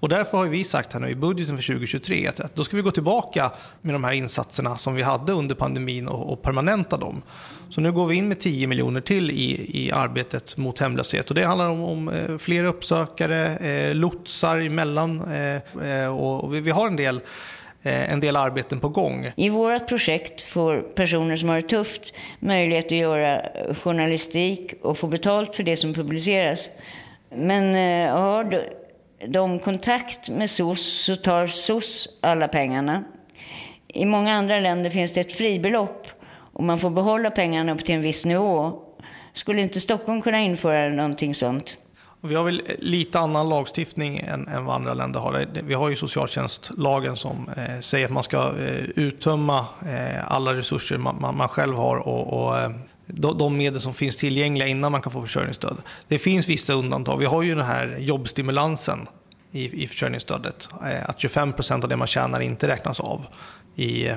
Och 0.00 0.08
därför 0.08 0.38
har 0.38 0.44
vi 0.44 0.64
sagt 0.64 0.92
här 0.92 1.00
nu 1.00 1.08
i 1.08 1.14
budgeten 1.14 1.56
för 1.56 1.62
2023 1.62 2.26
att, 2.26 2.54
då 2.54 2.64
ska 2.64 2.76
vi 2.76 2.82
gå 2.82 2.90
tillbaka 2.90 3.52
med 3.82 3.94
de 3.94 4.04
här 4.04 4.12
insatserna 4.12 4.76
som 4.76 4.94
vi 4.94 5.02
hade 5.02 5.32
under 5.32 5.54
pandemin 5.54 6.08
och, 6.08 6.32
och 6.32 6.42
permanenta 6.42 6.96
dem. 6.96 7.22
Så 7.70 7.80
nu 7.80 7.92
går 7.92 8.06
vi 8.06 8.14
in 8.14 8.28
med 8.28 8.40
10 8.40 8.66
miljoner 8.66 9.00
till 9.00 9.30
i, 9.30 9.70
i 9.84 9.92
arbetet 9.92 10.56
mot 10.56 10.78
hemlöshet 10.78 11.28
och 11.28 11.34
det 11.34 11.44
handlar 11.44 11.68
om, 11.68 11.82
om 11.82 12.08
eh, 12.08 12.38
fler 12.38 12.64
uppsökare, 12.64 13.56
eh, 13.56 13.94
lotsar 13.94 14.58
emellan 14.58 15.20
eh, 15.32 15.90
eh, 15.90 16.16
och, 16.16 16.44
och 16.44 16.54
vi, 16.54 16.60
vi 16.60 16.70
har 16.70 16.86
en 16.86 16.96
del 16.96 17.20
Eh, 17.86 18.12
en 18.12 18.20
del 18.20 18.36
arbeten 18.36 18.80
på 18.80 18.88
gång. 18.88 19.32
I 19.36 19.48
vårt 19.48 19.88
projekt 19.88 20.40
får 20.40 20.80
personer 20.80 21.36
som 21.36 21.48
har 21.48 21.56
det 21.56 21.68
tufft 21.68 22.14
möjlighet 22.38 22.86
att 22.86 22.92
göra 22.92 23.42
journalistik 23.74 24.74
och 24.82 24.98
få 24.98 25.06
betalt 25.06 25.56
för 25.56 25.62
det 25.62 25.76
som 25.76 25.94
publiceras. 25.94 26.70
Men 27.30 27.74
eh, 27.74 28.18
har 28.18 28.44
de, 28.44 28.60
de 29.26 29.58
kontakt 29.58 30.30
med 30.30 30.50
SOS 30.50 31.04
så 31.04 31.16
tar 31.16 31.46
SOS 31.46 32.08
alla 32.20 32.48
pengarna. 32.48 33.04
I 33.88 34.04
många 34.04 34.34
andra 34.34 34.60
länder 34.60 34.90
finns 34.90 35.12
det 35.12 35.20
ett 35.20 35.32
fribelopp 35.32 36.06
och 36.52 36.64
man 36.64 36.78
får 36.78 36.90
behålla 36.90 37.30
pengarna 37.30 37.74
upp 37.74 37.84
till 37.84 37.94
en 37.94 38.02
viss 38.02 38.24
nivå. 38.24 38.82
Skulle 39.32 39.62
inte 39.62 39.80
Stockholm 39.80 40.20
kunna 40.20 40.40
införa 40.40 40.88
någonting 40.88 41.34
sånt? 41.34 41.76
Vi 42.20 42.34
har 42.34 42.44
väl 42.44 42.62
lite 42.78 43.18
annan 43.18 43.48
lagstiftning 43.48 44.18
än, 44.18 44.48
än 44.48 44.64
vad 44.64 44.74
andra 44.74 44.94
länder 44.94 45.20
har. 45.20 45.46
Vi 45.62 45.74
har 45.74 45.88
ju 45.88 45.96
socialtjänstlagen 45.96 47.16
som 47.16 47.48
eh, 47.56 47.80
säger 47.80 48.06
att 48.06 48.12
man 48.12 48.22
ska 48.22 48.38
eh, 48.38 48.84
uttömma 48.96 49.66
eh, 49.86 50.32
alla 50.32 50.54
resurser 50.54 50.98
man, 50.98 51.20
man, 51.20 51.36
man 51.36 51.48
själv 51.48 51.76
har 51.76 51.96
och, 51.96 52.42
och 52.42 52.58
eh, 52.58 52.70
de, 53.06 53.38
de 53.38 53.56
medel 53.56 53.80
som 53.80 53.94
finns 53.94 54.16
tillgängliga 54.16 54.68
innan 54.68 54.92
man 54.92 55.02
kan 55.02 55.12
få 55.12 55.22
försörjningsstöd. 55.22 55.76
Det 56.08 56.18
finns 56.18 56.48
vissa 56.48 56.72
undantag. 56.72 57.18
Vi 57.18 57.26
har 57.26 57.42
ju 57.42 57.54
den 57.54 57.64
här 57.64 57.96
jobbstimulansen 57.98 59.06
i, 59.52 59.82
i 59.84 59.88
försörjningsstödet. 59.88 60.68
Eh, 60.84 61.10
att 61.10 61.20
25 61.20 61.52
procent 61.52 61.84
av 61.84 61.90
det 61.90 61.96
man 61.96 62.06
tjänar 62.08 62.40
inte 62.40 62.68
räknas 62.68 63.00
av 63.00 63.26
i, 63.76 64.08
eh, 64.08 64.16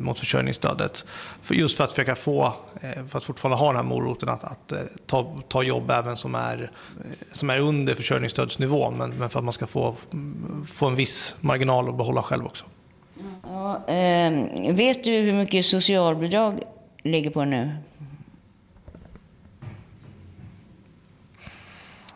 mot 0.00 0.18
försörjningsstödet. 0.18 1.04
För 1.42 1.54
just 1.54 1.76
för 1.76 1.84
att 1.84 1.92
försöka 1.92 2.14
få, 2.14 2.52
eh, 2.80 3.06
för 3.08 3.18
att 3.18 3.24
fortfarande 3.24 3.56
ha 3.56 3.66
den 3.66 3.76
här 3.76 3.82
moroten 3.82 4.28
att, 4.28 4.44
att 4.44 4.72
eh, 4.72 4.78
ta, 5.06 5.42
ta 5.48 5.62
jobb 5.62 5.90
även 5.90 6.16
som 6.16 6.34
är, 6.34 6.70
eh, 7.04 7.10
som 7.32 7.50
är 7.50 7.58
under 7.58 7.94
försörjningsstödsnivån. 7.94 8.98
Men, 8.98 9.10
men 9.10 9.30
för 9.30 9.38
att 9.38 9.44
man 9.44 9.52
ska 9.52 9.66
få, 9.66 9.94
få 10.66 10.86
en 10.86 10.96
viss 10.96 11.34
marginal 11.40 11.88
att 11.88 11.96
behålla 11.96 12.22
själv 12.22 12.46
också. 12.46 12.64
Ja, 13.42 13.86
eh, 13.86 14.74
vet 14.74 15.04
du 15.04 15.10
hur 15.10 15.32
mycket 15.32 15.66
socialbidrag 15.66 16.62
ligger 17.02 17.30
på 17.30 17.44
nu? 17.44 17.76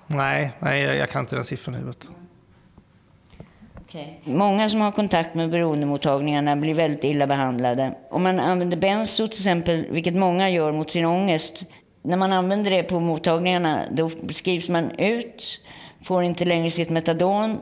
Nej, 0.07 0.53
nej 0.59 0.83
jag, 0.83 0.97
jag 0.97 1.11
kan 1.11 1.21
inte 1.21 1.37
den 1.37 1.45
siffran 1.45 1.75
i 1.75 1.79
huvudet. 1.79 2.09
Många 4.25 4.69
som 4.69 4.81
har 4.81 4.93
kontakt 4.93 5.35
med 5.35 5.51
beroendemottagningarna 5.51 6.57
blir 6.57 6.75
väldigt 6.75 7.05
illa 7.05 7.27
behandlade. 7.27 7.95
Om 8.11 8.23
man 8.23 8.41
använder 8.41 8.77
benzo 8.77 9.29
till 9.29 9.39
exempel, 9.39 9.87
vilket 9.91 10.17
många 10.17 10.51
gör 10.51 10.73
mot 10.73 10.91
sin 10.91 11.05
ångest, 11.05 11.67
när 12.03 12.17
man 12.17 12.33
använder 12.33 12.71
det 12.71 12.83
på 12.83 13.01
mottagningarna 13.01 13.83
då 13.91 14.11
skrivs 14.31 14.69
man 14.69 14.91
ut, 14.91 15.61
får 16.05 16.23
inte 16.23 16.45
längre 16.45 16.71
sitt 16.71 16.91
metadon 16.91 17.59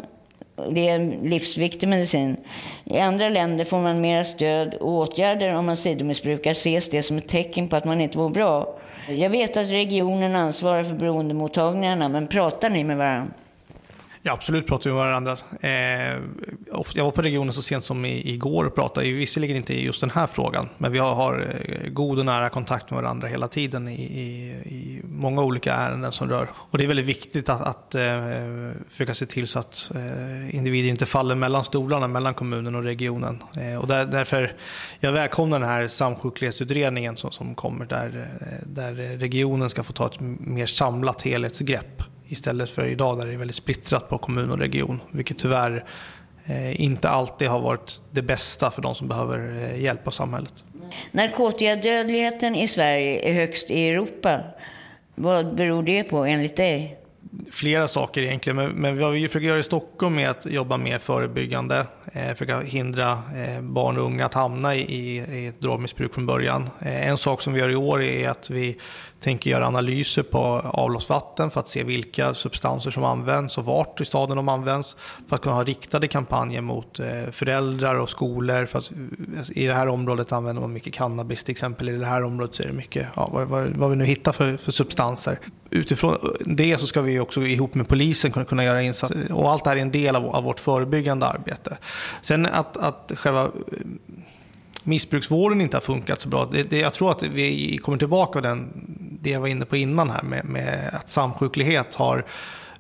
Det 0.71 0.89
är 0.89 0.95
en 0.95 1.11
livsviktig 1.11 1.89
medicin. 1.89 2.37
I 2.85 2.99
andra 2.99 3.29
länder 3.29 3.65
får 3.65 3.79
man 3.79 4.01
mera 4.01 4.25
stöd 4.25 4.75
och 4.75 4.93
åtgärder 4.93 5.55
om 5.55 5.67
man 5.67 5.77
sidomissbrukar 5.77 6.51
ses 6.51 6.91
det 6.91 7.03
som 7.03 7.17
ett 7.17 7.29
tecken 7.29 7.69
på 7.69 7.77
att 7.77 7.85
man 7.85 8.01
inte 8.01 8.19
mår 8.19 8.29
bra. 8.29 8.79
Jag 9.09 9.31
vet 9.31 9.57
att 9.57 9.71
regionen 9.71 10.37
ansvarar 10.37 10.85
för 10.85 10.95
beroendemottagningarna, 10.95 12.09
men 12.09 12.27
pratar 12.27 12.71
ni 12.71 12.85
med 12.85 12.97
varandra? 12.97 13.33
Ja, 14.23 14.33
absolut 14.33 14.67
pratar 14.67 14.91
vi 14.91 14.97
med 14.97 15.05
varandra. 15.05 15.37
Eh, 15.61 16.19
jag 16.95 17.05
var 17.05 17.11
på 17.11 17.23
regionen 17.23 17.53
så 17.53 17.63
sent 17.63 17.85
som 17.85 18.05
igår 18.05 18.65
och 18.65 18.75
pratade, 18.75 19.11
visserligen 19.13 19.57
inte 19.57 19.75
i 19.75 19.85
just 19.85 20.01
den 20.01 20.11
här 20.11 20.27
frågan, 20.27 20.69
men 20.79 20.93
vi 20.93 20.99
har, 20.99 21.15
har 21.15 21.55
eh, 21.69 21.91
god 21.91 22.19
och 22.19 22.25
nära 22.25 22.49
kontakt 22.49 22.91
med 22.91 23.03
varandra 23.03 23.29
hela 23.29 23.49
tiden 23.49 23.89
i, 23.89 24.03
i, 24.03 24.51
i 24.65 25.01
många 25.05 25.43
olika 25.43 25.75
ärenden 25.75 26.13
som 26.13 26.29
rör. 26.29 26.49
Och 26.55 26.79
det 26.79 26.85
är 26.85 26.89
väldigt 26.89 27.07
viktigt 27.07 27.49
att, 27.49 27.61
att 27.61 27.95
eh, 27.95 28.03
försöka 28.91 29.15
se 29.15 29.27
till 29.27 29.47
så 29.47 29.59
att 29.59 29.91
eh, 29.95 30.55
individer 30.55 30.89
inte 30.89 31.07
faller 31.07 31.35
mellan 31.35 31.65
stolarna, 31.65 32.09
mellan 32.09 32.35
kommunen 32.35 32.75
och 32.75 32.83
regionen. 32.83 33.43
Eh, 33.57 33.81
och 33.81 33.87
där, 33.87 34.07
därför, 34.07 34.53
jag 35.01 35.13
välkomnar 35.13 35.61
den 35.61 35.69
här 35.69 35.89
samsjuklighetsutredningen 35.89 37.17
som, 37.17 37.31
som 37.31 37.55
kommer, 37.55 37.87
där, 37.87 38.29
eh, 38.41 38.67
där 38.67 38.93
regionen 39.19 39.71
ska 39.71 39.83
få 39.83 39.93
ta 39.93 40.07
ett 40.07 40.21
mer 40.21 40.67
samlat 40.67 41.23
helhetsgrepp 41.23 42.03
Istället 42.33 42.71
för 42.71 42.87
idag 42.87 43.19
där 43.19 43.27
det 43.27 43.33
är 43.33 43.37
väldigt 43.37 43.57
splittrat 43.57 44.09
på 44.09 44.19
kommun 44.19 44.51
och 44.51 44.59
region. 44.59 45.01
Vilket 45.11 45.39
tyvärr 45.39 45.85
eh, 46.45 46.81
inte 46.81 47.09
alltid 47.09 47.49
har 47.49 47.61
varit 47.61 48.01
det 48.11 48.23
bästa 48.23 48.71
för 48.71 48.83
de 48.83 48.95
som 48.95 49.09
behöver 49.09 49.39
eh, 49.39 49.83
hjälp 49.83 50.07
av 50.07 50.11
samhället. 50.11 50.65
Narkotikadödligheten 51.13 52.57
i 52.57 52.69
Sverige 52.69 53.31
är 53.31 53.33
högst 53.33 53.71
i 53.71 53.89
Europa. 53.89 54.41
Vad 55.15 55.55
beror 55.57 55.83
det 55.83 56.05
på 56.05 56.25
enligt 56.25 56.57
dig? 56.57 57.01
flera 57.51 57.89
saker 57.89 58.23
egentligen, 58.23 58.57
men, 58.57 58.71
men 58.71 58.99
vad 58.99 59.13
vi 59.13 59.29
försöker 59.29 59.47
göra 59.47 59.59
i 59.59 59.63
Stockholm 59.63 60.19
är 60.19 60.29
att 60.29 60.47
jobba 60.47 60.77
mer 60.77 60.99
förebyggande, 60.99 61.87
eh, 62.13 62.33
försöka 62.33 62.61
hindra 62.61 63.13
eh, 63.13 63.61
barn 63.63 63.99
och 63.99 64.05
unga 64.05 64.27
att 64.27 64.35
hamna 64.35 64.75
i, 64.75 64.81
i, 64.81 65.17
i 65.17 65.47
ett 65.47 65.61
drogmissbruk 65.61 66.15
från 66.15 66.27
början. 66.27 66.71
Eh, 66.81 67.09
en 67.09 67.17
sak 67.17 67.41
som 67.41 67.53
vi 67.53 67.61
gör 67.61 67.69
i 67.69 67.77
år 67.77 68.03
är 68.03 68.29
att 68.29 68.51
vi 68.51 68.79
tänker 69.21 69.51
göra 69.51 69.67
analyser 69.67 70.23
på 70.23 70.39
avloppsvatten 70.65 71.51
för 71.51 71.61
att 71.61 71.69
se 71.69 71.85
vilka 71.85 72.35
substanser 72.35 72.91
som 72.91 73.05
används 73.05 73.59
och 73.59 73.65
vart 73.65 74.01
i 74.01 74.05
staden 74.05 74.37
de 74.37 74.49
används. 74.49 74.97
För 75.29 75.37
att 75.37 75.43
kunna 75.43 75.55
ha 75.55 75.65
riktade 75.65 76.09
kampanjer 76.09 76.61
mot 76.61 77.01
eh, 77.01 77.07
föräldrar 77.33 77.95
och 77.95 78.11
skolor. 78.11 78.67
För 78.67 78.79
att, 78.79 78.93
eh, 78.93 79.59
I 79.63 79.67
det 79.67 79.75
här 79.75 79.89
området 79.89 80.33
använder 80.33 80.63
man 80.63 80.73
mycket 80.73 80.95
cannabis 80.95 81.45
till 81.45 81.53
exempel. 81.53 81.89
I 81.89 81.97
det 81.97 82.07
här 82.07 82.25
området 82.25 82.57
så 82.57 82.63
är 82.63 82.67
det 82.67 82.73
mycket, 82.73 83.07
ja, 83.17 83.31
vad, 83.33 83.49
vad, 83.49 83.77
vad 83.77 83.91
vi 83.91 83.97
nu 83.97 84.05
hittar 84.05 84.33
för, 84.33 84.57
för 84.57 84.73
substanser. 84.73 85.39
Utifrån 85.71 86.17
det 86.41 86.81
så 86.81 86.87
ska 86.87 87.01
vi 87.01 87.21
också 87.21 87.43
ihop 87.43 87.75
med 87.75 87.89
polisen 87.89 88.33
kunna, 88.33 88.45
kunna 88.45 88.65
göra 88.65 88.83
insatser. 88.83 89.33
Och 89.33 89.51
allt 89.51 89.65
det 89.65 89.71
här 89.71 89.77
är 89.77 89.81
en 89.81 89.91
del 89.91 90.17
av, 90.17 90.27
av 90.27 90.45
vårt 90.45 90.61
förebyggande 90.61 91.27
arbete. 91.27 91.79
Sen 92.23 92.47
att, 92.47 92.77
att 92.77 93.13
själva 93.15 93.49
missbruksvården 94.85 95.61
inte 95.61 95.77
har 95.77 95.83
funkat 95.83 96.21
så 96.21 96.29
bra. 96.29 96.49
Det, 96.53 96.63
det, 96.63 96.79
jag 96.79 96.95
tror 96.95 97.11
att 97.11 97.23
vi 97.23 97.79
kommer 97.79 97.99
tillbaka 97.99 98.33
till 98.33 98.49
den, 98.49 98.73
det 99.23 99.31
jag 99.31 99.41
var 99.41 99.49
inne 99.49 99.67
på 99.67 99.77
innan 99.77 100.11
här 100.11 100.23
med, 100.23 100.45
med 100.45 100.91
att 100.93 101.11
samsjuklighet 101.11 101.95
har 101.95 102.25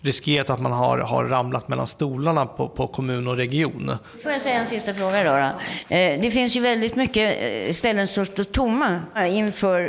riskerat 0.01 0.51
att 0.51 0.61
man 0.61 0.73
har, 0.73 0.99
har 0.99 1.25
ramlat 1.25 1.69
mellan 1.69 1.87
stolarna 1.87 2.47
på, 2.47 2.69
på 2.69 2.87
kommun 2.87 3.29
och 3.29 3.37
region. 3.37 3.93
Får 4.23 4.33
jag 4.33 4.43
säga 4.43 4.61
en 4.61 4.67
sista 4.67 4.95
fråga 4.95 5.25
då? 5.25 5.31
då? 5.31 5.97
Eh, 5.97 6.21
det 6.21 6.31
finns 6.31 6.57
ju 6.57 6.61
väldigt 6.61 6.97
mycket 6.97 7.37
eh, 7.41 7.73
ställen 7.73 8.07
som 8.07 8.27
står 8.27 8.45
tomma 8.45 9.01
inför 9.29 9.81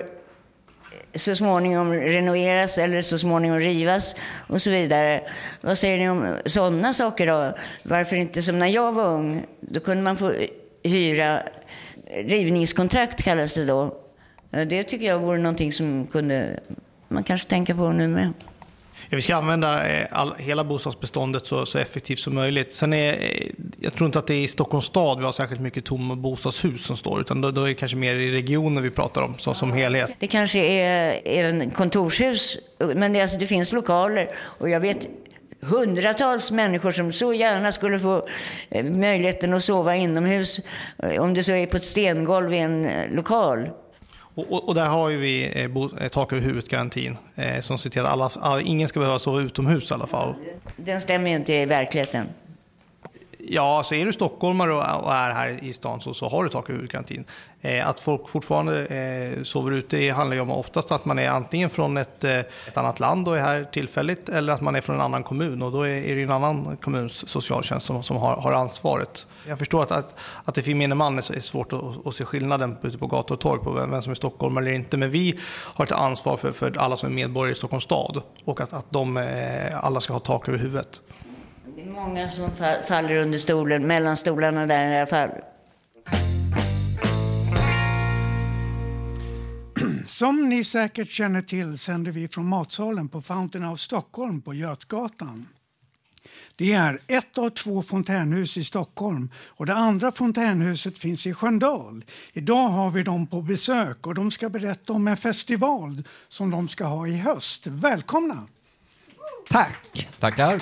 eh, 1.12 1.18
så 1.20 1.36
småningom 1.36 1.94
renoveras 1.94 2.78
eller 2.78 3.02
så 3.02 3.18
småningom 3.18 3.60
rivas 3.60 4.16
och 4.48 4.62
så 4.62 4.72
vidare. 4.72 5.22
Vad 5.62 5.78
säger 5.78 5.98
ni 5.98 6.10
om 6.10 6.36
sådana 6.46 6.94
saker 6.94 7.28
då? 7.28 7.58
Varför 7.84 8.16
inte 8.16 8.42
som 8.42 8.60
när 8.60 8.68
jag 8.68 8.92
var 8.92 9.08
ung? 9.08 9.46
Då 9.60 9.80
kunde 9.80 10.04
man 10.04 10.18
få 10.18 10.30
eh, 10.32 10.48
hyra 10.84 11.44
rivningskontrakt 12.14 13.24
kallas 13.24 13.54
det 13.54 13.66
då. 13.66 13.98
Det 14.50 14.84
tycker 14.84 15.06
jag 15.06 15.20
vore 15.20 15.38
någonting 15.38 15.74
som 15.74 16.06
kunde 16.06 16.60
man 17.08 17.24
kanske 17.24 17.50
tänka 17.50 17.76
på 17.76 17.92
nu 17.92 18.08
med. 18.08 18.34
Ja, 19.10 19.16
vi 19.16 19.22
ska 19.22 19.36
använda 19.36 19.90
eh, 19.90 20.08
all, 20.12 20.34
hela 20.38 20.64
bostadsbeståndet 20.64 21.46
så, 21.46 21.66
så, 21.66 21.78
effektivt 21.78 22.20
som 22.20 22.36
möjligt. 22.36 22.74
Sen 22.74 22.94
är, 22.94 23.14
eh, 23.14 23.48
jag 23.80 23.94
tror 23.94 24.06
inte 24.06 24.20
att 24.20 24.28
det 24.28 24.34
är 24.34 24.42
i 24.42 24.48
Stockholms 24.48 24.86
stad 24.86 25.20
vi 25.20 25.26
har 25.26 25.32
särskilt 25.32 25.62
mycket 25.62 25.86
tomma 25.86 26.16
bostadshus 26.16 26.86
som 26.86 26.98
står, 26.98 27.22
utan 27.22 27.42
då, 27.42 27.52
då 27.52 27.64
är 27.64 27.68
det 27.68 27.74
kanske 27.74 27.98
mer 27.98 28.16
i 28.16 28.32
regionen 28.32 28.84
vi 28.84 28.90
pratar 28.90 29.22
om 29.22 29.38
så, 29.38 29.54
som 29.54 29.74
helhet. 29.74 30.10
Det 30.20 30.28
kanske 30.28 30.60
är 30.60 31.22
även 31.26 31.72
kontorshus, 31.72 32.58
men 32.96 33.14
det, 33.14 33.22
alltså, 33.22 33.38
det 33.38 33.48
finns 33.48 33.72
lokaler 33.72 34.30
och 34.38 34.70
jag 34.70 34.80
vet 34.80 35.08
hundratals 35.62 36.52
människor 36.52 36.92
som 36.92 37.12
så 37.12 37.34
gärna 37.34 37.72
skulle 37.72 38.00
få 38.00 38.28
eh, 38.70 38.86
möjligheten 38.86 39.54
att 39.54 39.64
sova 39.64 39.96
inomhus, 39.96 40.60
om 41.20 41.34
det 41.34 41.44
så 41.44 41.52
är 41.52 41.66
på 41.66 41.78
ett 41.78 41.86
stengolv 41.86 42.54
i 42.54 42.58
en 42.58 42.88
lokal. 43.12 43.70
Och, 44.36 44.52
och, 44.52 44.68
och, 44.68 44.76
där 44.76 44.88
har 44.88 45.10
ju 45.10 45.18
vi 45.18 45.52
eh, 45.56 46.04
eh, 46.04 46.08
tak 46.08 46.34
över 46.34 46.44
huvudet-garantin 46.44 47.18
eh, 47.36 47.62
som 47.62 47.78
ser 47.78 47.90
till 47.90 48.02
att 48.02 48.12
alla, 48.12 48.32
alla, 48.40 48.62
ingen 48.62 48.88
ska 48.88 49.00
behöva 49.00 49.20
sova 49.20 49.42
utomhus 49.42 49.92
i 49.92 49.94
alla 49.94 50.08
fall. 50.08 50.36
Den 50.76 51.02
stämmer 51.02 51.30
ju 51.30 51.36
inte 51.36 51.54
i 51.54 51.66
verkligheten. 51.66 52.28
Ja, 53.48 53.84
så 53.84 53.96
är 53.96 54.06
du 54.06 54.14
stockholmare 54.14 54.74
och 54.74 55.14
är 55.14 55.32
här 55.34 55.64
i 55.64 55.74
stan 55.74 56.02
så, 56.02 56.14
så 56.14 56.30
har 56.30 56.44
du 56.44 56.50
tak 56.50 56.70
över 56.70 56.80
huvudet-garantin. 56.80 57.26
Eh, 57.62 57.88
att 57.88 58.00
folk 58.00 58.30
fortfarande 58.30 58.86
eh, 58.86 59.44
sover 59.44 59.72
ute 59.72 60.10
handlar 60.10 60.36
ju 60.36 60.42
om 60.42 60.52
oftast 60.52 60.92
att 60.92 61.06
man 61.06 61.20
är 61.20 61.30
antingen 61.30 61.70
från 61.70 61.98
ett, 61.98 62.24
eh, 62.24 62.40
ett 62.40 62.78
annat 62.78 63.00
land 63.00 63.28
och 63.28 63.38
är 63.38 63.42
här 63.42 63.64
tillfälligt 63.64 64.30
eller 64.30 64.54
att 64.54 64.62
man 64.62 64.76
är 64.76 64.82
från 64.82 64.96
en 64.96 65.02
annan 65.02 65.24
kommun 65.24 65.62
och 65.62 65.72
då 65.72 65.84
är, 65.84 65.90
är 65.90 66.16
det 66.16 66.22
en 66.22 66.32
annan 66.32 66.78
kommuns 66.78 67.30
socialtjänst 67.30 67.86
som, 67.86 68.04
som 68.04 68.18
har, 68.18 68.36
har 68.36 68.54
ansvaret. 68.54 69.26
Jag 69.48 69.60
förstår 69.60 69.84
att, 69.84 69.92
att, 69.92 70.16
att 70.46 70.56
det 70.56 70.62
för 70.62 70.70
gemene 70.70 70.96
man 70.96 71.18
är, 71.18 71.36
är 71.36 71.40
svårt 71.40 71.74
att, 71.74 72.08
att 72.08 72.16
se 72.16 72.26
skillnaden 72.26 72.78
ute 72.82 72.98
på 72.98 73.08
gator 73.08 73.36
och 73.36 73.42
torg 73.42 73.62
på 73.62 73.72
vem, 73.72 73.92
vem 73.92 74.02
som 74.02 74.12
är 74.12 74.16
stockholmare 74.16 74.66
eller 74.66 74.74
inte. 74.74 74.98
Men 74.98 75.12
vi 75.12 75.40
har 75.48 75.86
ett 75.86 75.92
ansvar 75.92 76.38
för, 76.38 76.52
för 76.52 76.78
alla 76.78 76.96
som 76.96 77.10
är 77.10 77.14
medborgare 77.14 77.52
i 77.52 77.56
Stockholms 77.56 77.84
stad 77.84 78.22
och 78.46 78.62
att, 78.62 78.74
att 78.74 78.86
de 78.90 79.18
eh, 79.18 79.86
alla 79.86 80.00
ska 80.00 80.14
ha 80.14 80.20
tak 80.20 80.48
över 80.48 80.58
huvudet. 80.58 81.02
Det 81.84 81.90
är 81.90 81.94
många 81.94 82.32
som 82.32 82.50
faller 82.88 83.16
under 83.16 83.38
stolen, 83.38 83.88
mellan 83.88 84.18
stolarna 84.18 84.66
där 84.66 84.92
i 84.92 84.98
alla 84.98 85.08
fall. 85.08 85.30
Som 90.08 90.50
ni 90.50 90.64
säkert 90.64 91.12
känner 91.12 91.42
till 91.42 91.78
sänder 91.78 92.12
vi 92.12 92.28
från 92.28 92.46
matsalen 92.46 93.10
på 93.10 93.22
Fountain 93.22 93.66
of 93.66 93.80
Stockholm 93.80 94.42
på 94.42 94.54
Götgatan. 94.54 95.48
Det 96.56 96.74
är 96.74 97.00
ett 97.08 97.38
av 97.38 97.50
två 97.50 97.84
fontänhus 97.84 98.58
i 98.58 98.64
Stockholm 98.64 99.30
och 99.48 99.66
det 99.66 99.74
andra 99.74 100.12
fontänhuset 100.12 100.98
finns 100.98 101.28
i 101.28 101.34
Sköndal. 101.34 102.06
Idag 102.34 102.68
har 102.68 102.90
vi 102.90 103.04
dem 103.04 103.28
på 103.28 103.42
besök 103.42 104.08
och 104.08 104.16
de 104.16 104.32
ska 104.32 104.50
berätta 104.50 104.94
om 104.94 105.08
en 105.08 105.18
festival 105.18 106.04
som 106.28 106.52
de 106.52 106.68
ska 106.68 106.86
ha 106.86 107.08
i 107.08 107.18
höst. 107.18 107.68
Välkomna! 107.68 108.48
Tack! 109.50 110.10
Tackar! 110.20 110.62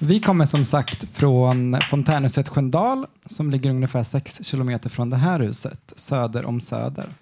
Vi 0.00 0.20
kommer 0.20 0.44
som 0.44 0.64
sagt 0.64 1.08
från 1.08 1.80
fontänhuset 1.90 2.48
Sköndal 2.48 3.06
som 3.24 3.50
ligger 3.50 3.70
ungefär 3.70 4.02
6 4.02 4.44
kilometer 4.44 4.90
från 4.90 5.10
det 5.10 5.16
här 5.16 5.40
huset, 5.40 5.92
söder 5.96 6.46
om 6.46 6.60
Söder. 6.60 7.14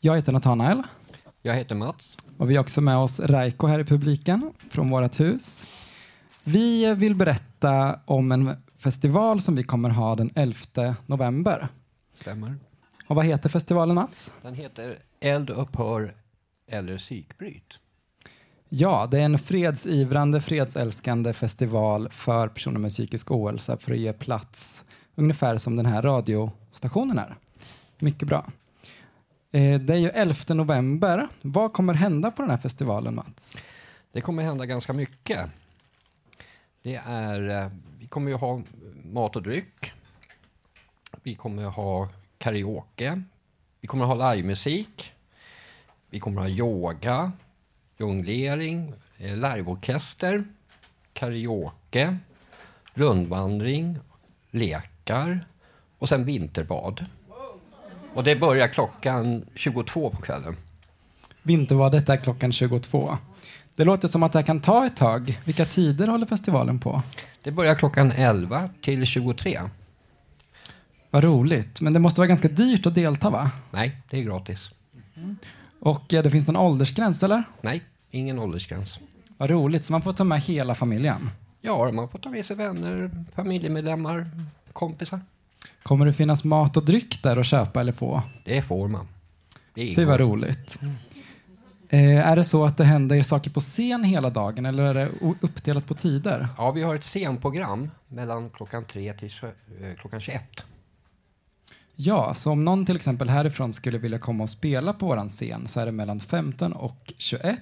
Jag 0.00 0.16
heter 0.16 0.32
Nathanael. 0.32 0.82
Jag 1.42 1.54
heter 1.54 1.74
Mats. 1.74 2.16
Och 2.38 2.50
vi 2.50 2.56
har 2.56 2.62
också 2.62 2.80
med 2.80 2.96
oss 2.96 3.20
Raiko 3.20 3.66
här 3.66 3.78
i 3.78 3.84
publiken 3.84 4.52
från 4.70 4.90
vårt 4.90 5.20
hus. 5.20 5.66
Vi 6.44 6.94
vill 6.94 7.14
berätta 7.14 8.00
om 8.04 8.32
en 8.32 8.56
festival 8.76 9.40
som 9.40 9.56
vi 9.56 9.62
kommer 9.62 9.90
ha 9.90 10.14
den 10.14 10.30
11 10.34 10.94
november. 11.06 11.68
Stämmer. 12.14 12.56
Och 13.06 13.16
vad 13.16 13.24
heter 13.24 13.48
festivalen 13.48 13.94
Mats? 13.94 14.32
Den 14.42 14.54
heter 14.54 14.98
Eld 15.20 15.50
upphör 15.50 16.14
eller 16.70 16.98
psykbryt. 16.98 17.78
Ja, 18.78 19.06
det 19.10 19.18
är 19.18 19.24
en 19.24 19.38
fredsivrande, 19.38 20.40
fredsälskande 20.40 21.32
festival 21.32 22.08
för 22.08 22.48
personer 22.48 22.78
med 22.78 22.90
psykisk 22.90 23.30
ohälsa 23.30 23.76
för 23.76 23.92
att 23.92 23.98
ge 23.98 24.12
plats, 24.12 24.84
ungefär 25.14 25.56
som 25.56 25.76
den 25.76 25.86
här 25.86 26.02
radiostationen 26.02 27.18
är. 27.18 27.36
Mycket 27.98 28.28
bra. 28.28 28.46
Eh, 29.52 29.80
det 29.80 29.94
är 29.94 29.98
ju 29.98 30.08
11 30.08 30.54
november. 30.54 31.28
Vad 31.42 31.72
kommer 31.72 31.94
hända 31.94 32.30
på 32.30 32.42
den 32.42 32.50
här 32.50 32.58
festivalen, 32.58 33.14
Mats? 33.14 33.58
Det 34.12 34.20
kommer 34.20 34.42
hända 34.42 34.66
ganska 34.66 34.92
mycket. 34.92 35.50
Det 36.82 37.00
är, 37.06 37.62
eh, 37.64 37.70
vi 37.98 38.06
kommer 38.06 38.30
ju 38.30 38.36
ha 38.36 38.62
mat 39.04 39.36
och 39.36 39.42
dryck. 39.42 39.92
Vi 41.22 41.34
kommer 41.34 41.64
ha 41.64 42.08
karaoke. 42.38 43.22
Vi 43.80 43.88
kommer 43.88 44.04
ha 44.04 44.32
livemusik. 44.32 45.12
Vi 46.10 46.20
kommer 46.20 46.40
ha 46.40 46.48
yoga, 46.48 47.32
jonglering, 47.96 48.92
eh, 49.18 49.34
liveorkester, 49.34 50.44
karaoke, 51.12 52.18
rundvandring, 52.94 53.98
lekar 54.50 55.46
och 55.98 56.08
sen 56.08 56.24
vinterbad. 56.24 57.06
Och 58.14 58.24
det 58.24 58.36
börjar 58.36 58.68
klockan 58.68 59.46
22 59.54 60.10
på 60.10 60.22
kvällen. 60.22 60.56
Vinterbadet 61.42 62.08
är 62.08 62.16
klockan 62.16 62.52
22. 62.52 63.18
Det 63.74 63.84
låter 63.84 64.08
som 64.08 64.22
att 64.22 64.32
det 64.32 64.38
här 64.38 64.46
kan 64.46 64.60
ta 64.60 64.86
ett 64.86 64.96
tag. 64.96 65.40
Vilka 65.44 65.64
tider 65.64 66.06
håller 66.06 66.26
festivalen 66.26 66.78
på? 66.78 67.02
Det 67.42 67.50
börjar 67.50 67.74
klockan 67.74 68.12
11 68.12 68.70
till 68.80 69.06
23. 69.06 69.60
Vad 71.10 71.24
roligt. 71.24 71.80
Men 71.80 71.92
det 71.92 71.98
måste 71.98 72.20
vara 72.20 72.28
ganska 72.28 72.48
dyrt 72.48 72.86
att 72.86 72.94
delta 72.94 73.30
va? 73.30 73.50
Nej, 73.70 73.96
det 74.10 74.18
är 74.18 74.22
gratis. 74.22 74.70
Och 75.80 76.14
eh, 76.14 76.22
det 76.22 76.30
finns 76.30 76.46
någon 76.46 76.56
åldersgräns 76.56 77.22
eller? 77.22 77.44
Nej, 77.60 77.82
ingen 78.10 78.38
åldersgräns. 78.38 78.98
Vad 79.36 79.50
roligt, 79.50 79.84
så 79.84 79.92
man 79.92 80.02
får 80.02 80.12
ta 80.12 80.24
med 80.24 80.40
hela 80.40 80.74
familjen? 80.74 81.30
Ja, 81.60 81.92
man 81.92 82.08
får 82.08 82.18
ta 82.18 82.30
med 82.30 82.46
sig 82.46 82.56
vänner, 82.56 83.10
familjemedlemmar, 83.34 84.30
kompisar. 84.72 85.20
Kommer 85.82 86.06
det 86.06 86.12
finnas 86.12 86.44
mat 86.44 86.76
och 86.76 86.84
dryck 86.84 87.22
där 87.22 87.36
att 87.36 87.46
köpa 87.46 87.80
eller 87.80 87.92
få? 87.92 88.22
Det 88.44 88.62
får 88.62 88.88
man. 88.88 89.08
Det 89.74 89.94
Fy 89.96 90.04
vad 90.04 90.20
roligt. 90.20 90.78
Eh, 91.88 92.28
är 92.28 92.36
det 92.36 92.44
så 92.44 92.64
att 92.64 92.76
det 92.76 92.84
händer 92.84 93.22
saker 93.22 93.50
på 93.50 93.60
scen 93.60 94.04
hela 94.04 94.30
dagen 94.30 94.66
eller 94.66 94.82
är 94.82 94.94
det 94.94 95.10
uppdelat 95.40 95.86
på 95.86 95.94
tider? 95.94 96.48
Ja, 96.58 96.70
vi 96.70 96.82
har 96.82 96.94
ett 96.94 97.04
scenprogram 97.04 97.90
mellan 98.08 98.50
klockan 98.50 98.84
3 98.84 99.12
till 99.12 99.32
eh, 99.80 99.94
klockan 100.00 100.20
21. 100.20 100.64
Ja, 101.98 102.34
så 102.34 102.52
om 102.52 102.64
någon 102.64 102.86
till 102.86 102.96
exempel 102.96 103.28
härifrån 103.28 103.72
skulle 103.72 103.98
vilja 103.98 104.18
komma 104.18 104.42
och 104.42 104.50
spela 104.50 104.92
på 104.92 105.06
våran 105.06 105.28
scen 105.28 105.66
så 105.66 105.80
är 105.80 105.86
det 105.86 105.92
mellan 105.92 106.20
15 106.20 106.72
och 106.72 107.12
21. 107.16 107.60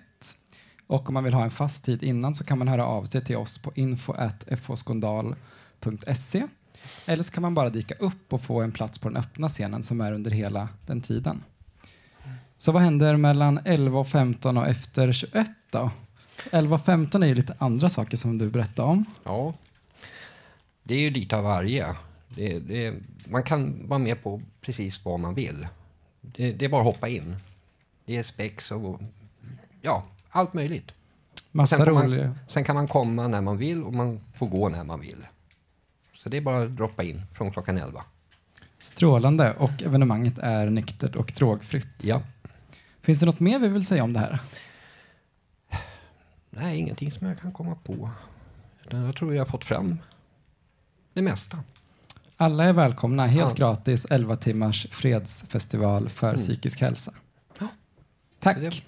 Och 0.87 1.09
om 1.09 1.14
man 1.14 1.24
vill 1.24 1.35
ha 1.35 1.45
en 1.45 1.51
fast 1.51 1.85
tid 1.85 2.03
innan 2.03 2.35
så 2.35 2.45
kan 2.45 2.59
man 2.59 2.68
höra 2.68 2.87
av 2.87 3.05
sig 3.05 3.24
till 3.24 3.37
oss 3.37 3.59
på 3.59 3.72
info.fhskondal.se 3.74 6.47
eller 7.07 7.22
så 7.22 7.32
kan 7.32 7.43
man 7.43 7.55
bara 7.55 7.70
dyka 7.70 7.95
upp 7.95 8.32
och 8.32 8.43
få 8.43 8.61
en 8.61 8.72
plats 8.72 8.99
på 8.99 9.09
den 9.09 9.16
öppna 9.16 9.49
scenen 9.49 9.82
som 9.82 10.01
är 10.01 10.12
under 10.12 10.30
hela 10.30 10.68
den 10.87 11.01
tiden. 11.01 11.43
Så 12.59 12.72
vad 12.72 12.82
händer 12.82 13.16
mellan 13.16 13.61
11 13.64 13.99
och 13.99 14.09
15 14.09 14.57
och 14.57 14.68
efter 14.68 15.12
21 15.12 15.47
då? 15.70 15.91
11 16.53 16.74
och 16.74 16.85
15 16.85 17.22
är 17.22 17.26
ju 17.26 17.35
lite 17.35 17.55
andra 17.59 17.89
saker 17.89 18.16
som 18.16 18.39
du 18.39 18.51
berättade 18.51 18.89
om. 18.89 19.05
Ja, 19.24 19.55
det 20.82 20.95
är 20.95 21.01
ju 21.01 21.11
lite 21.11 21.37
av 21.37 21.45
varje. 21.45 21.97
Det, 22.37 22.59
det, 22.59 22.95
man 23.28 23.43
kan 23.43 23.89
vara 23.89 23.99
med 23.99 24.22
på 24.22 24.41
precis 24.61 25.05
vad 25.05 25.20
man 25.20 25.35
vill. 25.35 25.66
Det, 26.20 26.53
det 26.53 26.64
är 26.64 26.68
bara 26.68 26.80
att 26.80 26.95
hoppa 26.95 27.09
in. 27.09 27.37
Det 28.05 28.16
är 28.16 28.22
spex 28.22 28.70
och 28.70 29.01
ja, 29.82 30.05
allt 30.30 30.55
möjligt. 30.55 30.93
Massa 31.51 31.76
sen, 31.76 31.87
roliga- 31.87 32.26
man, 32.28 32.39
sen 32.49 32.64
kan 32.64 32.74
man 32.76 32.89
komma 32.89 33.28
när 33.28 33.41
man 33.41 33.57
vill 33.59 33.82
och 33.85 33.93
man 33.95 34.20
får 34.39 34.47
gå 34.47 34.68
när 34.68 34.85
man 34.85 35.01
vill. 35.01 35.26
Så 36.14 36.28
det 36.28 36.37
är 36.37 36.41
bara 36.41 36.62
att 36.64 36.76
droppa 36.76 37.03
in 37.03 37.22
från 37.35 37.51
klockan 37.53 37.78
11. 37.78 38.05
Strålande. 38.78 39.55
Och 39.59 39.82
evenemanget 39.82 40.39
är 40.39 40.70
nyktert 40.70 41.16
och 41.16 41.32
drogfritt. 41.37 42.05
Ja. 42.05 42.22
Finns 43.01 43.20
det 43.20 43.26
något 43.26 43.41
mer 43.41 43.59
vi 43.59 43.68
vill 43.68 43.87
säga 43.87 44.05
om 44.05 44.12
det 44.12 44.20
här? 44.20 44.39
Nej, 46.51 46.78
ingenting 46.78 47.12
som 47.12 47.26
jag 47.26 47.39
kan 47.41 47.53
komma 47.53 47.74
på. 47.74 48.11
Jag 48.91 49.16
tror 49.16 49.35
jag 49.35 49.41
har 49.45 49.51
fått 49.51 49.64
fram 49.64 49.99
det 51.12 51.22
mesta. 51.22 51.59
Alla 52.37 52.64
är 52.64 52.72
välkomna. 52.72 53.26
Helt 53.26 53.59
Ja. 53.59 53.66
gratis 53.66 54.07
11 54.11 54.37
timmars 54.37 54.87
fredsfestival 54.91 56.09
för 56.09 56.26
Mm. 56.28 56.39
psykisk 56.39 56.80
hälsa. 56.80 57.12
Ja. 57.59 57.68
Tack. 58.41 58.57
Det- 58.57 58.82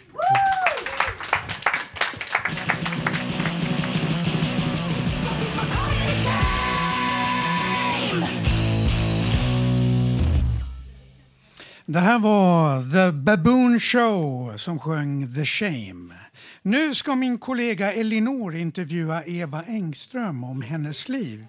Det 11.86 12.00
här 12.00 12.18
var 12.18 12.82
The 12.92 13.12
Baboon 13.12 13.80
Show 13.80 14.56
som 14.56 14.78
sjöng 14.78 15.34
The 15.34 15.44
Shame. 15.44 16.14
Nu 16.62 16.94
ska 16.94 17.14
min 17.14 17.38
kollega 17.38 17.92
Elinor 17.92 18.54
intervjua 18.56 19.22
Eva 19.24 19.62
Engström 19.62 20.44
om 20.44 20.62
hennes 20.62 21.08
liv. 21.08 21.46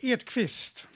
Edqvist. 0.00 0.86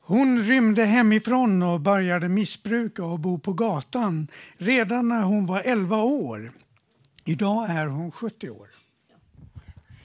Hon 0.00 0.42
rymde 0.42 0.84
hemifrån 0.84 1.62
och 1.62 1.80
började 1.80 2.28
missbruka 2.28 3.04
och 3.04 3.18
bo 3.18 3.38
på 3.38 3.52
gatan 3.52 4.28
redan 4.56 5.08
när 5.08 5.22
hon 5.22 5.46
var 5.46 5.60
11 5.60 5.96
år. 5.96 6.52
Idag 7.24 7.70
är 7.70 7.86
hon 7.86 8.12
70 8.12 8.50
år. 8.50 8.68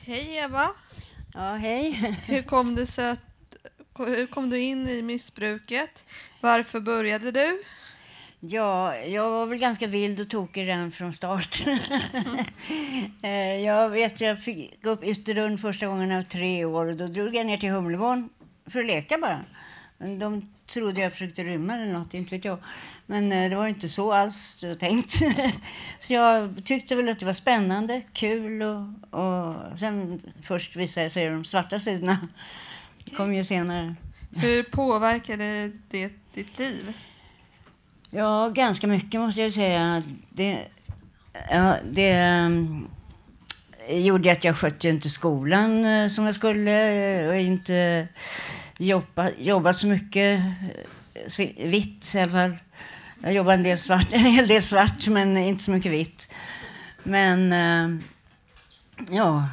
Hej 0.01 0.37
Eva! 0.37 0.69
Ja, 1.33 1.55
hej. 1.55 1.91
Hur 2.25 2.41
kom 2.41 2.75
det 2.75 2.85
sig 2.85 3.09
att 3.09 3.19
hur 3.97 4.27
kom 4.27 4.49
du 4.49 4.59
in 4.59 4.87
i 4.87 5.01
missbruket? 5.01 6.03
Varför 6.41 6.79
började 6.79 7.31
du? 7.31 7.63
Ja, 8.43 8.95
jag 8.95 9.31
var 9.31 9.45
väl 9.45 9.57
ganska 9.57 9.87
vild 9.87 10.19
och 10.19 10.29
tokig 10.29 10.67
redan 10.67 10.91
från 10.91 11.13
start. 11.13 11.63
Eh, 13.23 13.55
jag 13.55 13.89
vet, 13.89 14.21
jag 14.21 14.43
fick 14.43 14.83
gå 14.83 14.89
upp 14.89 15.03
ytterdörren 15.03 15.57
första 15.57 15.87
gången 15.87 16.09
jag 16.09 16.17
var 16.17 16.23
tre 16.23 16.65
år 16.65 16.85
och 16.85 16.95
då 16.95 17.07
drog 17.07 17.35
jag 17.35 17.45
ner 17.45 17.57
till 17.57 17.69
Humlegården 17.69 18.29
för 18.65 18.79
att 18.79 18.85
leka 18.85 19.17
bara. 19.17 19.39
De 20.17 20.49
trodde 20.65 21.01
jag 21.01 21.11
försökte 21.11 21.43
rymma 21.43 21.75
eller 21.75 21.93
något, 21.93 22.13
inte 22.13 22.35
vet 22.35 22.45
jag. 22.45 22.57
Men 23.05 23.31
eh, 23.31 23.49
det 23.49 23.55
var 23.55 23.67
inte 23.67 23.89
så 23.89 24.13
alls 24.13 24.57
det 24.61 24.67
var 24.67 24.75
tänkt. 24.75 25.13
så 25.99 26.13
jag 26.13 26.61
tyckte 26.65 26.95
väl 26.95 27.09
att 27.09 27.19
det 27.19 27.25
var 27.25 27.33
spännande, 27.33 28.01
kul 28.13 28.61
och, 28.61 29.19
och 29.19 29.79
sen 29.79 30.21
först 30.43 30.75
visade 30.75 31.09
sig 31.09 31.29
de 31.29 31.45
svarta 31.45 31.79
sidorna. 31.79 32.27
Det 33.05 33.15
kom 33.15 33.33
ju 33.33 33.43
senare. 33.43 33.95
Hur 34.35 34.63
påverkade 34.63 35.71
det 35.89 36.11
ditt 36.33 36.59
liv? 36.59 36.93
Ja, 38.13 38.49
ganska 38.49 38.87
mycket 38.87 39.19
måste 39.19 39.41
jag 39.41 39.53
säga. 39.53 40.03
Det, 40.29 40.65
ja, 41.49 41.75
det 41.91 42.35
um, 42.45 42.87
gjorde 43.89 44.31
att 44.31 44.43
jag 44.43 44.57
skötte 44.57 44.89
inte 44.89 45.09
skolan 45.09 45.85
eh, 45.85 46.07
som 46.07 46.25
jag 46.25 46.35
skulle 46.35 46.91
eh, 47.21 47.27
och 47.27 47.35
inte 47.35 48.07
jobba, 48.77 49.29
jobbat 49.39 49.75
så 49.75 49.87
mycket 49.87 50.41
eh, 51.39 51.49
vitt 51.65 52.13
i 52.15 52.19
alla 52.19 52.31
fall. 52.31 52.57
Jag 53.21 53.33
jobbade 53.33 53.53
en 53.53 53.63
del 53.63 53.79
svart, 53.79 54.07
en 54.13 54.25
hel 54.25 54.47
del 54.47 54.63
svart, 54.63 55.07
men 55.07 55.37
inte 55.37 55.63
så 55.63 55.71
mycket 55.71 55.91
vitt. 55.91 56.33
Men 57.03 57.53
eh, 57.53 58.03
ja, 59.09 59.47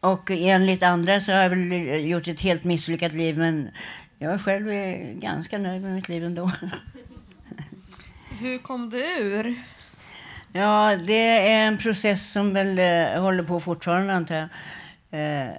och 0.00 0.30
enligt 0.30 0.82
andra 0.82 1.20
så 1.20 1.32
har 1.32 1.42
jag 1.42 1.50
väl 1.50 2.04
gjort 2.08 2.28
ett 2.28 2.40
helt 2.40 2.64
misslyckat 2.64 3.12
liv, 3.12 3.38
men 3.38 3.68
jag 4.18 4.40
själv 4.40 4.68
är 4.68 5.14
ganska 5.14 5.58
nöjd 5.58 5.82
med 5.82 5.94
mitt 5.94 6.08
liv 6.08 6.24
ändå. 6.24 6.50
Hur 8.40 8.58
kom 8.58 8.90
du 8.90 8.98
ur? 8.98 9.54
Ja, 10.52 10.96
det 10.96 11.48
är 11.48 11.66
en 11.66 11.78
process 11.78 12.32
som 12.32 12.54
väl 12.54 12.78
eh, 12.78 13.22
håller 13.22 13.42
på 13.42 13.60
fortfarande, 13.60 14.14
antar 14.14 14.34
jag. 14.34 14.48
Eh, 15.10 15.50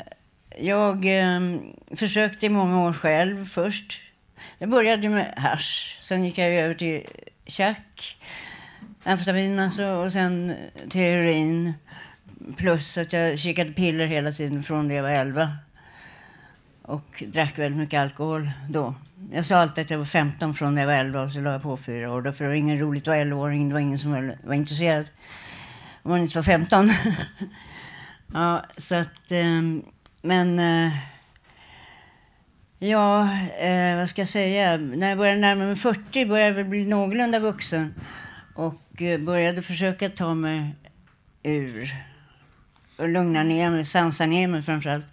jag 0.59 1.05
ehm, 1.05 1.61
försökte 1.95 2.45
i 2.45 2.49
många 2.49 2.83
år 2.83 2.93
själv 2.93 3.49
först. 3.49 4.01
Jag 4.57 4.69
började 4.69 5.09
med 5.09 5.33
hasch, 5.37 5.97
sen 6.01 6.25
gick 6.25 6.37
jag 6.37 6.51
över 6.51 6.75
till 6.75 7.05
tjack, 7.45 8.17
amfetamin 9.03 9.59
alltså, 9.59 9.85
och 9.85 10.11
sen 10.11 10.55
till 10.89 11.01
heroin. 11.01 11.73
Plus 12.57 12.97
att 12.97 13.13
jag 13.13 13.39
kikade 13.39 13.71
piller 13.71 14.05
hela 14.05 14.31
tiden 14.31 14.63
från 14.63 14.87
det 14.87 14.93
jag 14.93 15.03
var 15.03 15.09
11. 15.09 15.57
Och 16.81 17.23
drack 17.27 17.59
väldigt 17.59 17.79
mycket 17.79 17.99
alkohol 17.99 18.51
då. 18.69 18.95
Jag 19.31 19.45
sa 19.45 19.57
alltid 19.57 19.81
att 19.81 19.91
jag 19.91 19.97
var 19.97 20.05
15 20.05 20.53
från 20.53 20.75
när 20.75 20.81
jag 20.81 20.87
var 20.87 20.93
11 20.93 21.21
och 21.21 21.31
så 21.31 21.39
la 21.39 21.51
jag 21.51 21.61
på 21.61 21.77
fyra 21.77 22.13
år. 22.13 22.31
För 22.31 22.43
det 22.43 22.49
var 22.49 22.55
ingen 22.55 22.79
roligt 22.79 23.03
att 23.03 23.07
vara 23.07 23.19
11-åring. 23.19 23.67
Det 23.67 23.73
var 23.73 23.79
ingen 23.81 23.99
som 23.99 24.35
var, 24.43 24.53
intresserad 24.53 25.09
om 26.03 26.11
man 26.11 26.21
inte 26.21 26.37
var 26.37 26.43
15. 26.43 26.91
ja, 28.33 28.65
så 28.77 28.95
att... 28.95 29.31
Ehm, 29.31 29.83
men... 30.21 30.59
Eh, 30.59 30.91
ja, 32.79 33.29
eh, 33.59 33.97
vad 33.97 34.09
ska 34.09 34.21
jag 34.21 34.29
säga? 34.29 34.77
När 34.77 35.09
jag 35.09 35.17
började 35.17 35.39
närma 35.39 35.63
mig 35.63 35.75
40 35.75 36.25
började 36.25 36.49
jag 36.49 36.55
väl 36.55 36.65
bli 36.65 36.85
någorlunda 36.85 37.39
vuxen. 37.39 37.93
Och 38.55 39.01
eh, 39.01 39.19
började 39.19 39.61
försöka 39.61 40.09
ta 40.09 40.33
mig 40.33 40.75
ur 41.43 41.95
och 42.97 43.09
lugna 43.09 43.43
ner 43.43 43.69
mig, 43.69 43.85
sansa 43.85 44.25
ner 44.25 44.47
mig 44.47 44.61
framförallt. 44.61 45.07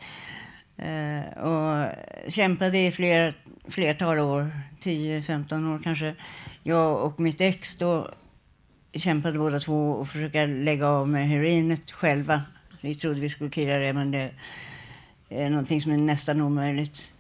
Eh, 0.77 1.39
och 1.39 1.89
kämpade 2.29 2.79
i 2.79 2.93
flera 2.93 3.33
flertal 3.71 4.19
år, 4.19 4.51
10-15 4.83 5.75
år 5.75 5.81
kanske. 5.85 6.15
Jag 6.63 7.03
och 7.05 7.21
mitt 7.21 7.41
ex 7.41 7.77
då 7.77 8.11
kämpade 8.93 9.39
båda 9.39 9.61
två 9.61 9.91
och 9.91 10.09
försöka 10.09 10.47
lägga 10.47 10.87
av 10.89 11.09
med 11.09 11.29
heroinet 11.29 11.91
själva. 11.91 12.43
Vi 12.81 12.95
trodde 12.95 13.21
vi 13.21 13.31
skulle 13.31 13.51
kira 13.51 13.79
det, 13.79 13.93
men 13.93 14.11
det 14.11 14.31
är 15.29 15.51
någonting 15.51 15.81
som 15.81 15.93
är 15.93 15.97
nästan 15.97 16.41
omöjligt. 16.41 17.13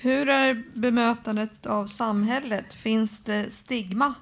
Hur 0.00 0.28
är 0.28 0.62
bemötandet 0.74 1.66
av 1.66 1.86
samhället? 1.86 2.74
Finns 2.74 3.20
det 3.24 3.52
stigma? 3.52 4.14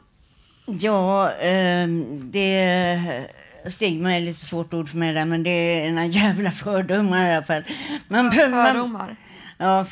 Ja, 0.67 1.31
ehm, 1.33 2.31
det... 2.33 3.31
Stigma 3.67 4.17
är 4.17 4.21
lite 4.21 4.41
svårt 4.41 4.75
ord 4.75 4.89
för 4.89 4.97
mig 4.99 5.15
där, 5.15 5.25
men 5.25 5.43
det 5.43 5.51
är 5.51 5.89
ena 5.89 6.07
jävla 6.07 6.51
fördomar 6.51 7.31
i 7.31 7.35
alla 7.35 7.47
fall. 7.47 7.63
Man 8.09 8.31
För- 8.31 8.37
behöver- 8.37 8.57
man- 8.57 8.67
fördomar? 8.75 9.17
Ja, 9.59 9.85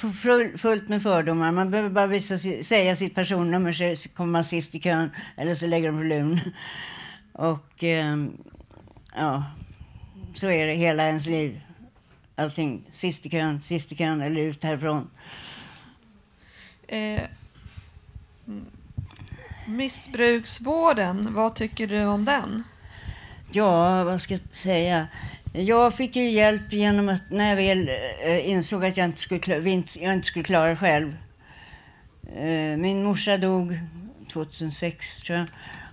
fullt 0.59 0.89
med 0.89 1.03
fördomar. 1.03 1.53
Man 1.53 1.71
behöver 1.71 1.91
bara 1.91 2.07
visa, 2.07 2.39
säga 2.63 2.97
sitt 2.97 3.15
personnummer 3.15 3.95
så 3.95 4.09
kommer 4.09 4.33
man 4.33 4.45
sist 4.45 4.75
i 4.75 4.81
kön, 4.81 5.11
eller 5.37 5.55
så 5.55 5.67
lägger 5.67 5.93
de 5.93 6.41
på. 6.43 6.51
Och 7.33 7.85
ehm, 7.85 8.37
ja, 9.17 9.45
så 10.35 10.51
är 10.51 10.67
det 10.67 10.75
hela 10.75 11.07
ens 11.07 11.27
liv. 11.27 11.61
Allting, 12.37 12.87
sist 12.91 13.27
i 13.27 13.31
kön, 13.31 13.63
sist 13.63 13.93
i 13.93 13.97
kön 13.97 14.21
eller 14.21 14.41
ut 14.41 14.65
härifrån. 14.65 15.11
Eh, 16.87 17.23
missbruksvården, 19.67 21.35
vad 21.35 21.55
tycker 21.55 21.87
du 21.87 22.05
om 22.05 22.25
den? 22.25 22.65
Ja, 23.53 24.05
vad 24.05 24.21
ska 24.21 24.35
jag 24.35 24.41
säga? 24.51 25.09
Jag 25.55 25.95
fick 25.95 26.17
ju 26.17 26.31
hjälp 26.31 26.73
genom 26.73 27.09
att 27.09 27.31
när 27.31 27.49
jag 27.49 27.57
väl 27.57 27.91
eh, 28.25 28.51
insåg 28.51 28.85
att 28.85 28.97
jag 28.97 29.05
inte 29.05 29.19
skulle, 29.19 29.57
jag 30.01 30.15
inte 30.15 30.27
skulle 30.27 30.45
klara 30.45 30.69
det 30.69 30.77
själv. 30.77 31.17
Eh, 32.37 32.77
min 32.77 33.05
morsa 33.05 33.37
dog 33.37 33.79
2006 34.33 35.23
tror 35.23 35.39
jag. 35.39 35.47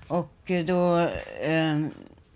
Och 0.07 0.51
eh, 0.51 0.65
då 0.65 0.99
eh, 1.41 1.79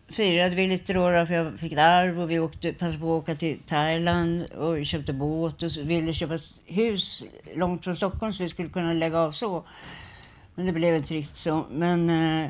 firade 0.10 0.56
vi 0.56 0.68
lite 0.68 0.94
då, 0.94 1.12
då 1.12 1.26
för 1.26 1.34
jag 1.34 1.60
fick 1.60 1.72
ett 1.72 1.80
arv 1.80 2.22
och 2.22 2.32
vi 2.32 2.40
åkte, 2.40 2.74
passade 2.74 3.00
på 3.00 3.18
att 3.18 3.24
åka 3.24 3.36
till 3.36 3.60
Thailand 3.66 4.44
och 4.44 4.86
köpte 4.86 5.14
båt 5.14 5.64
och 5.64 5.70
ville 5.78 6.14
köpa 6.14 6.38
hus 6.66 7.24
långt 7.56 7.84
från 7.84 7.96
Stockholm 7.96 8.34
så 8.34 8.44
vi 8.44 8.50
skulle 8.50 8.70
kunna 8.70 8.94
lägga 8.94 9.20
av 9.20 9.32
så. 9.32 9.64
Men 10.56 10.66
det 10.66 10.72
blev 10.72 10.96
inte 10.96 11.14
riktigt 11.14 11.38
så. 11.38 11.66
Men 11.72 12.10
eh, 12.10 12.50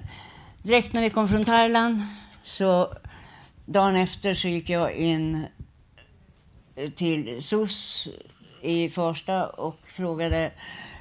direkt 0.64 0.94
när 0.94 1.02
vi 1.02 1.10
kom 1.10 1.30
från 1.30 1.46
Thailand 1.46 2.02
så 2.42 2.94
dagen 3.66 3.96
efter 3.96 4.34
så 4.34 4.48
gick 4.48 4.70
jag 4.70 4.94
in 4.94 5.46
eh, 6.76 6.90
till 6.90 7.44
SOS 7.44 8.08
i 8.62 8.90
Farsta 8.90 9.46
och 9.46 9.80
frågade 9.84 10.52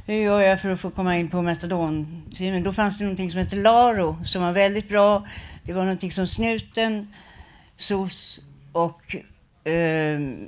hur 0.06 0.14
gör 0.14 0.40
jag 0.40 0.60
för 0.60 0.70
att 0.70 0.80
få 0.80 0.90
komma 0.90 1.18
in 1.18 1.28
på 1.28 1.42
metadonteamet? 1.42 2.64
Då 2.64 2.72
fanns 2.72 2.98
det 2.98 3.04
någonting 3.04 3.30
som 3.30 3.38
hette 3.38 3.56
Laro 3.56 4.24
som 4.24 4.42
var 4.42 4.52
väldigt 4.52 4.88
bra. 4.88 5.26
Det 5.64 5.72
var 5.72 5.82
någonting 5.82 6.12
som 6.12 6.26
Snuten, 6.26 7.14
SOS 7.76 8.40
och 8.72 9.16
ehm, 9.64 10.34
eh, 10.34 10.40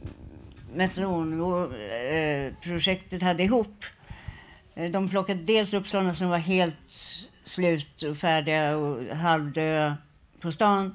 metadonprojektet 0.74 3.22
hade 3.22 3.42
ihop. 3.42 3.84
Eh, 4.74 4.90
de 4.90 5.08
plockade 5.08 5.42
dels 5.42 5.74
upp 5.74 5.88
sådana 5.88 6.14
som 6.14 6.28
var 6.28 6.38
helt 6.38 6.76
slut 7.44 8.02
och 8.02 8.16
färdiga 8.16 8.76
och 8.76 9.16
halvdöda 9.16 9.96
på 10.40 10.52
stan. 10.52 10.94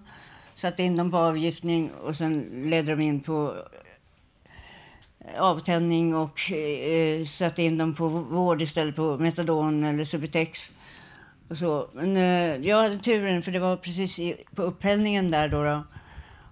Satte 0.60 0.84
in 0.84 0.96
dem 0.96 1.12
på 1.12 1.18
avgiftning 1.18 1.92
och 1.92 2.16
sen 2.16 2.64
ledde 2.66 2.92
de 2.92 3.02
in 3.02 3.22
på 3.22 3.56
eh, 5.20 5.42
avtändning 5.42 6.16
och 6.16 6.52
eh, 6.52 7.24
satte 7.24 7.64
in 7.64 7.78
dem 7.78 7.94
på 7.94 8.08
vård 8.08 8.62
istället 8.62 8.96
på 8.96 9.18
metadon 9.18 9.84
eller 9.84 10.04
Subutex. 10.04 10.72
Och 11.50 11.58
så. 11.58 11.90
Men 11.94 12.18
eh, 12.18 12.68
jag 12.68 12.82
hade 12.82 12.98
turen 12.98 13.42
för 13.42 13.52
det 13.52 13.60
var 13.60 13.78
precis 13.78 14.20
i, 14.20 14.36
på 14.56 14.62
upphällningen 14.62 15.32
där 15.32 15.48
då, 15.48 15.64
då. 15.64 15.84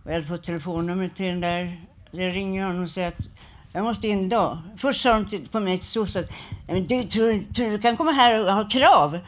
Och 0.04 0.10
jag 0.10 0.14
hade 0.14 0.26
fått 0.26 0.44
telefonnumret 0.44 1.16
till 1.16 1.26
den 1.26 1.42
där. 1.42 1.82
Jag 2.12 2.36
ringer 2.36 2.66
honom 2.66 2.84
och 2.84 2.90
säger 2.90 3.08
att 3.08 3.30
jag 3.74 3.84
måste 3.84 4.08
in 4.08 4.24
idag. 4.24 4.58
Först 4.78 5.02
sa 5.02 5.14
de 5.14 5.26
till, 5.26 5.48
på 5.48 5.60
mig 5.60 5.78
till 5.78 5.88
soc 5.88 6.16
att 6.16 6.30
du, 6.68 7.04
tror, 7.04 7.54
tror 7.54 7.72
du 7.72 7.80
kan 7.80 7.98
komma 7.98 8.12
här 8.12 8.46
och 8.46 8.54
ha 8.54 8.70
krav? 8.70 9.20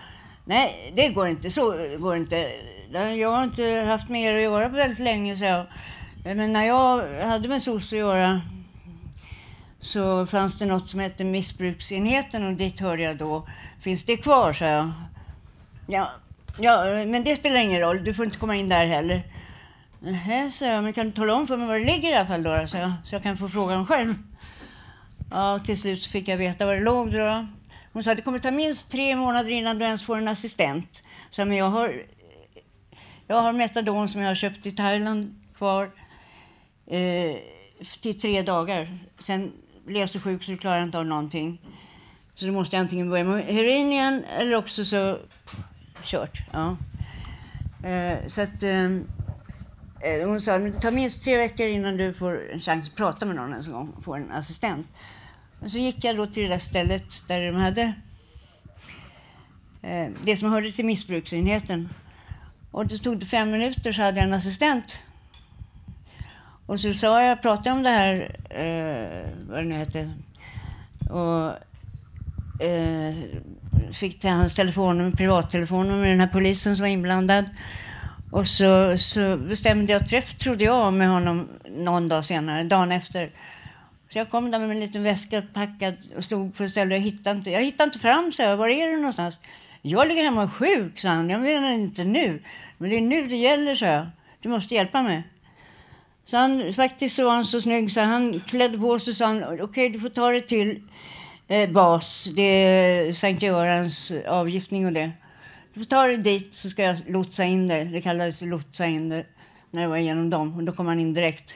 Nej, 0.49 0.91
det 0.95 1.09
går 1.09 1.27
inte. 1.27 1.51
Så 1.51 1.61
går 1.99 2.15
det 2.15 2.19
inte. 2.19 2.51
Jag 3.15 3.31
har 3.31 3.43
inte 3.43 3.63
haft 3.87 4.09
med 4.09 4.21
er 4.21 4.35
att 4.35 4.41
göra 4.41 4.69
på 4.69 4.75
väldigt 4.75 4.99
länge, 4.99 5.35
så 5.35 5.45
jag. 5.45 5.65
Men 6.23 6.53
när 6.53 6.65
jag 6.65 7.21
hade 7.23 7.47
med 7.47 7.61
SOS 7.61 7.93
att 7.93 7.99
göra 7.99 8.41
så 9.79 10.25
fanns 10.25 10.59
det 10.59 10.65
något 10.65 10.89
som 10.89 10.99
hette 10.99 11.23
missbruksenheten 11.23 12.47
och 12.47 12.53
dit 12.53 12.79
hörde 12.79 13.03
jag 13.03 13.17
då. 13.17 13.47
Finns 13.79 14.05
det 14.05 14.17
kvar, 14.17 14.53
sa 14.53 14.65
jag. 14.65 14.91
Ja, 15.87 16.11
ja, 16.59 16.83
men 17.05 17.23
det 17.23 17.35
spelar 17.35 17.57
ingen 17.57 17.79
roll. 17.79 18.03
Du 18.03 18.13
får 18.13 18.25
inte 18.25 18.37
komma 18.37 18.55
in 18.55 18.69
där 18.69 18.85
heller. 18.85 19.21
Nähä, 19.99 20.51
sa 20.51 20.65
jag. 20.65 20.83
Men 20.83 20.93
kan 20.93 21.05
du 21.05 21.11
tala 21.11 21.33
om 21.33 21.47
för 21.47 21.57
mig 21.57 21.67
var 21.67 21.79
det 21.79 21.85
ligger 21.85 22.09
i 22.09 22.15
alla 22.15 22.27
fall 22.27 22.43
då, 22.43 22.67
sa 22.67 22.77
jag. 22.77 22.91
Så 23.03 23.15
jag 23.15 23.23
kan 23.23 23.37
få 23.37 23.47
frågan 23.49 23.85
själv. 23.85 24.13
Ja, 25.31 25.59
till 25.59 25.79
slut 25.79 26.01
så 26.01 26.09
fick 26.09 26.27
jag 26.27 26.37
veta 26.37 26.65
var 26.65 26.75
det 26.75 26.81
låg 26.81 27.11
då. 27.11 27.47
Hon 27.99 28.03
sa 28.03 28.15
det 28.15 28.21
kommer 28.21 28.39
ta 28.39 28.51
minst 28.51 28.91
tre 28.91 29.15
månader 29.15 29.49
innan 29.51 29.79
du 29.79 29.85
ens 29.85 30.03
får 30.05 30.17
en 30.17 30.27
assistent. 30.27 31.03
Så 31.29 31.45
men 31.45 31.57
jag 31.57 31.65
har, 31.65 32.03
jag 33.27 33.41
har 33.41 33.53
metadon 33.53 34.09
som 34.09 34.21
jag 34.21 34.27
har 34.29 34.35
köpt 34.35 34.65
i 34.65 34.71
Thailand 34.71 35.35
kvar 35.57 35.91
eh, 36.87 37.35
till 38.01 38.19
tre 38.19 38.41
dagar. 38.41 38.99
Sen 39.19 39.51
blev 39.85 39.99
jag 39.99 40.09
så 40.09 40.19
sjuk 40.19 40.43
så 40.43 40.45
klarade 40.45 40.61
klarar 40.61 40.83
inte 40.83 40.97
av 40.97 41.05
någonting. 41.05 41.61
Så 42.33 42.45
då 42.45 42.51
måste 42.51 42.75
jag 42.75 42.81
antingen 42.81 43.09
börja 43.09 43.23
med 43.23 43.45
heroin 43.45 43.91
igen 43.91 44.23
eller 44.23 44.55
också 44.55 44.85
så 44.85 45.17
kört. 46.03 46.41
Ja. 46.51 46.77
Eh, 47.89 48.17
så 48.27 48.41
att 48.41 48.63
eh, 48.63 48.85
eh 50.01 50.27
hon 50.27 50.41
sa 50.41 50.57
det 50.57 50.71
tar 50.71 50.91
minst 50.91 51.23
tre 51.23 51.37
veckor 51.37 51.67
innan 51.67 51.97
du 51.97 52.13
får 52.13 52.51
en 52.51 52.59
chans 52.59 52.89
att 52.89 52.95
prata 52.95 53.25
med 53.25 53.35
någon 53.35 53.51
ens 53.51 53.67
en 53.67 53.73
gång 53.73 53.93
och 54.05 54.17
en 54.17 54.31
assistent. 54.31 54.87
Och 55.59 55.71
så 55.71 55.77
gick 55.77 56.03
jag 56.03 56.17
då 56.17 56.25
till 56.25 56.43
det 56.43 56.49
där 56.49 56.57
stället 56.57 57.27
där 57.27 57.45
de 57.45 57.55
hade 57.55 57.93
eh, 59.81 60.07
det 60.23 60.35
som 60.35 60.51
hörde 60.51 60.71
till 60.71 60.85
missbruksenheten. 60.85 61.89
Och 62.71 62.87
det 62.87 62.97
tog 62.97 63.19
det 63.19 63.25
fem 63.25 63.51
minuter 63.51 63.93
så 63.93 64.01
hade 64.01 64.17
jag 64.17 64.27
en 64.27 64.33
assistent. 64.33 65.03
Och 66.65 66.79
så 66.79 66.93
sa 66.93 67.23
jag, 67.23 67.41
pratade 67.41 67.71
om 67.71 67.83
det 67.83 67.89
här, 67.89 68.35
eh, 68.49 69.29
vad 69.49 69.59
det 69.59 69.69
nu 69.69 69.75
hette, 69.75 70.11
och 71.09 71.49
eh, 72.65 73.15
fick 73.93 74.19
till 74.19 74.29
hans 74.29 74.55
telefonnummer, 74.55 75.11
privattelefonnummer 75.11 76.01
med 76.01 76.09
den 76.11 76.19
här 76.19 76.27
polisen 76.27 76.75
som 76.75 76.83
var 76.83 76.89
inblandad. 76.89 77.45
Och 78.31 78.47
så, 78.47 78.97
så 78.97 79.37
bestämde 79.37 79.93
jag 79.93 80.07
träff, 80.07 80.33
trodde 80.37 80.63
jag, 80.63 80.93
med 80.93 81.09
honom 81.09 81.47
någon 81.69 82.07
dag 82.07 82.25
senare, 82.25 82.63
dagen 82.63 82.91
efter. 82.91 83.31
Så 84.09 84.17
jag 84.17 84.29
kom 84.29 84.51
där 84.51 84.59
med 84.59 84.71
en 84.71 84.79
liten 84.79 85.03
väska 85.03 85.41
packad 85.53 85.93
och 86.15 86.23
stod 86.23 86.55
på 86.55 86.63
ett 86.63 86.71
ställe 86.71 86.95
och 86.95 86.99
jag 86.99 87.05
hittade 87.05 87.37
inte, 87.37 87.51
jag 87.51 87.63
hittade 87.63 87.87
inte 87.87 87.99
fram, 87.99 88.31
så 88.31 88.41
jag. 88.41 88.57
Var 88.57 88.69
är 88.69 88.87
du 88.87 88.97
någonstans? 88.97 89.39
Jag 89.81 90.07
ligger 90.07 90.23
hemma 90.23 90.49
sjuk, 90.49 90.99
sa 90.99 91.09
han. 91.09 91.29
Jag 91.29 91.41
menar 91.41 91.71
inte 91.71 92.03
nu. 92.03 92.43
Men 92.77 92.89
det 92.89 92.97
är 92.97 93.01
nu 93.01 93.27
det 93.27 93.35
gäller, 93.35 93.75
så 93.75 93.85
jag. 93.85 94.07
Du 94.41 94.49
måste 94.49 94.75
hjälpa 94.75 95.01
mig. 95.01 95.23
Så 96.25 96.37
han, 96.37 96.73
faktiskt 96.73 97.15
så 97.15 97.25
var 97.25 97.31
han 97.31 97.45
så 97.45 97.61
snygg 97.61 97.91
så 97.91 98.01
han 98.01 98.39
klädde 98.39 98.77
på 98.77 98.99
sig 98.99 99.11
och 99.11 99.15
sa 99.15 99.35
okej, 99.35 99.61
okej 99.61 99.89
du 99.89 99.99
får 99.99 100.09
ta 100.09 100.31
det 100.31 100.41
till 100.41 100.83
eh, 101.47 101.69
BAS, 101.69 102.29
det 102.35 102.43
är 102.43 103.11
Sankt 103.11 103.43
Görans 103.43 104.11
avgiftning 104.27 104.85
och 104.85 104.93
det. 104.93 105.11
Du 105.73 105.79
får 105.79 105.85
ta 105.85 106.07
det 106.07 106.17
dit 106.17 106.53
så 106.53 106.69
ska 106.69 106.83
jag 106.83 106.97
lotsa 107.07 107.43
in 107.43 107.67
det. 107.67 107.83
Det 107.83 108.01
kallades 108.01 108.41
lotsa 108.41 108.85
in 108.85 109.09
det 109.09 109.25
när 109.71 109.81
det 109.81 109.87
var 109.87 109.97
genom 109.97 110.29
dem 110.29 110.55
och 110.55 110.63
då 110.63 110.71
kom 110.71 110.87
han 110.87 110.99
in 110.99 111.13
direkt. 111.13 111.55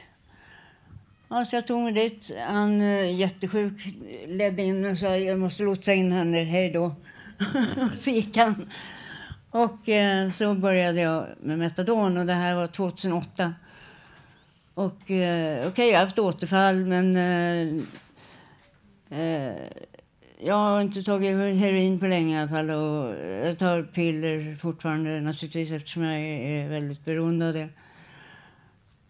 Ja, 1.34 1.44
så 1.44 1.56
jag 1.56 1.66
tog 1.66 1.82
mig 1.82 1.92
dit. 1.92 2.36
Han 2.48 2.80
eh, 2.80 3.14
jättesjuk 3.14 3.72
ledde 4.26 4.62
in 4.62 4.84
och 4.84 4.98
sa 4.98 5.16
jag 5.16 5.38
måste 5.38 5.62
lotsa 5.62 5.94
in 5.94 6.12
henne, 6.12 6.44
hej 6.44 6.70
då. 6.70 6.94
så 7.94 8.10
gick 8.10 8.36
han. 8.36 8.70
Och 9.50 9.88
eh, 9.88 10.30
så 10.30 10.54
började 10.54 11.00
jag 11.00 11.26
med 11.40 11.58
metadon 11.58 12.16
och 12.16 12.26
det 12.26 12.34
här 12.34 12.54
var 12.54 12.66
2008. 12.66 13.54
Och 14.74 15.10
eh, 15.10 15.68
okej, 15.68 15.88
jag 15.88 15.98
har 15.98 16.04
haft 16.04 16.18
återfall 16.18 16.84
men 16.84 17.16
eh, 17.16 17.82
eh, 19.20 19.54
jag 20.40 20.54
har 20.54 20.80
inte 20.80 21.02
tagit 21.02 21.36
heroin 21.36 22.00
på 22.00 22.06
länge 22.06 22.36
i 22.36 22.40
alla 22.40 22.48
fall 22.48 22.70
och 22.70 23.14
jag 23.46 23.58
tar 23.58 23.82
piller 23.82 24.56
fortfarande 24.56 25.20
naturligtvis 25.20 25.72
eftersom 25.72 26.02
jag 26.02 26.20
är, 26.20 26.64
är 26.64 26.68
väldigt 26.68 27.04
beroende 27.04 27.48
av 27.48 27.54
det. 27.54 27.68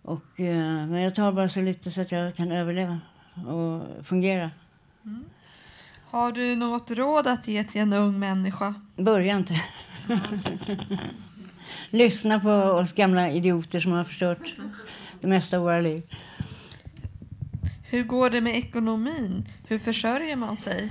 Och, 0.05 0.41
eh, 0.41 0.87
men 0.87 1.01
jag 1.01 1.15
tar 1.15 1.33
bara 1.33 1.49
så 1.49 1.61
lite 1.61 1.91
så 1.91 2.01
att 2.01 2.13
jag 2.13 2.35
kan 2.35 2.53
överleva 2.53 3.01
och 3.47 4.07
fungera. 4.07 4.51
Har 6.05 6.33
du 6.33 6.57
något 6.57 6.91
råd 6.91 7.27
att 7.27 7.49
ge 7.49 7.65
till 7.65 7.81
en 7.81 7.93
ung 7.93 8.19
människa? 8.19 8.75
Börja 8.97 9.37
inte. 9.37 9.61
Lyssna 11.91 12.41
på 12.41 12.51
oss 12.53 12.93
gamla 12.93 13.31
idioter 13.31 13.81
som 13.81 13.93
har 13.93 14.05
förstört 14.05 14.55
det 15.21 15.27
mesta 15.27 15.57
av 15.57 15.63
våra 15.63 15.81
liv. 15.81 16.03
Hur 17.83 18.05
går 18.05 18.31
det 18.31 18.41
med 18.41 18.57
ekonomin? 18.57 19.49
Hur 19.69 19.79
försörjer 19.79 20.37
man 20.37 20.57
sig? 20.57 20.91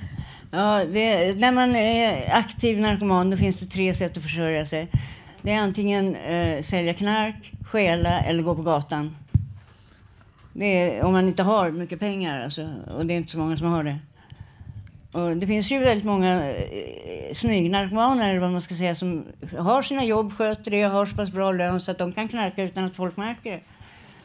Ja, 0.52 0.86
det, 0.86 1.34
när 1.40 1.52
man 1.52 1.76
är 1.76 2.36
aktiv 2.36 2.80
narkoman 2.80 3.30
då 3.30 3.38
finns 3.38 3.60
det 3.60 3.66
tre 3.66 3.94
sätt 3.94 4.18
att 4.18 4.24
försörja 4.24 4.66
sig. 4.66 4.90
Det 5.44 5.52
är 5.52 5.60
antingen 5.60 6.16
eh, 6.16 6.62
sälja 6.62 6.94
knark, 6.94 7.54
stjäla 7.66 8.22
eller 8.22 8.44
gå 8.44 8.56
på 8.56 8.62
gatan. 8.62 9.16
Det 10.54 10.66
är 10.66 11.04
om 11.06 11.14
man 11.14 11.28
inte 11.28 11.44
har 11.44 11.72
mycket 11.72 12.00
pengar 12.00 12.44
alltså, 12.44 12.70
och 12.96 13.06
det 13.06 13.14
är 13.14 13.18
inte 13.18 13.32
så 13.32 13.38
många 13.38 13.56
som 13.56 13.68
har 13.68 13.84
det. 13.84 14.00
Och 15.12 15.38
det 15.38 15.48
finns 15.48 15.72
ju 15.72 15.80
väldigt 15.80 16.06
många 16.06 16.52
eh, 16.52 17.34
smygnarkomaner 17.34 18.30
eller 18.30 18.40
vad 18.40 18.52
man 18.52 18.62
ska 18.62 18.76
säga 18.76 18.96
som 18.96 19.26
har 19.58 19.82
sina 19.82 20.06
jobb, 20.06 20.34
sköter 20.34 20.72
det 20.72 20.82
har 20.82 21.06
så 21.06 21.16
pass 21.16 21.32
bra 21.32 21.52
lön 21.52 21.82
så 21.82 21.92
att 21.92 21.98
de 21.98 22.14
kan 22.14 22.28
knarka 22.28 22.64
utan 22.64 22.84
att 22.84 22.96
folk 22.96 23.18
märker 23.18 23.52
det. 23.52 23.62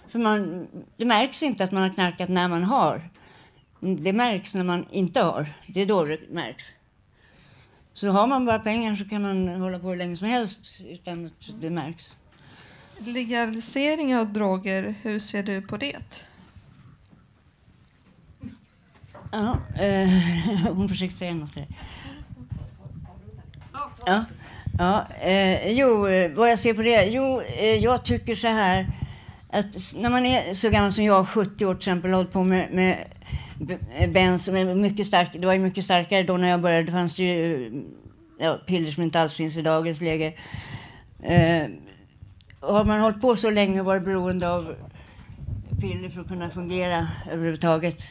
För 0.08 0.18
man, 0.18 0.66
det 0.96 1.04
märks 1.04 1.42
inte 1.42 1.64
att 1.64 1.72
man 1.72 1.82
har 1.82 1.90
knarkat 1.90 2.28
när 2.28 2.48
man 2.48 2.64
har. 2.64 3.02
Det 3.80 4.12
märks 4.12 4.54
när 4.54 4.64
man 4.64 4.86
inte 4.90 5.20
har. 5.20 5.46
Det 5.66 5.82
är 5.82 5.86
då 5.86 6.04
det 6.04 6.30
märks. 6.30 6.74
Så 7.98 8.08
har 8.08 8.26
man 8.26 8.44
bara 8.44 8.58
pengar 8.58 8.96
så 8.96 9.04
kan 9.04 9.22
man 9.22 9.48
hålla 9.48 9.78
på 9.78 9.88
hur 9.88 9.96
länge 9.96 10.16
som 10.16 10.28
helst 10.28 10.80
utan 10.80 11.26
att 11.26 11.60
det 11.60 11.70
märks. 11.70 12.16
Legalisering 12.98 14.16
av 14.16 14.32
droger, 14.32 14.94
hur 15.02 15.18
ser 15.18 15.42
du 15.42 15.62
på 15.62 15.76
det? 15.76 16.26
Ja, 19.32 19.58
eh, 19.78 20.08
hon 20.74 20.88
försökte 20.88 21.16
säga 21.16 21.34
något 21.34 21.54
där. 21.54 21.66
Ja, 24.06 24.24
ja 24.78 25.06
eh, 25.20 25.72
jo, 25.72 26.06
eh, 26.06 26.32
vad 26.32 26.50
jag 26.50 26.58
ser 26.58 26.74
på 26.74 26.82
det? 26.82 27.04
Jo, 27.04 27.40
eh, 27.40 27.74
jag 27.74 28.04
tycker 28.04 28.34
så 28.34 28.48
här 28.48 28.86
att 29.50 29.94
när 29.96 30.10
man 30.10 30.26
är 30.26 30.54
så 30.54 30.70
gammal 30.70 30.92
som 30.92 31.04
jag, 31.04 31.28
70 31.28 31.66
år 31.66 31.74
till 31.74 31.78
exempel, 31.78 32.12
hållit 32.12 32.32
på 32.32 32.44
med, 32.44 32.72
med 32.72 33.04
b- 33.58 34.08
bens 34.08 34.44
som 34.44 34.56
är 34.56 34.74
mycket 34.74 35.06
stark, 35.06 35.28
det 35.32 35.46
var 35.46 35.52
ju 35.52 35.58
mycket 35.58 35.84
starkare 35.84 36.22
då 36.22 36.36
när 36.36 36.48
jag 36.48 36.60
började. 36.60 36.82
Det 36.84 36.92
fanns 36.92 37.18
ju 37.18 37.66
eh, 37.66 37.82
ja, 38.38 38.58
piller 38.66 38.90
som 38.90 39.02
inte 39.02 39.20
alls 39.20 39.34
finns 39.34 39.56
i 39.56 39.62
dagens 39.62 40.00
läge. 40.00 40.32
Eh, 41.22 41.66
har 42.60 42.84
man 42.84 43.00
hållit 43.00 43.20
på 43.20 43.36
så 43.36 43.50
länge 43.50 43.80
och 43.80 43.86
varit 43.86 44.04
beroende 44.04 44.50
av 44.50 44.74
piller 45.80 46.08
för 46.08 46.20
att 46.20 46.28
kunna 46.28 46.50
fungera 46.50 47.08
överhuvudtaget 47.30 48.02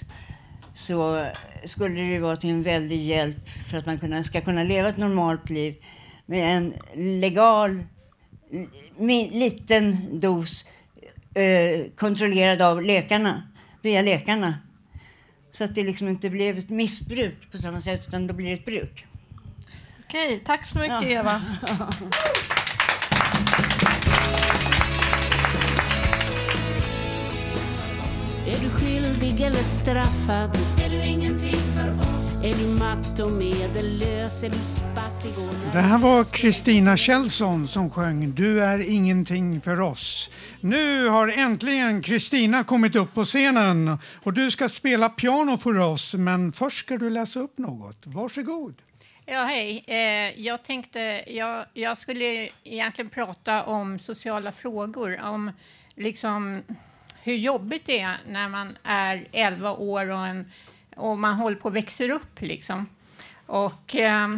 så 0.73 1.27
skulle 1.65 1.95
det 1.95 2.05
ju 2.05 2.19
vara 2.19 2.35
till 2.37 2.49
en 2.49 2.63
väldig 2.63 3.01
hjälp 3.01 3.49
för 3.49 3.77
att 3.77 3.85
man 3.85 3.99
kunna, 3.99 4.23
ska 4.23 4.41
kunna 4.41 4.63
leva 4.63 4.89
ett 4.89 4.97
normalt 4.97 5.49
liv 5.49 5.75
med 6.25 6.57
en 6.57 6.73
legal 7.21 7.83
liten 9.31 10.19
dos 10.19 10.65
eh, 11.33 11.91
kontrollerad 11.95 12.61
av 12.61 12.81
läkarna, 12.81 13.43
via 13.81 14.01
läkarna. 14.01 14.53
Så 15.57 15.63
att 15.63 15.75
det 15.75 15.83
liksom 15.83 16.07
inte 16.07 16.29
blev 16.29 16.57
ett 16.57 16.69
missbruk 16.69 17.51
på 17.51 17.57
samma 17.57 17.81
sätt 17.81 18.05
utan 18.07 18.27
då 18.27 18.33
blir 18.33 18.47
det 18.47 18.53
ett 18.53 18.65
bruk. 18.65 19.05
Okej, 20.05 20.41
tack 20.45 20.65
så 20.65 20.79
mycket 20.79 21.01
Ja. 21.01 21.07
Eva. 21.09 21.41
Är 28.47 28.59
du 28.61 28.69
skyldig 28.69 29.41
eller 29.41 29.63
straffad? 29.63 30.57
Det 35.73 35.81
här 35.81 35.97
var 35.97 36.23
Kristina 36.23 36.97
Kjellson 36.97 37.67
som 37.67 37.89
sjöng 37.89 38.31
Du 38.31 38.63
är 38.63 38.79
ingenting 38.79 39.61
för 39.61 39.79
oss. 39.79 40.29
Nu 40.61 41.07
har 41.07 41.27
äntligen 41.27 42.01
Kristina 42.01 42.63
kommit 42.63 42.95
upp 42.95 43.13
på 43.13 43.23
scenen 43.23 43.97
och 44.23 44.33
du 44.33 44.51
ska 44.51 44.69
spela 44.69 45.09
piano 45.09 45.57
för 45.57 45.79
oss 45.79 46.13
men 46.13 46.51
först 46.51 46.79
ska 46.79 46.97
du 46.97 47.09
läsa 47.09 47.39
upp 47.39 47.57
något. 47.57 47.97
Varsågod. 48.05 48.75
Ja, 49.25 49.43
hej. 49.43 49.83
Eh, 49.87 50.41
jag 50.41 50.63
tänkte, 50.63 51.23
jag, 51.27 51.65
jag 51.73 51.97
skulle 51.97 52.49
egentligen 52.63 53.09
prata 53.09 53.63
om 53.63 53.99
sociala 53.99 54.51
frågor, 54.51 55.21
om 55.23 55.51
liksom 55.95 56.61
hur 57.23 57.35
jobbigt 57.35 57.85
det 57.85 57.99
är 57.99 58.17
när 58.27 58.49
man 58.49 58.77
är 58.83 59.27
11 59.31 59.71
år 59.71 60.09
och, 60.09 60.27
en, 60.27 60.51
och 60.97 61.17
man 61.17 61.35
håller 61.35 61.57
på 61.57 61.67
att 61.67 61.73
växer 61.73 62.09
upp 62.09 62.41
liksom. 62.41 62.87
Och 63.45 63.95
eh, 63.95 64.29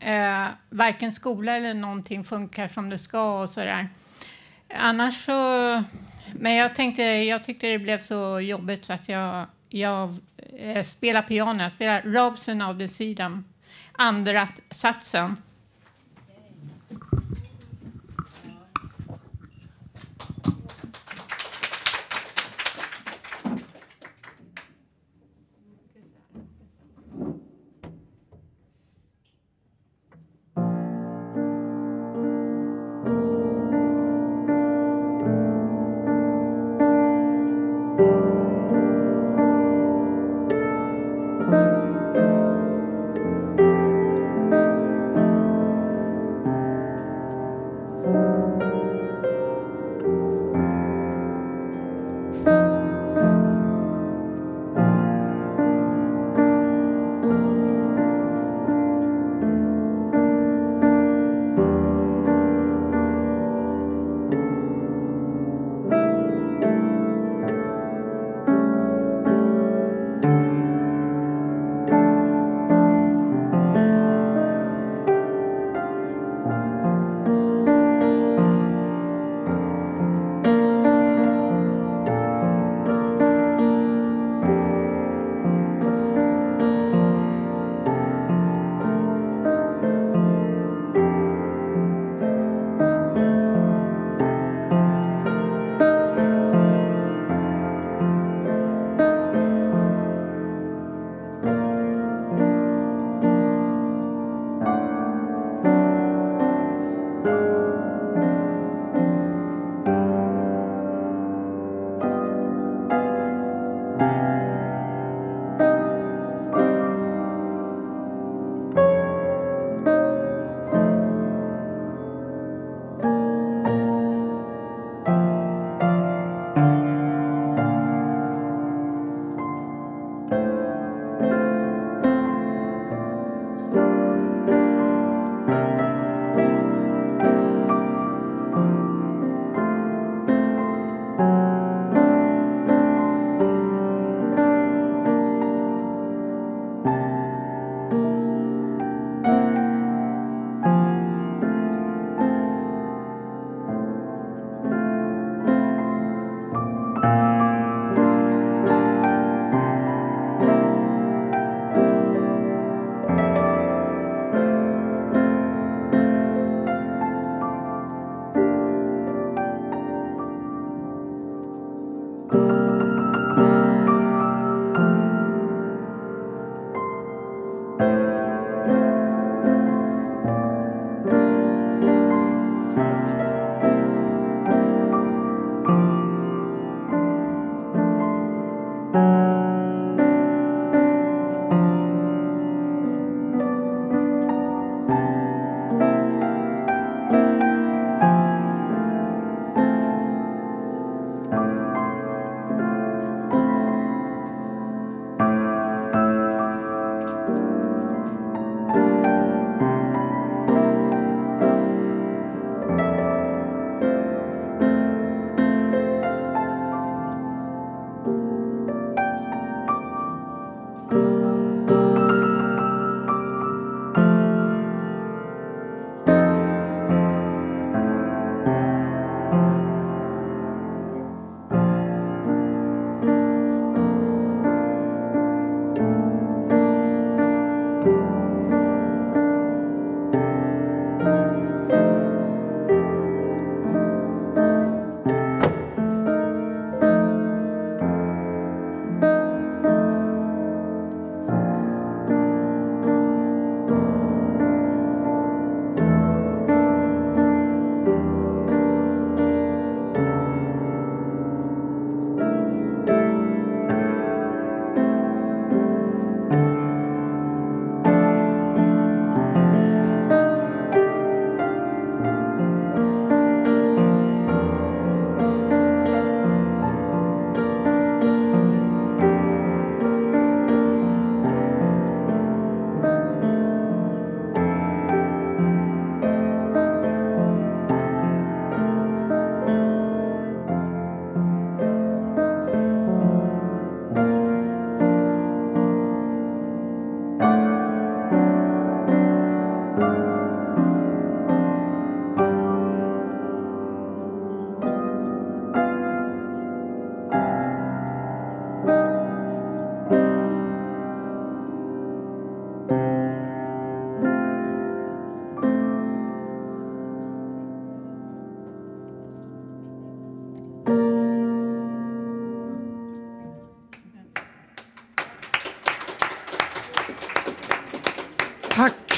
eh, 0.00 0.48
varken 0.70 1.12
skola 1.12 1.56
eller 1.56 1.74
någonting 1.74 2.24
funkar 2.24 2.68
som 2.68 2.90
det 2.90 2.98
ska 2.98 3.40
och 3.40 3.50
sådär. 3.50 3.88
Annars 4.74 5.24
så... 5.24 5.82
Men 6.34 6.54
jag 6.54 6.74
tänkte, 6.74 7.02
jag 7.02 7.44
tyckte 7.44 7.66
det 7.66 7.78
blev 7.78 7.98
så 7.98 8.40
jobbigt 8.40 8.84
så 8.84 8.92
att 8.92 9.08
jag, 9.08 9.46
jag 9.68 10.14
eh, 10.58 10.82
spelar 10.82 11.22
piano. 11.22 11.62
Jag 11.62 11.72
spelar 11.72 12.02
Robson 12.02 12.62
of 12.62 12.78
the 12.78 12.88
Sidan, 12.88 13.44
andra 13.92 14.48
satsen. 14.70 15.36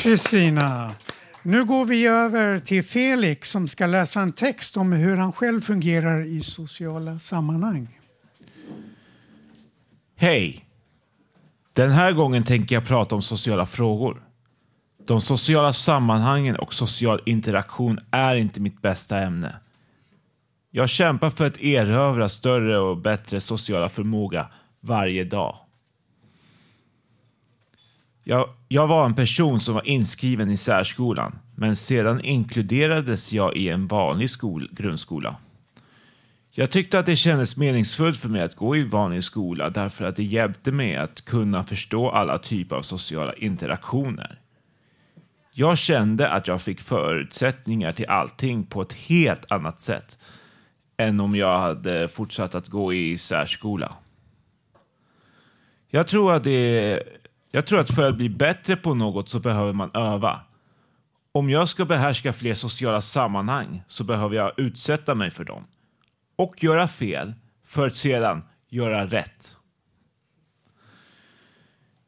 Kristina. 0.08 0.90
Nu 1.42 1.64
går 1.64 1.84
vi 1.84 2.06
över 2.06 2.58
till 2.58 2.84
Felix 2.84 3.50
som 3.50 3.68
ska 3.68 3.86
läsa 3.86 4.20
en 4.20 4.32
text 4.32 4.76
om 4.76 4.92
hur 4.92 5.16
han 5.16 5.32
själv 5.32 5.60
fungerar 5.60 6.22
i 6.22 6.42
sociala 6.42 7.18
sammanhang. 7.18 7.98
Hej! 10.16 10.64
Den 11.72 11.90
här 11.90 12.12
gången 12.12 12.44
tänker 12.44 12.76
jag 12.76 12.86
prata 12.86 13.14
om 13.14 13.22
sociala 13.22 13.66
frågor. 13.66 14.22
De 15.06 15.20
sociala 15.20 15.72
sammanhangen 15.72 16.56
och 16.56 16.74
social 16.74 17.20
interaktion 17.26 17.98
är 18.10 18.34
inte 18.34 18.60
mitt 18.60 18.82
bästa 18.82 19.18
ämne. 19.18 19.56
Jag 20.70 20.88
kämpar 20.88 21.30
för 21.30 21.46
att 21.46 21.58
erövra 21.58 22.28
större 22.28 22.78
och 22.78 22.96
bättre 22.96 23.40
sociala 23.40 23.88
förmåga 23.88 24.50
varje 24.80 25.24
dag. 25.24 25.56
Jag, 28.30 28.48
jag 28.68 28.86
var 28.86 29.06
en 29.06 29.14
person 29.14 29.60
som 29.60 29.74
var 29.74 29.88
inskriven 29.88 30.50
i 30.50 30.56
särskolan, 30.56 31.38
men 31.54 31.76
sedan 31.76 32.20
inkluderades 32.20 33.32
jag 33.32 33.56
i 33.56 33.68
en 33.68 33.86
vanlig 33.86 34.30
skol, 34.30 34.68
grundskola. 34.72 35.36
Jag 36.50 36.70
tyckte 36.70 36.98
att 36.98 37.06
det 37.06 37.16
kändes 37.16 37.56
meningsfullt 37.56 38.18
för 38.18 38.28
mig 38.28 38.42
att 38.42 38.54
gå 38.54 38.76
i 38.76 38.84
vanlig 38.84 39.24
skola 39.24 39.70
därför 39.70 40.04
att 40.04 40.16
det 40.16 40.22
hjälpte 40.22 40.72
mig 40.72 40.96
att 40.96 41.24
kunna 41.24 41.64
förstå 41.64 42.10
alla 42.10 42.38
typer 42.38 42.76
av 42.76 42.82
sociala 42.82 43.34
interaktioner. 43.34 44.40
Jag 45.52 45.78
kände 45.78 46.30
att 46.30 46.46
jag 46.46 46.62
fick 46.62 46.80
förutsättningar 46.80 47.92
till 47.92 48.08
allting 48.08 48.66
på 48.66 48.82
ett 48.82 48.92
helt 48.92 49.52
annat 49.52 49.80
sätt 49.80 50.18
än 50.96 51.20
om 51.20 51.34
jag 51.34 51.58
hade 51.58 52.08
fortsatt 52.08 52.54
att 52.54 52.68
gå 52.68 52.92
i 52.92 53.18
särskola. 53.18 53.94
Jag 55.90 56.06
tror 56.06 56.32
att, 56.32 56.44
det, 56.44 57.02
jag 57.50 57.66
tror 57.66 57.80
att 57.80 57.94
för 57.94 58.02
att 58.02 58.16
bli 58.16 58.28
bättre 58.28 58.76
på 58.76 58.94
något 58.94 59.28
så 59.28 59.40
behöver 59.40 59.72
man 59.72 59.90
öva. 59.94 60.40
Om 61.32 61.50
jag 61.50 61.68
ska 61.68 61.84
behärska 61.84 62.32
fler 62.32 62.54
sociala 62.54 63.00
sammanhang 63.00 63.82
så 63.86 64.04
behöver 64.04 64.36
jag 64.36 64.52
utsätta 64.56 65.14
mig 65.14 65.30
för 65.30 65.44
dem 65.44 65.64
och 66.36 66.64
göra 66.64 66.88
fel 66.88 67.34
för 67.64 67.86
att 67.86 67.96
sedan 67.96 68.42
göra 68.68 69.06
rätt. 69.06 69.56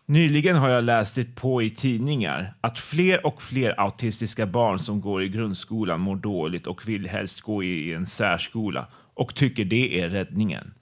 Nyligen 0.06 0.56
har 0.56 0.68
jag 0.68 0.84
läst 0.84 1.14
det 1.14 1.34
på 1.34 1.62
i 1.62 1.70
tidningar 1.70 2.54
att 2.60 2.78
fler 2.78 3.26
och 3.26 3.42
fler 3.42 3.80
autistiska 3.80 4.46
barn 4.46 4.78
som 4.78 5.00
går 5.00 5.22
i 5.22 5.28
grundskolan 5.28 6.00
mår 6.00 6.16
dåligt 6.16 6.66
och 6.66 6.88
vill 6.88 7.08
helst 7.08 7.40
gå 7.40 7.62
i 7.62 7.94
en 7.94 8.06
särskola 8.06 8.86
och 9.14 9.34
tycker 9.34 9.64
det 9.64 10.00
är 10.00 10.10
räddningen. 10.10 10.74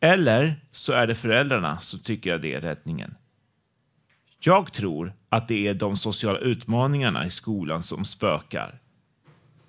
Eller 0.00 0.60
så 0.70 0.92
är 0.92 1.06
det 1.06 1.14
föräldrarna 1.14 1.80
som 1.80 1.98
tycker 1.98 2.34
att 2.34 2.42
det 2.42 2.54
är 2.54 2.60
räddningen. 2.60 3.14
Jag 4.46 4.72
tror 4.72 5.12
att 5.28 5.48
det 5.48 5.68
är 5.68 5.74
de 5.74 5.96
sociala 5.96 6.38
utmaningarna 6.38 7.26
i 7.26 7.30
skolan 7.30 7.82
som 7.82 8.04
spökar. 8.04 8.80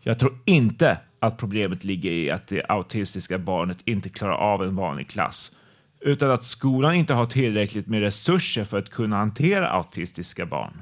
Jag 0.02 0.20
tror 0.20 0.38
inte 0.46 0.98
att 1.20 1.38
problemet 1.38 1.84
ligger 1.84 2.12
i 2.12 2.32
att 2.32 2.48
det 2.48 2.66
autistiska 2.70 3.38
barnet 3.38 3.78
inte 3.86 4.10
klarar 4.10 4.34
av 4.34 4.64
en 4.64 4.76
vanlig 4.76 5.10
klass 5.10 5.56
utan 6.02 6.32
att 6.32 6.44
skolan 6.44 6.96
inte 6.96 7.14
har 7.14 7.26
tillräckligt 7.26 7.88
med 7.88 8.02
resurser 8.02 8.64
för 8.64 8.80
att 8.80 8.90
kunna 8.90 9.18
hantera 9.18 9.68
autistiska 9.68 10.46
barn. 10.46 10.82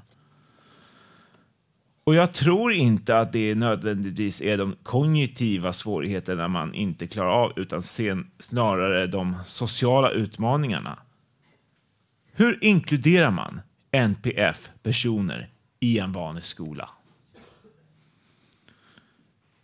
Och 2.04 2.16
jag 2.16 2.34
tror 2.34 2.74
inte 2.74 3.20
att 3.20 3.32
det 3.32 3.56
nödvändigtvis 3.56 4.42
är 4.42 4.58
de 4.58 4.76
kognitiva 4.84 5.74
svårigheterna 5.74 6.48
man 6.48 6.74
inte 6.74 7.08
klarar 7.08 7.32
av 7.32 7.54
utan 7.56 7.82
sen, 7.82 8.32
snarare 8.40 9.08
de 9.08 9.36
sociala 9.46 10.12
utmaningarna. 10.12 11.00
Hur 12.32 12.64
inkluderar 12.64 13.32
man 13.32 13.62
NPF-personer 13.94 15.50
i 15.80 16.00
en 16.00 16.12
vanlig 16.12 16.44
skola? 16.44 16.90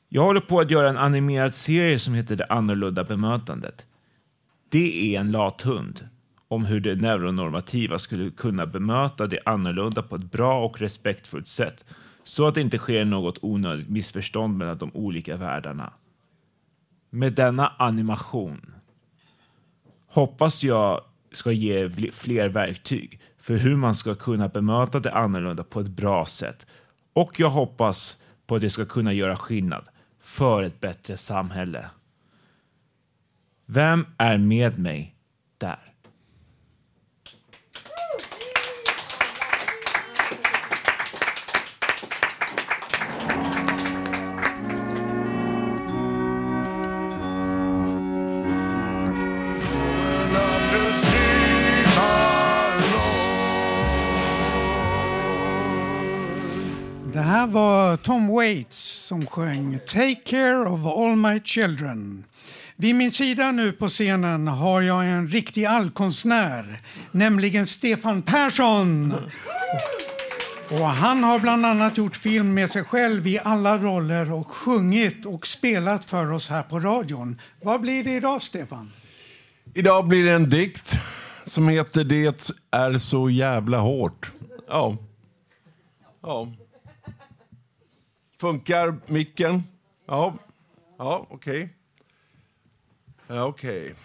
Jag 0.10 0.24
håller 0.24 0.42
på 0.42 0.60
att 0.60 0.72
göra 0.72 0.90
en 0.90 0.98
animerad 0.98 1.54
serie 1.54 2.00
som 2.00 2.14
heter 2.14 2.36
Det 2.36 2.46
annorlunda 2.46 3.04
bemötandet. 3.04 3.88
Det 4.70 5.16
är 5.16 5.20
en 5.20 5.32
lathund 5.32 6.10
om 6.48 6.66
hur 6.66 6.80
det 6.80 6.96
neuronormativa 6.96 8.00
skulle 8.00 8.30
kunna 8.30 8.66
bemöta 8.66 9.28
det 9.28 9.40
annorlunda 9.46 10.04
på 10.04 10.16
ett 10.16 10.32
bra 10.32 10.66
och 10.66 10.82
respektfullt 10.82 11.48
sätt 11.48 11.86
så 12.24 12.48
att 12.48 12.56
det 12.56 12.62
inte 12.62 12.78
sker 12.78 13.06
något 13.06 13.38
onödigt 13.42 13.90
missförstånd 13.90 14.58
mellan 14.58 14.78
de 14.78 14.92
olika 14.94 15.38
världarna. 15.38 15.94
Med 17.10 17.34
denna 17.34 17.74
animation 17.78 18.74
hoppas 20.08 20.64
jag 20.64 21.02
ska 21.32 21.52
ge 21.52 21.90
fler 22.12 22.50
verktyg 22.50 23.20
för 23.38 23.56
hur 23.56 23.76
man 23.76 23.96
ska 23.96 24.16
kunna 24.16 24.48
bemöta 24.48 25.00
det 25.00 25.12
annorlunda 25.12 25.64
på 25.64 25.80
ett 25.80 25.88
bra 25.88 26.26
sätt. 26.26 26.68
Och 27.14 27.40
jag 27.40 27.50
hoppas 27.50 28.18
på 28.48 28.56
att 28.56 28.62
det 28.62 28.70
ska 28.70 28.86
kunna 28.86 29.14
göra 29.14 29.38
skillnad 29.38 29.90
för 30.20 30.64
ett 30.64 30.80
bättre 30.80 31.18
samhälle. 31.18 31.90
Vem 33.66 34.06
är 34.18 34.38
med 34.38 34.80
mig 34.80 35.16
där? 35.58 35.89
Tom 58.10 58.28
Waits 58.28 59.06
som 59.08 59.26
sjöng 59.26 59.80
Take 59.88 60.16
care 60.16 60.70
of 60.70 60.86
all 60.86 61.16
my 61.16 61.40
children. 61.40 62.26
Vid 62.76 62.96
min 62.96 63.12
sida 63.12 63.52
nu 63.52 63.72
på 63.72 63.88
scenen 63.88 64.48
har 64.48 64.82
jag 64.82 65.06
en 65.06 65.28
riktig 65.28 65.66
allkonstnär, 65.66 66.82
nämligen 67.12 67.68
Stefan 67.68 68.22
Persson. 68.22 69.14
Och 70.70 70.88
han 70.88 71.24
har 71.24 71.40
bland 71.40 71.66
annat 71.66 71.98
gjort 71.98 72.16
film 72.16 72.54
med 72.54 72.70
sig 72.70 72.84
själv 72.84 73.28
i 73.28 73.40
alla 73.44 73.78
roller 73.78 74.32
och 74.32 74.48
sjungit 74.48 75.26
och 75.26 75.48
spelat 75.48 76.06
för 76.06 76.32
oss 76.32 76.50
här 76.50 76.64
på 76.64 76.80
radion. 76.80 77.42
Vad 77.62 77.82
blir 77.82 78.04
det 78.04 78.16
idag, 78.16 78.42
Stefan? 78.42 78.92
Idag 79.74 80.08
blir 80.08 80.24
det 80.26 80.32
en 80.32 80.50
dikt 80.50 81.00
som 81.46 81.68
heter 81.68 82.04
Det 82.04 82.52
är 82.72 82.98
så 82.98 83.30
jävla 83.30 83.78
hårt. 83.78 84.32
Ja. 84.68 84.98
Ja. 86.22 86.48
Funkar 88.40 89.00
micken? 89.06 89.64
Ja. 90.06 90.34
Ja, 90.98 91.28
okej. 91.30 91.64
Okay. 91.64 91.70
Ja, 93.28 93.46
okej. 93.46 93.96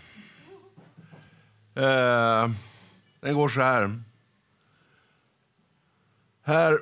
Okay. 1.74 1.84
Eh, 1.84 2.50
den 3.20 3.34
går 3.34 3.48
så 3.48 3.60
här. 3.60 4.02
Här, 6.42 6.78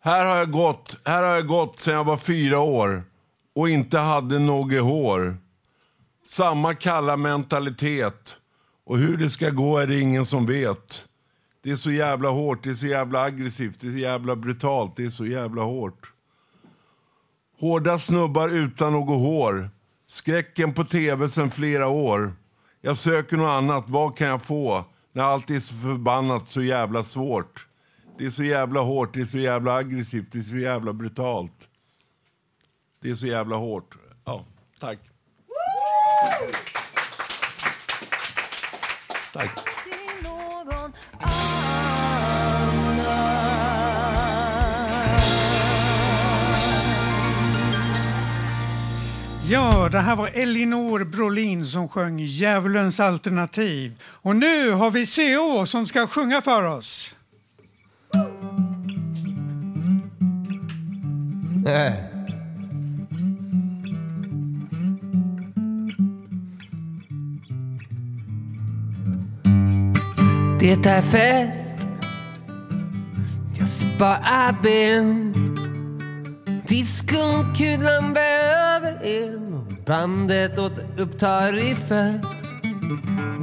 här, 0.00 0.26
har 0.26 0.36
jag 0.36 0.50
gått, 0.50 0.98
här 1.04 1.22
har 1.22 1.34
jag 1.34 1.46
gått 1.46 1.80
sedan 1.80 1.94
jag 1.94 2.04
var 2.04 2.16
fyra 2.16 2.58
år 2.60 3.04
och 3.54 3.70
inte 3.70 3.98
hade 3.98 4.38
något 4.38 4.80
hår. 4.80 5.36
Samma 6.26 6.74
kalla 6.74 7.16
mentalitet. 7.16 8.36
Och 8.84 8.98
hur 8.98 9.16
det 9.16 9.30
ska 9.30 9.50
gå 9.50 9.78
är 9.78 9.86
det 9.86 10.00
ingen 10.00 10.26
som 10.26 10.46
vet. 10.46 11.08
Det 11.62 11.70
är 11.70 11.76
så 11.76 11.90
jävla 11.90 12.28
hårt, 12.28 12.64
det 12.64 12.70
är 12.70 12.74
så 12.74 12.86
jävla 12.86 13.22
aggressivt, 13.22 13.80
det 13.80 13.86
är 13.86 13.90
så 13.90 13.98
jävla 13.98 14.36
brutalt, 14.36 14.96
det 14.96 15.04
är 15.04 15.10
så 15.10 15.26
jävla 15.26 15.62
hårt. 15.62 16.12
Hårda 17.60 17.98
snubbar 17.98 18.48
utan 18.48 18.92
något 18.92 19.20
hår. 19.20 19.70
Skräcken 20.06 20.74
på 20.74 20.84
tv 20.84 21.28
sen 21.28 21.50
flera 21.50 21.88
år. 21.88 22.32
Jag 22.80 22.96
söker 22.96 23.36
något 23.36 23.48
annat, 23.48 23.84
vad 23.88 24.16
kan 24.16 24.28
jag 24.28 24.42
få? 24.42 24.84
När 25.12 25.22
allt 25.22 25.50
är 25.50 25.60
så 25.60 25.74
förbannat 25.74 26.48
så 26.48 26.62
jävla 26.62 27.04
svårt. 27.04 27.66
Det 28.18 28.26
är 28.26 28.30
så 28.30 28.44
jävla 28.44 28.80
hårt, 28.80 29.14
det 29.14 29.20
är 29.20 29.24
så 29.24 29.38
jävla 29.38 29.74
aggressivt, 29.74 30.32
det 30.32 30.38
är 30.38 30.42
så 30.42 30.56
jävla 30.56 30.92
brutalt. 30.92 31.68
Det 33.02 33.10
är 33.10 33.14
så 33.14 33.26
jävla 33.26 33.56
hårt. 33.56 33.94
Ja, 34.24 34.44
tack. 34.80 34.98
Tack. 39.32 39.69
Ja, 49.48 49.88
det 49.92 49.98
här 49.98 50.16
var 50.16 50.28
Elinor 50.28 51.04
Brolin 51.04 51.64
som 51.64 51.88
sjöng 51.88 52.18
Djävulens 52.18 53.00
alternativ. 53.00 54.02
Och 54.02 54.36
nu 54.36 54.70
har 54.70 54.90
vi 54.90 55.06
CO 55.06 55.66
som 55.66 55.86
ska 55.86 56.06
sjunga 56.06 56.40
för 56.40 56.66
oss. 56.66 57.14
Äh. 61.66 61.92
Det 70.60 70.86
är 70.86 71.02
fest 71.02 71.76
jag 73.58 73.68
sparar 73.68 74.62
ben. 74.62 75.49
Diskonkulan 76.70 78.14
behöver 78.14 79.04
el 79.04 79.54
och 79.54 79.84
bandet 79.86 80.58
återupptar 80.58 81.52
riffet. 81.52 82.26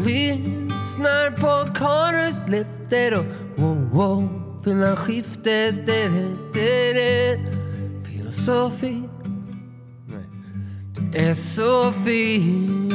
Lyssnar 0.06 1.32
på 1.32 1.74
Karus 1.74 2.36
lyfter 2.48 3.20
och 3.20 3.26
wow, 3.56 3.90
wow, 3.92 4.30
vill 4.66 4.96
skiftet. 4.96 5.86
Det, 5.86 6.10
det, 6.54 6.94
det. 6.94 7.40
Filosofi, 8.06 9.04
Nej. 10.06 10.26
du 11.12 11.18
är 11.18 11.34
så 11.34 11.92
fin. 11.92 12.90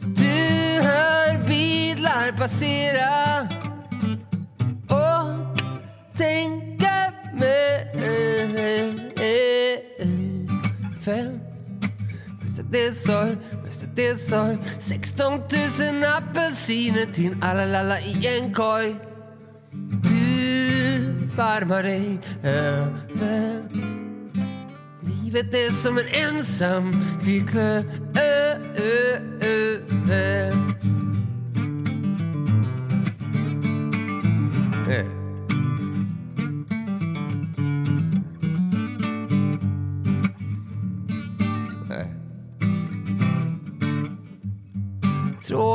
Du 0.00 0.82
hör 0.82 1.48
bilar 1.48 2.38
passera 2.38 3.48
och 4.88 5.58
tänker 6.16 6.61
fält. 11.04 11.42
Mest 12.42 12.58
att 12.58 12.72
det 12.72 12.86
är 12.86 12.92
sorg, 12.92 13.36
mest 13.64 13.82
att 13.82 13.96
det 13.96 14.06
är 14.06 14.14
sorg 14.14 14.58
16 14.78 15.32
000 15.32 15.42
apelsiner 16.04 17.12
till 17.12 17.36
alla 17.42 17.64
lalla 17.64 18.00
i 18.00 18.38
en 18.38 18.54
korg. 18.54 18.96
Du 20.02 21.02
varmar 21.36 21.82
dig 21.82 22.18
över. 22.42 23.62
Livet 25.00 25.54
är 25.54 25.70
som 25.70 25.98
en 25.98 26.06
ensam 26.06 26.92
fickle 27.24 27.84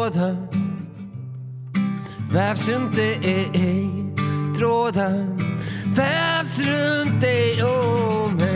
Tråden. 0.08 0.47
Vävs 2.32 2.70
runt 2.70 2.95
dig 2.95 3.20
Tråden. 4.58 5.39
Vävs 5.95 6.60
runt 6.60 7.22
dig 7.22 7.64
och 7.64 8.34
mig 8.34 8.47